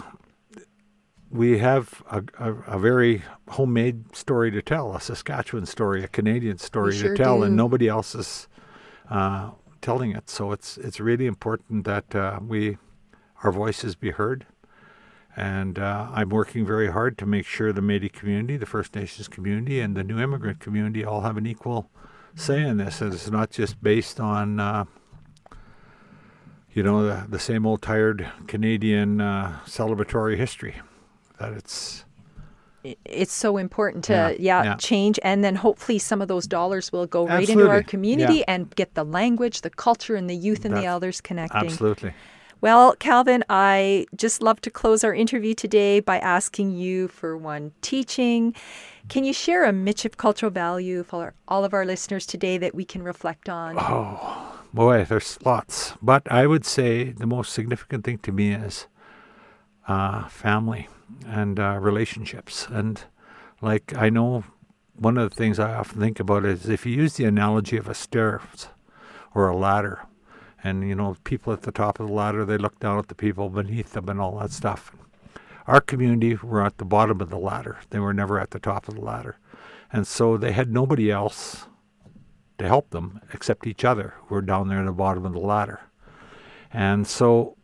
we 1.30 1.58
have 1.58 2.02
a, 2.10 2.24
a, 2.40 2.54
a 2.76 2.80
very 2.80 3.22
homemade 3.50 4.16
story 4.16 4.50
to 4.52 4.62
tell, 4.62 4.96
a 4.96 5.02
Saskatchewan 5.02 5.66
story, 5.66 6.04
a 6.04 6.08
Canadian 6.08 6.58
story 6.58 6.96
sure 6.96 7.10
to 7.10 7.18
tell, 7.22 7.40
do. 7.40 7.44
and 7.44 7.56
nobody 7.56 7.88
else 7.88 8.16
is 8.16 8.48
uh, 9.10 9.52
telling 9.82 10.12
it. 10.12 10.30
So 10.30 10.52
it's 10.52 10.78
it's 10.78 11.00
really 11.00 11.26
important 11.26 11.86
that 11.86 12.16
uh, 12.16 12.40
we 12.46 12.78
our 13.44 13.52
voices 13.52 13.96
be 13.96 14.12
heard. 14.12 14.46
And 15.36 15.78
uh, 15.78 16.08
I'm 16.12 16.30
working 16.30 16.66
very 16.66 16.92
hard 16.92 17.18
to 17.20 17.28
make 17.28 17.46
sure 17.46 17.72
the 17.72 17.82
Métis 17.82 18.12
community, 18.12 18.58
the 18.58 18.66
First 18.66 18.96
Nations 18.96 19.28
community, 19.28 19.80
and 19.80 19.96
the 19.96 20.04
new 20.04 20.20
immigrant 20.20 20.60
community 20.60 21.06
all 21.06 21.22
have 21.22 21.38
an 21.38 21.46
equal 21.46 21.92
say 22.38 22.62
in 22.62 22.78
this. 22.78 23.02
And 23.02 23.14
it's 23.14 23.30
not 23.30 23.50
just 23.50 23.82
based 23.82 24.20
on, 24.20 24.60
uh, 24.60 24.86
you 26.74 26.84
know, 26.84 27.06
the, 27.06 27.26
the 27.28 27.40
same 27.40 27.66
old 27.66 27.82
tired 27.82 28.28
Canadian 28.48 29.20
uh, 29.20 29.60
celebratory 29.66 30.38
history. 30.38 30.76
That 31.40 31.54
it's 31.54 32.06
it's 33.06 33.34
so 33.34 33.58
important 33.58 34.06
to 34.06 34.14
Yeah, 34.14 34.30
yeah, 34.40 34.64
yeah. 34.64 34.76
change 34.76 35.20
and 35.24 35.44
then 35.44 35.56
hopefully 35.56 36.00
some 36.00 36.22
of 36.22 36.28
those 36.28 36.48
dollars 36.48 36.92
will 36.92 37.06
go 37.06 37.28
right 37.28 37.48
into 37.48 37.70
our 37.70 37.84
community 37.84 38.38
yeah. 38.38 38.44
and 38.48 38.74
get 38.76 38.94
the 38.94 39.04
language 39.04 39.62
the 39.62 39.70
culture 39.70 40.16
and 40.16 40.30
the 40.30 40.36
youth 40.36 40.64
and 40.64 40.76
the 40.76 40.86
elders 40.86 41.20
connecting 41.20 41.66
absolutely. 41.66 42.14
Well 42.62 42.96
calvin 42.96 43.44
i 43.50 44.06
just 44.16 44.42
love 44.42 44.60
to 44.62 44.70
close 44.70 45.04
our 45.04 45.14
interview 45.14 45.54
today 45.54 46.00
by 46.00 46.20
asking 46.20 46.72
you 46.72 47.08
for 47.08 47.38
one 47.38 47.72
teaching 47.82 48.54
can 49.10 49.24
you 49.24 49.32
share 49.32 49.64
a 49.64 49.72
Michif 49.72 50.18
cultural 50.18 50.52
value 50.52 51.02
for 51.02 51.34
all 51.48 51.64
of 51.64 51.74
our 51.74 51.86
listeners 51.86 52.26
today 52.26 52.58
that 52.58 52.76
we 52.76 52.84
can 52.84 53.04
reflect 53.04 53.48
on 53.48 53.76
Oh, 53.80 54.58
Boy, 54.74 55.06
there's 55.06 55.40
lots. 55.44 55.94
But 56.02 56.30
I 56.32 56.46
would 56.46 56.66
say 56.66 57.12
the 57.12 57.26
most 57.26 57.54
significant 57.54 58.04
thing 58.04 58.20
to 58.20 58.32
me 58.32 58.52
is 58.52 58.88
uh, 59.88 60.28
family 60.28 60.88
and 61.26 61.60
uh, 61.60 61.78
relationships. 61.80 62.68
And 62.70 63.02
like 63.62 63.96
I 63.96 64.10
know 64.10 64.44
one 64.94 65.18
of 65.18 65.30
the 65.30 65.36
things 65.36 65.58
I 65.58 65.74
often 65.74 66.00
think 66.00 66.20
about 66.20 66.46
is 66.46 66.68
if 66.70 66.86
you 66.86 66.94
use 66.94 67.14
the 67.16 67.26
analogy 67.26 67.78
of 67.78 67.88
a 67.88 67.94
stairs 67.94 68.68
or 69.34 69.48
a 69.48 69.56
ladder, 69.56 70.02
and 70.68 70.88
you 70.88 70.96
know 70.96 71.16
people 71.24 71.54
at 71.54 71.62
the 71.62 71.72
top 71.72 72.00
of 72.00 72.08
the 72.08 72.14
ladder 72.14 72.44
they 72.44 72.58
look 72.58 72.80
down 72.80 73.00
at 73.00 73.08
the 73.08 73.16
people 73.16 73.50
beneath 73.50 73.94
them 73.94 74.10
and 74.10 74.20
all 74.20 74.38
that 74.40 74.52
stuff. 74.52 74.92
Our 75.66 75.82
community 75.82 76.36
were 76.36 76.64
at 76.64 76.78
the 76.78 76.86
bottom 76.86 77.22
of 77.22 77.30
the 77.30 77.38
ladder; 77.38 77.78
they 77.90 78.00
were 78.00 78.14
never 78.14 78.40
at 78.40 78.52
the 78.52 78.60
top 78.60 78.88
of 78.88 78.96
the 78.96 79.02
ladder, 79.02 79.38
and 79.92 80.06
so 80.06 80.38
they 80.38 80.52
had 80.52 80.72
nobody 80.72 81.10
else 81.10 81.68
to 82.58 82.68
help 82.68 82.90
them 82.90 83.22
except 83.34 83.68
each 83.68 83.86
other 83.86 84.16
who 84.26 84.36
were 84.36 84.42
down 84.42 84.68
there 84.68 84.80
at 84.80 84.86
the 84.86 84.92
bottom 84.92 85.26
of 85.26 85.34
the 85.34 85.40
ladder. 85.40 85.82
And 86.72 87.08
so 87.08 87.56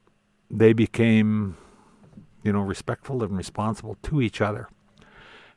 they 0.50 0.72
became, 0.72 1.58
you 2.44 2.54
know, 2.54 2.62
respectful 2.62 3.24
and 3.24 3.36
responsible 3.36 3.98
to 4.04 4.22
each 4.22 4.40
other. 4.40 4.70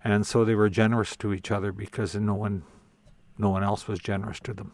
And 0.03 0.27
so 0.27 0.45
they 0.45 0.55
were 0.55 0.71
generous 0.71 1.17
to 1.17 1.33
each 1.33 1.51
other 1.51 1.71
because 1.73 2.15
no 2.15 2.35
one 2.35 2.63
no 3.39 3.51
one 3.51 3.63
else 3.63 3.87
was 3.87 3.99
generous 3.99 4.41
to 4.41 4.55
them. 4.55 4.73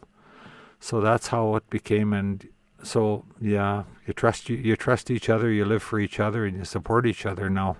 So 0.79 1.01
that's 1.01 1.29
how 1.29 1.57
it 1.57 1.69
became 1.69 2.13
and 2.13 2.49
so 2.83 3.25
yeah, 3.41 3.85
you 4.07 4.13
trust 4.13 4.49
you, 4.49 4.57
you 4.57 4.77
trust 4.77 5.11
each 5.11 5.29
other, 5.29 5.51
you 5.51 5.65
live 5.65 5.83
for 5.83 5.99
each 5.99 6.21
other 6.21 6.45
and 6.45 6.57
you 6.57 6.65
support 6.65 7.07
each 7.07 7.25
other. 7.27 7.49
Now 7.49 7.77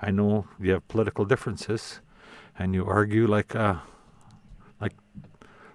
I 0.00 0.10
know 0.10 0.46
you 0.58 0.72
have 0.72 0.88
political 0.88 1.24
differences 1.24 2.00
and 2.58 2.74
you 2.74 2.86
argue 2.86 3.26
like 3.26 3.54
like 3.54 3.76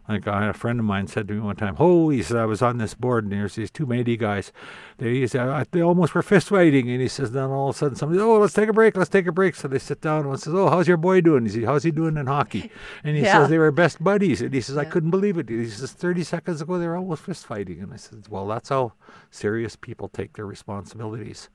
like 0.10 0.26
a 0.28 0.52
friend 0.54 0.80
of 0.80 0.86
mine 0.86 1.08
said 1.08 1.28
to 1.28 1.34
me 1.36 1.40
one 1.40 1.56
time, 1.56 1.76
"Oh, 1.80 2.10
he 2.10 2.22
said 2.24 2.38
I 2.38 2.46
was 2.46 2.62
on 2.62 2.78
this 2.80 2.94
board, 2.94 3.24
and 3.24 3.32
there's 3.34 3.56
these 3.56 3.72
two 3.72 3.86
Métis 3.86 4.18
guys. 4.20 4.52
They 4.98 5.16
he 5.16 5.28
said, 5.28 5.48
"I- 5.48 5.66
they 5.72 5.82
almost 5.82 6.14
were 6.16 6.22
fist 6.22 6.50
fighting." 6.50 6.90
And 6.90 7.02
he 7.02 7.08
says, 7.08 7.32
then 7.32 7.50
all 7.50 7.70
of 7.70 7.76
a 7.76 7.78
sudden 7.78 7.96
somebody, 7.96 8.20
"Oh, 8.22 8.40
let's 8.40 8.54
take 8.54 8.68
a 8.70 8.74
break. 8.74 8.98
Let's 8.98 9.10
take 9.10 9.28
a 9.28 9.32
break." 9.32 9.56
So 9.56 9.68
they 9.68 9.80
sit 9.80 10.02
down 10.02 10.22
and 10.22 10.30
one 10.30 10.38
says, 10.38 10.54
"Oh, 10.54 10.70
how's 10.70 10.88
your 10.88 10.98
boy 10.98 11.22
doing?" 11.22 11.44
He 11.44 11.50
says, 11.50 11.66
"How's 11.66 11.84
he 11.84 11.92
doing 11.92 12.18
in 12.18 12.28
hockey?" 12.28 12.72
And 13.04 13.16
he 13.16 13.24
Yeah. 13.24 13.34
says 13.34 13.50
they 13.50 13.58
were 13.58 13.72
best 13.72 14.04
buddies. 14.04 14.42
And 14.42 14.54
he 14.54 14.62
says, 14.62 14.78
"I 14.78 14.84
Yeah. 14.84 14.90
couldn't 14.90 15.12
believe 15.12 15.38
it." 15.38 15.50
He 15.50 15.66
says, 15.68 15.92
"30 15.94 16.24
seconds 16.24 16.62
ago 16.62 16.78
they 16.78 16.88
were 16.88 16.98
almost 16.98 17.24
fist 17.24 17.46
fighting." 17.46 17.80
And 17.82 17.94
I 17.94 17.98
said, 17.98 18.26
"Well, 18.30 18.48
that's 18.48 18.70
how 18.70 18.94
serious 19.30 19.76
people 19.76 20.10
take 20.10 20.34
their 20.34 20.46
responsibilities." 20.46 21.50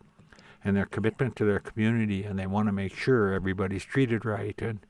And 0.64 0.76
their 0.76 0.86
commitment 0.86 1.36
to 1.36 1.44
their 1.44 1.60
community, 1.60 2.24
and 2.24 2.38
they 2.38 2.46
want 2.46 2.66
to 2.66 2.72
make 2.72 2.94
sure 2.94 3.32
everybody's 3.32 3.84
treated 3.84 4.24
right, 4.24 4.60
and 4.60 4.80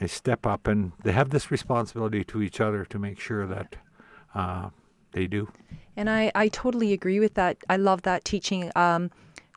they 0.00 0.06
step 0.06 0.46
up 0.46 0.66
and 0.66 0.92
they 1.04 1.12
have 1.12 1.30
this 1.30 1.50
responsibility 1.50 2.24
to 2.24 2.42
each 2.42 2.60
other 2.60 2.84
to 2.84 2.98
make 2.98 3.18
sure 3.20 3.46
that 3.46 3.76
uh, 4.34 4.70
they 5.12 5.26
do. 5.26 5.48
And 5.96 6.10
I, 6.10 6.30
I 6.34 6.48
totally 6.48 6.92
agree 6.92 7.20
with 7.20 7.34
that. 7.34 7.56
I 7.70 7.76
love 7.76 8.02
that 8.02 8.24
teaching. 8.24 8.70
Um, 8.76 9.10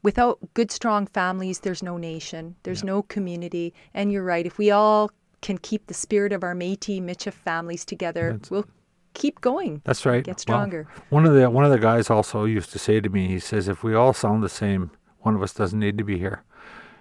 without 0.04 0.40
good, 0.54 0.72
strong 0.72 1.08
families, 1.08 1.60
there's 1.60 1.84
no 1.84 1.98
nation, 1.98 2.56
there's 2.64 2.84
no 2.84 3.02
community. 3.04 3.74
And 3.94 4.12
you're 4.12 4.24
right. 4.24 4.46
If 4.46 4.58
we 4.58 4.72
all 4.72 5.12
can 5.42 5.58
keep 5.58 5.88
the 5.88 5.94
spirit 5.94 6.32
of 6.32 6.44
our 6.44 6.56
Métis 6.56 7.02
Michif 7.02 7.34
families 7.34 7.84
together, 7.86 8.32
That's- 8.34 8.50
we'll 8.52 8.66
keep 9.14 9.42
going. 9.42 9.82
That's 9.84 10.06
right. 10.06 10.24
Get 10.24 10.36
Well, 10.36 10.40
stronger. 10.40 10.88
one 11.10 11.26
of 11.26 11.34
the 11.34 11.50
one 11.50 11.66
of 11.66 11.72
the 11.72 11.80
guys 11.80 12.10
also 12.10 12.46
used 12.46 12.72
to 12.72 12.80
say 12.80 13.02
to 13.02 13.10
me, 13.10 13.28
he 13.28 13.40
says, 13.40 13.68
if 13.68 13.84
we 13.84 13.94
all 13.96 14.14
sound 14.14 14.44
the 14.44 14.50
same, 14.50 14.92
one 15.20 15.36
of 15.36 15.42
us 15.44 15.54
doesn't 15.54 15.80
need 15.80 15.98
to 15.98 16.04
be 16.06 16.18
here. 16.18 16.44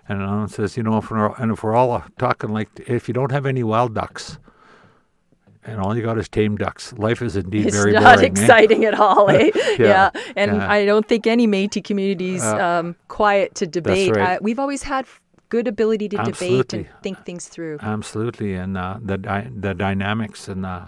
And 0.09 0.27
one 0.27 0.49
says, 0.49 0.77
you 0.77 0.83
know, 0.83 0.99
if 0.99 1.11
we're, 1.11 1.35
and 1.37 1.53
if 1.53 1.63
we're 1.63 1.75
all 1.75 2.03
talking 2.19 2.51
like, 2.51 2.69
if 2.87 3.09
you 3.09 3.15
don't 3.15 3.31
have 3.33 3.45
any 3.47 3.63
wild 3.63 3.95
ducks, 3.95 4.39
and 5.65 5.81
all 5.81 5.95
you 5.97 6.03
got 6.03 6.17
is 6.17 6.29
tame 6.29 6.57
ducks, 6.57 6.95
life 6.95 7.21
is 7.21 7.37
indeed 7.37 7.67
It's 7.67 7.77
very 7.77 7.93
not 7.93 8.03
boring. 8.17 8.21
eh? 8.25 8.27
exciting 8.43 8.85
at 8.87 8.99
all, 8.99 9.29
eh? 9.29 9.51
yeah. 9.79 10.11
And 10.35 10.57
yeah. 10.57 10.71
I 10.73 10.87
don't 10.87 11.07
think 11.07 11.27
any 11.27 11.47
Métis 11.47 11.85
communities 11.85 12.43
Uh, 12.43 12.57
um, 12.57 12.97
quiet 13.09 13.55
to 13.57 13.67
debate. 13.67 14.17
right. 14.17 14.37
Uh, 14.37 14.39
we've 14.41 14.59
always 14.59 14.85
had 14.85 15.05
good 15.51 15.69
ability 15.69 16.09
to 16.11 16.17
debate 16.25 16.73
and 16.73 16.87
think 17.03 17.23
things 17.27 17.49
through. 17.49 17.79
Absolutely, 17.83 18.55
and 18.55 18.79
uh, 18.79 18.99
the 19.03 19.19
dy- 19.19 19.51
the 19.55 19.75
dynamics 19.75 20.49
and 20.49 20.65
uh, 20.65 20.87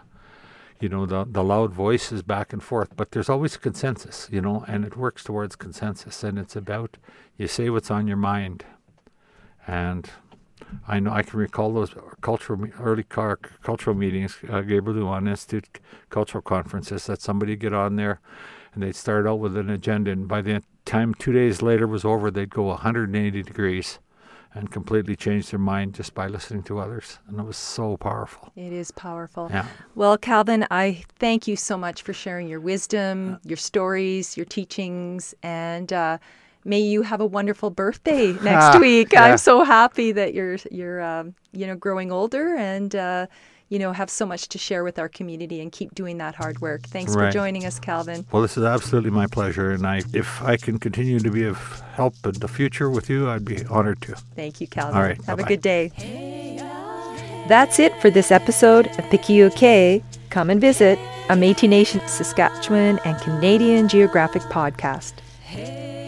you 0.81 0.89
know 0.89 1.05
the 1.05 1.27
the 1.31 1.43
loud 1.45 1.73
voices 1.75 2.23
back 2.23 2.53
and 2.55 2.63
forth, 2.63 2.91
but 2.97 3.11
there's 3.13 3.29
always 3.29 3.57
consensus, 3.59 4.29
you 4.33 4.41
know, 4.41 4.65
and 4.67 4.85
it 4.87 4.97
works 4.97 5.25
towards 5.25 5.57
consensus, 5.57 6.25
and 6.25 6.39
it's 6.39 6.57
about 6.57 6.97
you 7.37 7.47
say 7.49 7.69
what's 7.71 7.91
on 7.91 8.07
your 8.07 8.17
mind, 8.19 8.65
and 9.71 10.11
I 10.89 10.99
know 10.99 11.13
I 11.13 11.23
can 11.23 11.39
recall 11.39 11.73
those 11.73 11.95
cultural 12.23 12.67
early 12.81 13.05
car, 13.05 13.37
cultural 13.63 13.95
meetings, 13.95 14.37
uh, 14.51 14.63
Gabriel 14.63 14.99
Dumont 14.99 15.29
Institute 15.29 15.79
cultural 16.11 16.43
conferences 16.43 17.07
that 17.07 17.23
somebody 17.23 17.55
get 17.55 17.73
on 17.73 17.95
there, 17.95 18.21
and 18.75 18.83
they'd 18.83 18.97
start 18.97 19.29
out 19.29 19.39
with 19.39 19.57
an 19.57 19.71
agenda, 19.71 20.11
and 20.11 20.27
by 20.27 20.43
the 20.43 20.63
time 20.85 21.15
two 21.15 21.33
days 21.33 21.63
later 21.63 21.87
was 21.87 22.05
over, 22.05 22.33
they'd 22.33 22.51
go 22.51 22.65
180 22.65 23.43
degrees 23.45 24.01
and 24.53 24.73
completely 24.73 25.15
change 25.15 25.51
their 25.51 25.61
mind 25.61 25.95
just 25.95 26.15
by 26.15 26.27
listening 26.27 26.65
to 26.65 26.81
others. 26.81 27.21
And 27.29 27.39
it 27.39 27.45
was 27.45 27.57
so 27.57 27.97
powerful. 27.97 28.51
It 28.57 28.73
is 28.73 28.91
powerful. 28.91 29.49
Yeah. 29.53 29.67
Well, 29.95 30.19
Calvin, 30.19 30.67
I 30.73 31.05
thank 31.21 31.47
you 31.47 31.55
so 31.55 31.79
much 31.79 32.03
for 32.03 32.13
sharing 32.13 32.49
your 32.49 32.59
wisdom, 32.59 33.39
your 33.45 33.57
stories, 33.57 34.37
your 34.37 34.47
teachings, 34.47 35.37
and 35.45 35.93
uh, 35.93 36.19
may 36.65 36.81
you 36.81 37.03
have 37.03 37.21
a 37.21 37.27
wonderful 37.27 37.71
birthday 37.71 38.33
next 38.43 38.79
week. 38.81 39.13
yeah. 39.13 39.25
I'm 39.25 39.39
so 39.39 39.65
happy 39.65 40.13
that 40.13 40.35
you're 40.35 40.57
you're 40.71 41.01
um, 41.03 41.35
you 41.53 41.67
know 41.67 41.77
growing 41.77 42.11
older 42.13 42.55
and 42.57 42.95
uh, 42.95 43.27
you 43.69 43.79
know 43.79 43.93
have 43.93 44.11
so 44.11 44.27
much 44.27 44.49
to 44.49 44.59
share 44.59 44.83
with 44.85 44.99
our 44.99 45.09
community 45.09 45.61
and 45.61 45.71
keep 45.73 45.95
doing 45.95 46.19
that 46.19 46.35
hard 46.35 46.61
work. 46.61 46.83
Thanks 46.83 47.15
for 47.15 47.31
joining 47.31 47.65
us, 47.67 47.79
Calvin. 47.79 48.27
Well, 48.33 48.43
this 48.43 48.57
is 48.57 48.65
absolutely 48.65 49.11
my 49.11 49.27
pleasure, 49.27 49.71
and 49.71 49.87
I, 49.87 50.03
if 50.13 50.43
I 50.43 50.57
can 50.57 50.79
continue 50.79 51.19
to 51.21 51.31
be 51.31 51.45
of 51.45 51.59
help 51.95 52.15
in 52.25 52.33
the 52.33 52.49
future 52.49 52.91
with 52.91 53.09
you, 53.09 53.29
I'd 53.31 53.45
be 53.45 53.65
honored 53.67 54.01
to. 54.03 54.17
Thank 54.35 54.61
you, 54.61 54.67
Calvin. 54.67 54.97
All 54.97 55.03
right, 55.03 55.17
Have 55.25 55.39
a 55.39 55.43
bye-bye. 55.43 55.49
good 55.49 55.63
day. 55.63 55.93
That's 57.49 57.79
it 57.81 57.93
for 58.01 58.11
this 58.11 58.31
episode 58.31 58.87
of 58.87 59.05
Pikiskwe. 59.07 60.03
Come 60.31 60.51
and 60.51 60.61
visit 60.61 60.99
a 61.29 61.35
Métis 61.35 61.69
Nation 61.69 62.01
Saskatchewan 62.07 62.99
and 63.05 63.21
Canadian 63.21 63.89
Geographic 63.89 64.43
podcast. 64.43 65.15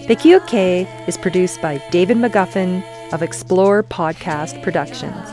Pikiskwe 0.06 1.08
is 1.08 1.16
produced 1.16 1.62
by 1.62 1.80
David 1.90 2.16
McGuffin 2.16 2.82
of 3.12 3.22
Explore 3.22 3.84
Podcast 3.84 4.60
Productions. 4.60 5.30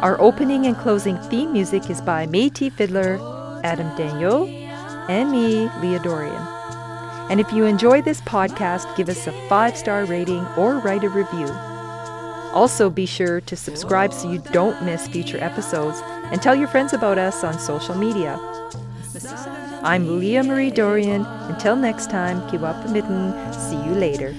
Our 0.00 0.18
opening 0.18 0.64
and 0.64 0.74
closing 0.74 1.18
theme 1.24 1.52
music 1.52 1.90
is 1.90 2.00
by 2.00 2.26
Métis 2.26 2.72
fiddler 2.72 3.18
Adam 3.62 3.94
Daniel 3.98 4.48
and 5.10 5.30
me, 5.30 5.68
Leah 5.82 5.98
Dorion. 5.98 6.46
And 7.30 7.40
if 7.40 7.52
you 7.52 7.66
enjoy 7.66 8.00
this 8.00 8.22
podcast, 8.22 8.96
give 8.96 9.10
us 9.10 9.26
a 9.26 9.32
five 9.50 9.76
star 9.76 10.06
rating 10.06 10.46
or 10.56 10.78
write 10.78 11.04
a 11.04 11.10
review. 11.10 11.48
Also, 12.54 12.88
be 12.88 13.04
sure 13.04 13.42
to 13.42 13.54
subscribe 13.54 14.14
so 14.14 14.32
you 14.32 14.38
don't 14.50 14.82
miss 14.82 15.08
future 15.08 15.38
episodes 15.44 16.00
and 16.32 16.40
tell 16.40 16.54
your 16.54 16.68
friends 16.68 16.94
about 16.94 17.18
us 17.18 17.44
on 17.44 17.58
social 17.58 17.94
media. 17.94 18.40
I'm 19.82 20.20
Leah 20.20 20.42
Marie 20.42 20.70
Dorion. 20.70 21.24
Until 21.48 21.74
next 21.74 22.10
time, 22.10 22.46
keep 22.50 22.60
up 22.60 22.84
the 22.84 22.92
mitten. 22.92 23.32
See 23.52 23.76
you 23.76 23.94
later. 23.94 24.34